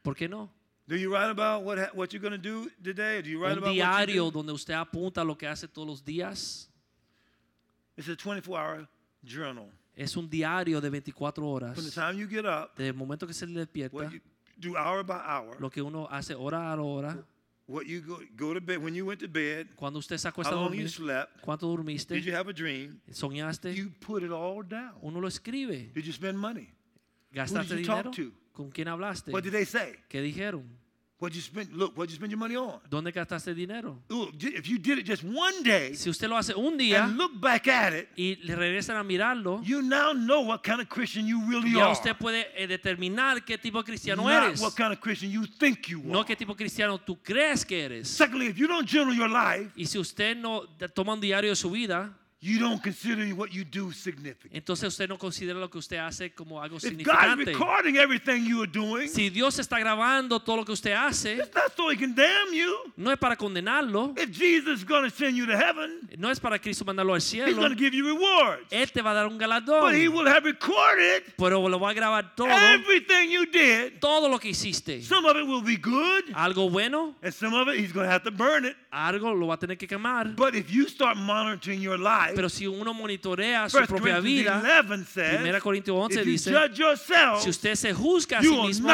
¿Por 0.03 0.15
qué 0.17 0.29
no? 0.29 0.51
Do 0.87 0.97
you 0.97 1.11
write 1.15 1.31
about 1.31 1.63
what 1.65 1.79
ha- 1.79 1.91
what 1.95 2.13
you're 2.13 2.21
going 2.21 2.33
to 2.33 2.39
do 2.39 2.69
today? 2.83 3.23
Do 3.23 3.31
you 3.31 3.39
write 3.41 3.53
Un 3.53 3.59
about 3.59 3.73
diario 3.75 4.25
do? 4.31 4.31
donde 4.33 4.53
usted 4.53 4.75
apunta 4.75 5.25
lo 5.25 5.37
que 5.37 5.47
hace 5.47 5.67
todos 5.69 5.87
los 5.89 6.05
días. 6.05 6.69
It's 7.97 8.09
a 8.09 8.17
24-hour 8.17 8.89
journal. 9.25 9.71
Es 9.97 10.17
un 10.17 10.29
diario 10.29 10.81
de 10.81 10.91
24 10.91 11.47
horas. 11.49 11.75
From 11.75 11.85
the 11.85 11.91
time 11.93 12.19
you 12.19 12.27
get 12.29 12.45
up, 12.45 12.73
Desde 12.77 12.89
el 12.89 12.95
momento 12.95 13.27
que 13.27 13.33
se 13.33 13.47
le 13.47 13.61
despierta, 13.61 13.95
what 13.97 14.11
you 14.11 14.21
do 14.59 14.77
hour 14.77 15.05
by 15.05 15.21
hour, 15.25 15.57
lo 15.61 15.71
que 15.71 15.81
uno 15.81 16.09
hace 16.11 16.35
hora 16.35 16.71
a 16.73 16.83
hora. 16.83 17.17
What 17.67 17.87
you 17.87 18.01
go, 18.01 18.19
go 18.37 18.53
to 18.55 18.61
bed, 18.61 18.79
when 18.83 18.95
you 18.95 19.07
went 19.07 19.21
to 19.21 19.29
bed, 19.29 19.69
Cuando 19.77 19.99
usted 19.99 20.19
se 20.19 20.29
acuesta 20.29 20.53
a 20.55 20.57
dormir, 20.57 20.89
slept, 20.89 21.41
cuánto 21.41 21.67
dormiste, 21.67 22.15
did 22.15 22.25
you 22.25 22.35
have 22.35 22.49
a 22.49 22.53
dream? 22.53 23.01
soñaste, 23.11 23.75
You 23.75 23.91
put 24.01 24.23
it 24.23 24.31
all 24.31 24.63
down. 24.63 24.93
uno 25.03 25.21
lo 25.21 25.29
escribe. 25.29 25.91
Did 25.95 26.05
you 26.05 26.13
spend 26.13 26.39
money? 26.39 26.69
¿Gastaste 27.33 27.79
you 27.79 27.85
talk 27.87 28.05
dinero? 28.05 28.11
to? 28.13 28.33
¿Con 28.53 28.71
quién 28.71 28.87
hablaste? 28.89 29.33
What 29.33 29.43
did 29.43 29.53
they 29.53 29.65
say? 29.65 29.95
¿Qué 30.09 30.21
dijeron? 30.21 30.65
What 31.25 31.33
you 31.35 31.41
spend? 31.41 31.73
Look, 31.73 31.97
what 31.97 32.11
you 32.11 32.17
spend 32.17 32.31
your 32.31 32.39
money 32.39 32.55
on? 32.55 32.81
¿Dónde 32.91 33.11
gastaste 33.11 33.55
dinero? 33.55 33.99
Look, 34.11 34.35
if 34.43 34.69
you 34.69 34.79
did 34.79 34.99
it 34.99 35.07
just 35.07 35.25
one 35.25 35.63
day 35.63 35.95
Si 35.95 36.11
usted 36.11 36.29
lo 36.29 36.37
hace 36.37 36.53
un 36.55 36.77
día 36.77 37.05
and 37.05 37.17
look 37.17 37.41
back 37.41 37.67
at 37.67 37.95
it, 37.95 38.09
y 38.15 38.37
regresan 38.47 38.99
a 38.99 39.03
mirarlo, 39.03 39.63
you 39.65 39.81
now 39.81 40.13
know 40.13 40.43
what 40.43 40.63
kind 40.63 40.83
of 40.83 40.89
Christian 40.91 41.27
you 41.27 41.41
really 41.49 41.71
ya 41.73 41.85
are. 41.87 41.93
usted 41.93 42.15
puede 42.19 42.47
eh, 42.55 42.67
determinar 42.67 43.43
qué 43.43 43.57
tipo 43.57 43.79
de 43.79 43.85
cristiano 43.85 44.23
not 44.25 44.49
eres. 44.49 44.61
what 44.61 44.75
kind 44.77 44.93
of 44.93 45.01
Christian 45.01 45.31
you 45.31 45.47
think 45.47 45.89
you 45.89 46.03
No 46.05 46.19
are. 46.21 46.27
qué 46.27 46.37
tipo 46.37 46.53
de 46.53 46.59
cristiano 46.59 46.99
tú 46.99 47.17
crees 47.23 47.65
que 47.65 47.83
eres. 47.83 48.07
Secondly, 48.07 48.49
if 48.49 48.59
you 48.59 48.67
don't 48.69 48.87
journal 48.87 49.15
your 49.15 49.31
life, 49.31 49.71
Y 49.77 49.87
si 49.87 49.99
usted 49.99 50.37
no 50.37 50.65
toma 50.95 51.15
un 51.15 51.21
diario 51.23 51.49
de 51.49 51.57
su 51.57 51.71
vida, 51.71 52.13
you 52.45 52.59
don't 52.61 52.83
consider 52.83 53.25
what 53.35 53.51
you 53.53 53.65
do 53.65 53.91
significant. 53.93 54.53
entonces 54.55 54.89
usted 54.89 55.09
no 55.09 55.17
considera 55.17 55.59
lo 55.59 55.71
que 55.71 55.79
usted 55.79 55.97
hace 55.97 56.31
como 56.35 56.61
algo 56.63 56.77
If 56.77 56.83
God's 56.83 56.97
significante. 56.99 57.45
recording 57.53 57.97
everything 57.97 58.45
you 58.45 58.61
are 58.63 58.71
doing, 58.71 59.09
Si 59.09 59.31
Dios 59.31 59.59
está 59.59 59.79
grabando 59.79 60.39
todo 60.41 60.57
lo 60.59 60.65
que 60.65 60.73
usted 60.73 60.93
hace, 60.93 61.37
it's 61.39 61.55
not 61.55 61.75
so 61.75 61.91
He 61.91 61.97
can 61.97 62.15
damn 62.15 62.53
you. 62.53 62.93
no 62.97 63.11
es 63.11 63.19
para 63.19 63.37
condenarlo, 63.37 64.15
If 64.19 64.31
Jesus 64.31 64.81
is 64.81 64.85
going 64.85 65.05
to 65.05 65.11
send 65.11 65.37
you 65.37 65.47
to 65.47 65.57
heaven, 65.57 66.01
no 66.19 66.29
es 66.31 66.39
para 66.39 66.59
Cristo 66.59 66.85
mandarlo 66.85 67.13
al 67.15 67.19
He's 67.21 67.25
cielo. 67.25 67.55
going 67.57 67.71
to 67.71 67.77
give 67.79 67.95
you 67.95 68.05
rewards. 68.07 68.67
Él 68.71 68.91
te 68.93 69.01
va 69.01 69.13
a 69.13 69.15
dar 69.15 69.27
un 69.27 69.39
But 69.39 69.41
He 69.41 69.47
galardón, 69.47 70.13
will 70.13 70.27
have 70.29 70.45
recorded 70.45 71.23
pero 71.39 71.67
lo 71.69 71.79
va 71.79 71.91
a 71.91 71.95
grabar 71.95 72.35
todo, 72.37 72.49
everything 72.51 73.31
you 73.31 73.47
did. 73.47 74.01
todo 74.01 74.29
lo 74.29 74.39
que 74.39 74.51
hiciste. 74.51 75.03
Some 75.03 75.25
of 75.25 75.37
it 75.37 75.47
will 75.47 75.63
be 75.63 75.77
good, 75.77 76.25
Algo 76.35 76.71
bueno, 76.71 77.15
and 77.23 77.33
some 77.33 77.55
of 77.55 77.69
it 77.69 77.79
He's 77.79 77.93
going 77.93 78.07
to 78.07 78.13
have 78.13 78.23
to 78.25 78.31
burn 78.31 78.65
it. 78.67 78.77
algo 78.93 79.33
lo 79.35 79.47
va 79.47 79.55
a 79.55 79.59
tener 79.59 79.77
que 79.77 79.87
quemar. 79.89 80.35
But 80.37 80.55
if 80.55 80.71
you 80.71 80.89
start 80.89 81.17
monitoring 81.17 81.81
your 81.81 81.99
life, 81.99 82.34
Pero 82.35 82.49
si 82.49 82.67
uno 82.67 82.93
monitorea 82.93 83.69
su 83.69 83.79
1 83.79 83.87
propia 83.87 84.21
vida, 84.21 84.63
11 84.81 85.05
says, 85.05 85.41
1 85.41 85.61
Corintios 85.61 85.97
11 85.97 86.21
if 86.21 86.27
you 86.27 86.33
dice, 86.33 86.51
si 87.41 87.51
usted 87.51 87.75
se 87.75 87.93
juzga 87.93 88.39
a 88.39 88.43
you 88.43 88.53
sí 88.53 88.61
mismo, 88.63 88.89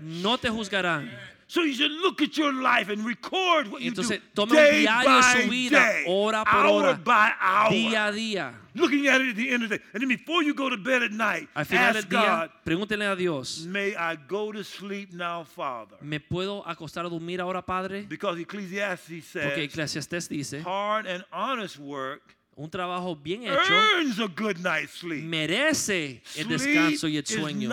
no 0.00 0.38
te 0.38 0.48
juzgarán. 0.48 1.10
So 1.50 1.62
you 1.62 1.72
should 1.72 1.92
look 1.92 2.20
at 2.20 2.36
your 2.36 2.52
life 2.52 2.90
and 2.90 3.06
record 3.06 3.68
what 3.68 3.80
you 3.80 3.90
Entonces, 3.90 4.20
do 4.20 4.44
tome 4.44 4.50
un 4.50 4.56
day 4.56 4.80
diario 4.82 5.16
de 5.16 5.22
su 5.22 5.48
vida, 5.48 5.78
day, 5.78 6.04
hora 6.06 6.44
por 6.44 6.66
hour 6.66 6.84
hora, 6.84 7.00
by 7.02 7.32
hour, 7.40 7.72
Día 7.72 8.06
a 8.06 8.12
día. 8.12 8.52
looking 8.74 9.06
at 9.06 9.22
it 9.22 9.30
at 9.30 9.36
the 9.36 9.50
end 9.50 9.62
of 9.62 9.70
the 9.70 9.78
day. 9.78 9.84
And 9.94 10.02
then 10.02 10.08
before 10.10 10.42
you 10.42 10.52
go 10.52 10.68
to 10.68 10.76
bed 10.76 11.02
at 11.02 11.10
night, 11.10 11.48
Al 11.56 11.64
final 11.64 11.96
ask 11.96 12.06
del 12.06 12.20
día, 12.20 12.40
God, 12.40 12.50
pregúntenle 12.66 13.10
a 13.10 13.16
Dios, 13.16 13.64
may 13.64 13.96
I 13.96 14.16
go 14.16 14.52
to 14.52 14.62
sleep 14.62 15.14
now, 15.14 15.42
Father? 15.42 15.96
¿me 16.02 16.20
puedo 16.20 16.62
acostar 16.66 17.06
a 17.06 17.08
dormir 17.08 17.40
ahora, 17.40 17.62
Padre? 17.62 18.02
Because 18.02 18.38
Ecclesiastes 18.38 19.32
Porque 19.32 19.70
says, 19.88 20.28
dice, 20.28 20.60
hard 20.62 21.06
and 21.06 21.24
honest 21.32 21.78
work 21.78 22.36
un 22.58 22.68
trabajo 22.68 23.14
bien 23.14 23.44
hecho 23.44 23.72
merece 25.22 26.22
el 26.34 26.48
descanso 26.48 27.06
y 27.06 27.16
el 27.16 27.24
sueño. 27.24 27.68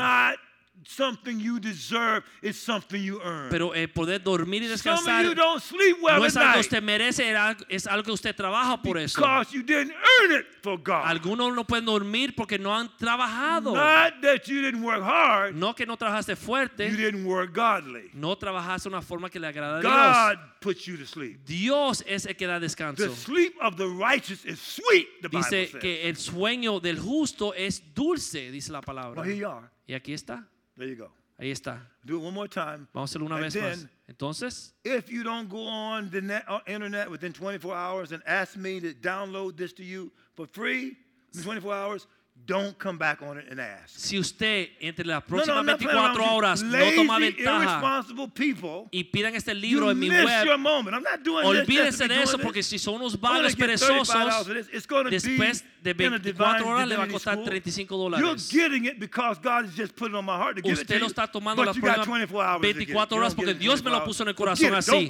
Something 0.87 1.39
you 1.39 1.59
deserve, 1.59 2.23
it's 2.41 2.57
something 2.59 3.01
you 3.01 3.19
earn. 3.23 3.49
Pero 3.49 3.73
el 3.73 3.87
poder 3.89 4.19
dormir 4.23 4.63
y 4.63 4.67
Some 4.77 4.93
of 4.93 4.99
descansar 5.05 5.23
you 5.23 5.33
don't 5.35 5.61
sleep 5.61 5.97
well 6.01 6.19
no 6.19 6.25
es 6.25 6.35
algo 6.35 6.53
que 6.53 6.59
usted 6.61 6.81
merece, 6.83 7.33
es 7.69 7.87
algo 7.87 8.03
que 8.03 8.11
usted 8.11 8.35
trabaja 8.35 8.81
por 8.81 8.97
eso. 8.97 9.19
because 9.21 9.51
you 9.53 9.63
didn't 9.63 9.91
earn 9.91 10.39
it 10.39 10.45
for 10.61 10.77
God. 10.77 11.03
Algunos 11.05 11.53
no 11.55 11.63
pueden 11.65 11.85
dormir 11.85 12.33
porque 12.35 12.57
no 12.59 12.73
han 12.75 12.89
trabajado. 12.97 13.73
Not 13.73 14.21
that 14.21 14.47
you 14.47 14.61
didn't 14.61 14.81
work 14.83 15.01
hard, 15.01 15.55
No 15.55 15.73
que 15.73 15.85
no 15.85 15.97
trabajaste 15.97 16.29
you 16.31 16.35
fuerte, 16.35 16.89
didn't 16.95 17.25
work 17.25 17.53
godly. 17.53 18.09
no 18.13 18.35
trabajaste 18.37 18.89
de 18.89 18.95
una 18.95 19.01
forma 19.01 19.29
que 19.29 19.39
le 19.39 19.47
agrada 19.47 19.77
a 19.77 19.81
Dios. 19.81 19.91
God 19.93 20.39
puts 20.61 20.85
you 20.87 20.97
to 20.97 21.05
sleep. 21.05 21.45
Dios 21.45 22.03
es 22.07 22.25
el 22.25 22.35
que 22.35 22.47
da 22.47 22.59
descanso. 22.59 22.97
The 23.07 23.15
sleep 23.15 23.55
of 23.61 23.75
the 23.77 23.87
righteous 23.87 24.45
is 24.45 24.59
sweet, 24.59 25.07
the 25.21 25.29
Bible 25.29 25.41
Dice 25.49 25.71
says. 25.71 25.81
que 25.81 26.07
el 26.09 26.15
sueño 26.15 26.79
del 26.81 26.97
justo 26.99 27.53
es 27.53 27.81
dulce, 27.93 28.51
dice 28.51 28.69
la 28.71 28.79
Well, 28.85 28.95
here 28.97 29.13
palabra. 29.13 29.35
you 29.35 29.47
are. 29.47 29.69
Y 29.87 29.93
aquí 29.93 30.13
está. 30.13 30.47
There 30.77 30.87
you 30.87 30.95
go. 30.95 31.09
Ahí 31.39 31.51
está. 31.51 31.79
Do 32.05 32.17
it 32.17 32.21
one 32.23 32.33
more 32.33 32.47
time. 32.47 32.87
Vamos 32.93 33.11
a 33.11 33.17
hacerlo 33.17 33.25
una 33.25 33.35
And 33.35 33.43
vez 33.45 33.55
más. 33.55 33.61
then, 33.81 33.89
Entonces, 34.07 34.73
If 34.83 35.09
you 35.11 35.23
don't 35.23 35.49
go 35.49 35.67
on 35.67 36.09
the 36.09 36.21
net, 36.21 36.43
uh, 36.47 36.59
internet 36.67 37.09
within 37.09 37.33
24 37.33 37.75
hours 37.75 38.11
and 38.13 38.21
ask 38.25 38.55
me 38.55 38.79
to 38.79 38.93
download 38.93 39.57
this 39.57 39.73
to 39.73 39.83
you 39.83 40.11
for 40.35 40.47
free 40.47 40.95
in 41.33 41.43
24 41.43 41.73
hours, 41.73 42.07
don't 42.45 42.77
come 42.77 42.97
back 42.97 43.21
on 43.21 43.37
it 43.37 43.45
and 43.49 43.59
ask. 43.61 43.97
si 43.97 44.17
usted 44.17 44.69
entre 44.81 45.05
las 45.05 45.23
No, 45.29 45.37
no, 45.37 45.43
próximas 45.43 45.77
playing 45.77 45.95
around 45.95 46.15
24 46.15 46.15
with 46.15 46.17
you. 46.19 46.35
horas 46.35 46.61
no 46.63 46.77
Lazy, 46.77 46.95
toma 46.97 47.19
ventaja 47.19 48.05
people. 48.33 48.89
y 48.91 49.03
pidan 49.05 49.35
este 49.35 49.53
libro 49.55 49.89
en 49.89 49.97
mi 49.99 50.09
web, 50.09 50.45
your 50.45 50.57
moment. 50.57 50.95
I'm 50.95 51.03
not 51.03 51.23
doing 51.23 51.43
this. 51.43 51.51
just 51.59 51.69
olvídense 51.69 52.07
de 52.09 52.21
eso 52.21 52.37
porque 52.37 52.61
si 52.61 52.77
son 52.77 52.95
unos 52.95 53.19
vagos 53.19 53.55
perezosos, 53.55 54.45
for 54.45 54.53
this. 54.53 54.67
It's 54.73 54.85
después 55.09 55.63
de 55.93 56.05
in 56.05 56.13
a 56.13 56.19
divine 56.19 56.57
24 56.63 56.67
horas 56.67 56.87
le 56.87 56.95
va 56.97 57.03
a 57.03 57.07
costar 57.07 57.33
school. 57.35 57.45
35 57.45 57.95
You're 57.95 58.09
dólares. 58.19 58.51
getting 58.51 58.85
it 58.85 58.99
because 58.99 59.39
God 59.41 59.65
has 59.65 59.75
just 59.75 59.95
put 59.95 60.09
it 60.09 60.15
on 60.15 60.25
my 60.25 60.35
heart 60.35 60.55
to 60.57 60.61
give 60.61 60.73
it 60.73 60.79
Usted 60.79 60.99
lo 60.99 61.07
está 61.07 61.27
tomando 61.31 61.63
got 61.63 61.75
próximas 61.75 62.05
24 62.05 62.43
hours 62.43 62.61
to 62.61 62.67
get 62.67 62.81
it. 62.81 62.93
24 62.93 63.07
You 63.09 63.17
horas 63.17 63.35
porque 63.35 63.53
Dios 63.53 63.83
me 63.83 63.89
lo 63.91 63.99
24 63.99 64.05
puso 64.05 64.23
en 64.23 64.29
el 64.29 64.35
corazón 64.35 64.73
así. 64.75 65.09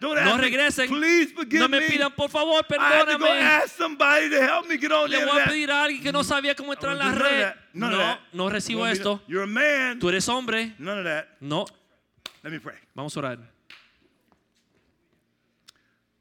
No 0.00 0.38
regresen. 0.38 0.90
No 0.90 1.68
me 1.68 1.80
pidan, 1.82 2.12
por 2.14 2.30
favor, 2.30 2.64
perdóname. 2.66 3.18
Le 5.08 5.24
voy 5.24 5.40
a 5.40 5.44
pedir 5.44 5.70
a 5.70 5.84
alguien 5.84 6.02
que 6.02 6.12
no 6.12 6.24
sabía 6.24 6.54
cómo 6.54 6.72
entrar 6.72 6.92
en 6.92 6.98
la 6.98 7.12
red. 7.12 7.52
No, 7.72 8.18
no 8.32 8.48
recibo 8.48 8.86
esto. 8.86 9.22
Tú 10.00 10.08
eres 10.08 10.28
hombre. 10.28 10.74
None 10.78 11.00
of 11.00 11.04
that. 11.04 11.26
No. 11.40 11.64
Vamos 12.94 13.16
a 13.16 13.20
orar. 13.20 13.55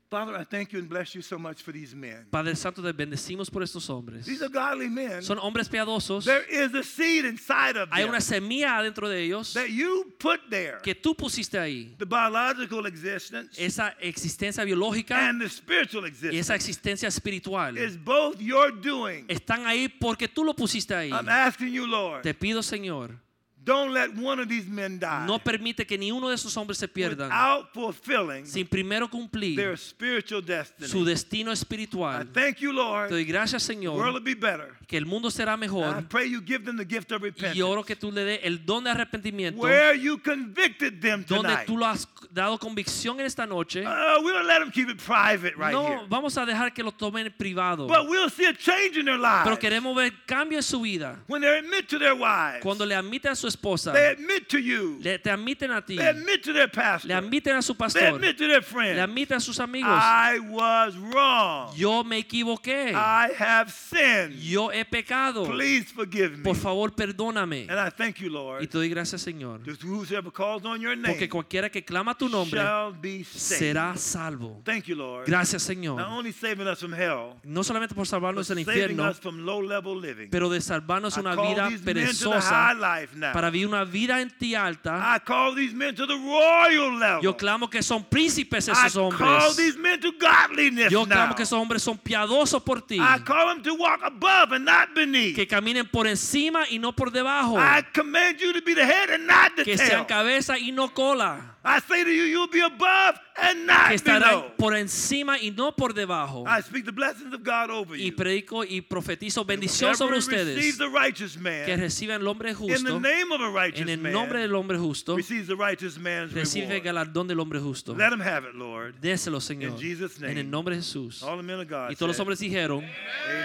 Father, 0.09 0.35
I 0.35 0.43
thank 0.43 0.71
you 0.71 0.79
and 0.79 0.87
bless 0.87 1.15
you 1.15 1.21
so 1.21 1.39
much 1.39 1.63
for 1.63 1.71
these 1.71 1.95
men. 1.95 2.27
Padre 2.31 2.55
Santo, 2.55 2.81
te 2.81 2.91
bendecimos 2.91 3.49
por 3.49 3.63
estos 3.63 3.89
hombres. 3.89 4.25
These 4.25 4.43
are 4.43 4.49
godly 4.49 4.87
men. 4.87 5.23
Son 5.23 5.39
hombres 5.39 5.67
piadosos. 5.67 6.25
There 6.25 6.43
is 6.43 6.73
a 6.75 6.83
seed 6.83 7.25
inside 7.25 7.75
of 7.75 7.89
them. 7.89 7.97
Hay 7.97 8.03
una 8.03 8.21
semilla 8.21 8.77
adentro 8.77 9.09
de 9.09 9.23
ellos 9.23 9.53
that 9.53 9.69
you 9.69 10.13
put 10.19 10.39
there. 10.49 10.77
que 10.83 10.93
tú 10.93 11.15
pusiste 11.15 11.57
ahí. 11.57 11.95
The 11.97 12.05
biological 12.05 12.85
existence 12.85 13.57
Esa 13.57 13.95
existencia 13.99 14.63
biológica 14.63 15.27
and 15.27 15.41
the 15.41 15.49
spiritual 15.49 16.05
y 16.05 16.09
existence 16.09 16.39
esa 16.39 16.55
existencia 16.55 17.07
espiritual 17.07 17.77
is 17.77 17.97
both 17.97 18.39
your 18.39 18.71
doing. 18.71 19.25
están 19.27 19.65
ahí 19.65 19.89
porque 19.89 20.27
tú 20.27 20.43
lo 20.43 20.53
pusiste 20.53 20.93
ahí. 20.93 21.09
I'm 21.11 21.27
asking 21.27 21.73
you, 21.73 21.87
Lord, 21.87 22.21
Te 22.21 22.33
pido, 22.35 22.61
Señor, 22.61 23.19
don't 23.65 23.91
let 23.93 24.11
one 24.17 24.39
of 24.41 24.47
these 24.47 24.67
men 24.69 24.99
die 24.99 25.25
no 25.27 25.39
permite 25.39 25.85
que 25.85 25.97
ni 25.97 26.11
uno 26.11 26.29
de 26.29 26.35
esos 26.35 26.55
hombres 26.55 26.77
se 26.77 26.87
pierdan 26.87 27.27
without 27.29 27.73
fulfilling 27.73 28.45
sin 28.45 28.67
primero 28.67 29.07
their 29.07 29.19
cumplir 29.19 29.77
spiritual 29.77 30.41
destiny. 30.45 30.87
su 30.87 31.03
destino 31.03 31.49
I 31.51 31.53
espiritual. 31.53 32.25
thank 32.33 32.57
you, 32.59 32.69
Te 32.69 32.75
Lord. 32.75 33.09
doy 33.09 33.25
gracias, 33.25 33.65
The 33.67 33.73
world 33.73 33.83
Señor, 33.83 34.13
will 34.13 34.21
be 34.23 34.35
better. 34.35 34.73
que 34.87 34.97
el 34.97 35.05
mundo 35.05 35.29
será 35.31 35.55
I 35.55 35.57
mejor 35.57 36.07
pray 36.07 36.29
you 36.29 36.41
give 36.45 36.63
them 36.63 36.77
the 36.77 36.85
gift 36.85 37.11
of 37.11 37.21
y 37.21 37.25
repentance. 37.25 37.61
oro 37.63 37.83
que 37.83 37.95
tú 37.95 38.11
le 38.11 38.23
des 38.23 38.39
el 38.43 38.65
don 38.65 38.83
de 38.83 38.91
arrepentimiento 38.91 39.59
Where 39.61 39.97
you 39.99 40.17
convicted 40.21 41.01
them 41.01 41.25
donde 41.27 41.49
tonight. 41.49 41.65
tú 41.65 41.77
lo 41.77 41.85
has 41.87 42.07
dado 42.31 42.57
convicción 42.59 43.19
en 43.19 43.25
esta 43.25 43.45
noche. 43.45 43.83
Uh, 43.85 44.21
we'll 44.21 44.43
let 44.45 44.59
them 44.59 44.69
keep 44.71 44.89
it 44.89 44.97
private 45.01 45.55
right 45.57 45.71
No, 45.73 45.87
here. 45.87 46.01
vamos 46.07 46.37
a 46.37 46.45
dejar 46.45 46.73
que 46.73 46.83
lo 46.83 46.91
tomen 46.91 47.25
en 47.25 47.33
privado. 47.33 47.87
But 47.87 48.07
we'll 48.07 48.29
see 48.29 48.45
a 48.45 48.53
change 48.53 48.97
in 48.97 49.05
their 49.05 49.17
lives. 49.17 49.43
Pero 49.45 49.57
queremos 49.57 49.95
ver 49.95 50.13
cambio 50.27 50.57
en 50.59 50.63
su 50.63 50.81
vida. 50.81 51.19
when 51.27 51.41
they 51.41 51.57
admit 51.57 51.87
to 51.89 51.97
their 51.97 52.13
wives, 52.13 52.61
Cuando 52.61 52.85
le 52.85 52.93
admiten 52.95 53.31
a 53.31 53.35
su 53.35 53.47
esposa, 53.47 53.54
they 53.93 54.07
admit 54.11 54.47
to 54.49 54.57
you, 54.59 54.99
le, 55.01 55.17
te 55.19 55.29
admiten 55.29 55.71
a 55.71 55.81
ti, 55.81 55.97
they 55.97 56.07
admit 56.07 56.43
to 56.43 56.53
their 56.53 56.67
pastor, 56.69 57.07
le 57.07 57.13
admiten 57.15 57.55
a 57.57 57.61
su 57.61 57.73
they 57.73 57.77
pastor, 57.77 58.01
admit 58.15 58.37
to 58.37 58.47
their 58.47 58.57
le 58.59 58.61
friends. 58.63 58.99
admiten 58.99 59.37
a 59.37 59.39
sus 59.39 59.59
amigos. 59.59 59.89
I 59.91 60.39
was 60.39 60.95
wrong. 60.97 61.73
Yo 61.75 62.03
me 62.03 62.19
equivoqué. 62.19 62.93
I 62.93 63.29
have 63.37 63.71
sinned. 63.71 64.33
Yo 64.41 64.69
he 64.69 64.83
pecado. 64.85 65.45
Please 65.45 65.91
forgive 65.91 66.37
me. 66.37 66.43
Por 66.43 66.55
favor, 66.55 66.91
perdóname. 66.93 67.67
And 67.69 67.79
I 67.79 67.89
thank 67.89 68.19
you, 68.19 68.27
Y 68.27 68.31
Lord. 68.31 68.61
te 68.69 68.77
doy 68.77 68.89
gracias, 68.89 69.21
Señor. 69.21 69.63
That 69.63 69.81
whosoever 69.83 70.31
calls 70.31 70.65
on 70.65 70.81
your 70.81 70.95
Porque 71.01 71.29
cualquiera 71.29 71.69
que 71.69 71.83
clama 71.83 72.17
tu 72.17 72.29
nombre 72.29 72.59
shall 72.59 72.91
be 72.93 73.23
saved. 73.23 73.59
será 73.59 73.97
salvo. 73.97 74.61
Thank 74.63 74.85
you, 74.85 74.95
Lord. 74.95 75.25
Gracias, 75.27 75.63
Not 75.67 75.75
Señor. 75.77 76.01
only 76.01 76.31
saving 76.31 76.67
us 76.67 76.79
from 76.79 76.93
hell, 76.93 77.35
No 77.43 77.63
solamente 77.63 77.93
por 77.95 78.05
salvarnos 78.07 78.47
del 78.47 78.59
infierno, 78.59 79.09
us 79.09 79.19
from 79.19 79.45
low-level 79.45 79.99
living. 79.99 80.29
pero 80.29 80.49
de 80.49 80.61
salvarnos 80.61 81.17
I 81.17 81.19
una 81.21 81.35
vida 81.35 81.69
perezosa 81.83 82.73
now. 83.13 83.33
Para 83.45 83.51
vivir 83.51 83.67
una 83.67 83.83
vida 83.83 84.21
en 84.21 84.29
ti 84.31 84.55
alta. 84.55 85.15
I 85.15 85.19
call 85.19 85.53
these 85.55 85.73
men 85.73 85.93
to 85.95 86.07
the 86.07 86.15
royal 86.15 86.97
level. 86.97 87.21
Yo 87.21 87.37
clamo 87.37 87.69
que 87.69 87.83
son 87.83 88.03
príncipes 88.03 88.67
I 88.67 88.71
esos 88.71 89.13
call 89.15 89.27
hombres. 89.27 89.55
these 89.55 89.77
men 89.77 89.99
to 89.99 90.11
godliness 90.13 90.91
Yo 90.91 91.05
now. 91.05 91.15
clamo 91.15 91.35
que 91.35 91.43
esos 91.43 91.59
hombres 91.59 91.83
son 91.83 91.97
piadosos 91.97 92.63
por 92.63 92.81
ti. 92.81 92.95
I 92.97 93.19
call 93.23 93.49
them 93.49 93.61
to 93.63 93.75
walk 93.75 94.01
above 94.03 94.51
and 94.53 94.65
not 94.65 94.93
beneath. 94.95 95.35
Que 95.35 95.45
caminen 95.47 95.85
por 95.87 96.07
encima 96.07 96.65
y 96.69 96.79
no 96.79 96.91
por 96.93 97.11
debajo. 97.11 97.57
I 97.59 97.83
command 97.93 98.39
you 98.39 98.51
to 98.53 98.61
be 98.61 98.73
the 98.73 98.85
head 98.85 99.11
and 99.11 99.27
not 99.27 99.55
the 99.55 99.63
Que 99.63 99.77
tail. 99.77 99.89
sean 99.89 100.05
cabeza 100.05 100.57
y 100.57 100.71
no 100.71 100.89
cola. 100.93 101.54
I 101.67 101.79
say 101.81 102.03
to 102.03 102.11
you, 102.11 102.25
you'll 102.25 102.47
be 102.47 102.61
above 102.61 103.19
and 103.41 103.65
not 103.65 103.89
Que 103.89 103.97
below. 103.97 104.19
estarán 104.19 104.43
por 104.55 104.75
encima 104.75 105.39
y 105.41 105.49
no 105.49 105.71
por 105.75 105.93
debajo. 105.93 106.43
I 106.47 106.61
speak 106.61 106.85
the 106.85 106.91
blessings 106.91 107.33
of 107.33 107.41
God 107.43 107.71
over 107.71 107.95
Y 107.97 108.11
you. 108.11 108.15
predico 108.15 108.63
y 108.63 108.81
profetizo 108.81 109.43
bendición 109.45 109.95
sobre 109.97 110.17
receives 110.17 110.57
ustedes. 110.57 110.77
the 110.77 110.87
righteous 110.89 111.33
Que 111.33 111.39
man 111.41 111.79
reciban 111.79 112.21
el 112.21 112.27
hombre 112.27 112.51
in 112.51 112.55
the 112.55 112.61
justo. 112.75 112.99
name 112.99 113.31
of 113.31 113.41
a 113.41 113.49
righteous 113.49 113.81
En 113.81 113.89
el 113.89 113.97
man 113.97 114.11
nombre 114.13 114.41
del 114.41 114.53
hombre 114.53 114.77
justo. 114.77 115.15
receives 115.17 115.47
the 115.47 115.55
righteous 115.55 115.97
man's 115.97 116.31
Recibe 116.33 116.65
el 116.65 116.69
reward. 116.69 116.83
galardón 116.85 117.27
del 117.27 117.39
hombre 117.39 117.59
justo. 117.59 117.95
Let 117.95 118.13
him 118.13 118.21
have 118.21 118.45
it, 118.47 118.53
Lord. 118.53 118.93
Déselo, 119.01 119.41
Señor. 119.41 119.71
In 119.71 119.77
Jesus' 119.79 120.19
name. 120.19 120.33
En 120.33 120.37
el 120.37 120.49
nombre 120.51 120.75
de 120.75 120.81
Jesús. 120.83 121.23
All 121.23 121.37
the 121.37 121.41
men 121.43 121.59
of 121.61 121.67
God 121.67 121.89
Y 121.89 121.95
todos 121.95 122.09
los 122.09 122.15
said, 122.17 122.21
hombres 122.21 122.39
dijeron. 122.39 122.85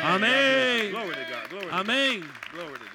Amén. 0.03 0.91
Glory 0.91 1.09
to 1.15 1.21
God. 1.21 1.49
Glory 1.51 1.65
to 1.67 1.71
God. 1.71 1.81
Amén. 1.81 2.25
Glory 2.53 2.75
to 2.75 2.81
God. 2.81 2.90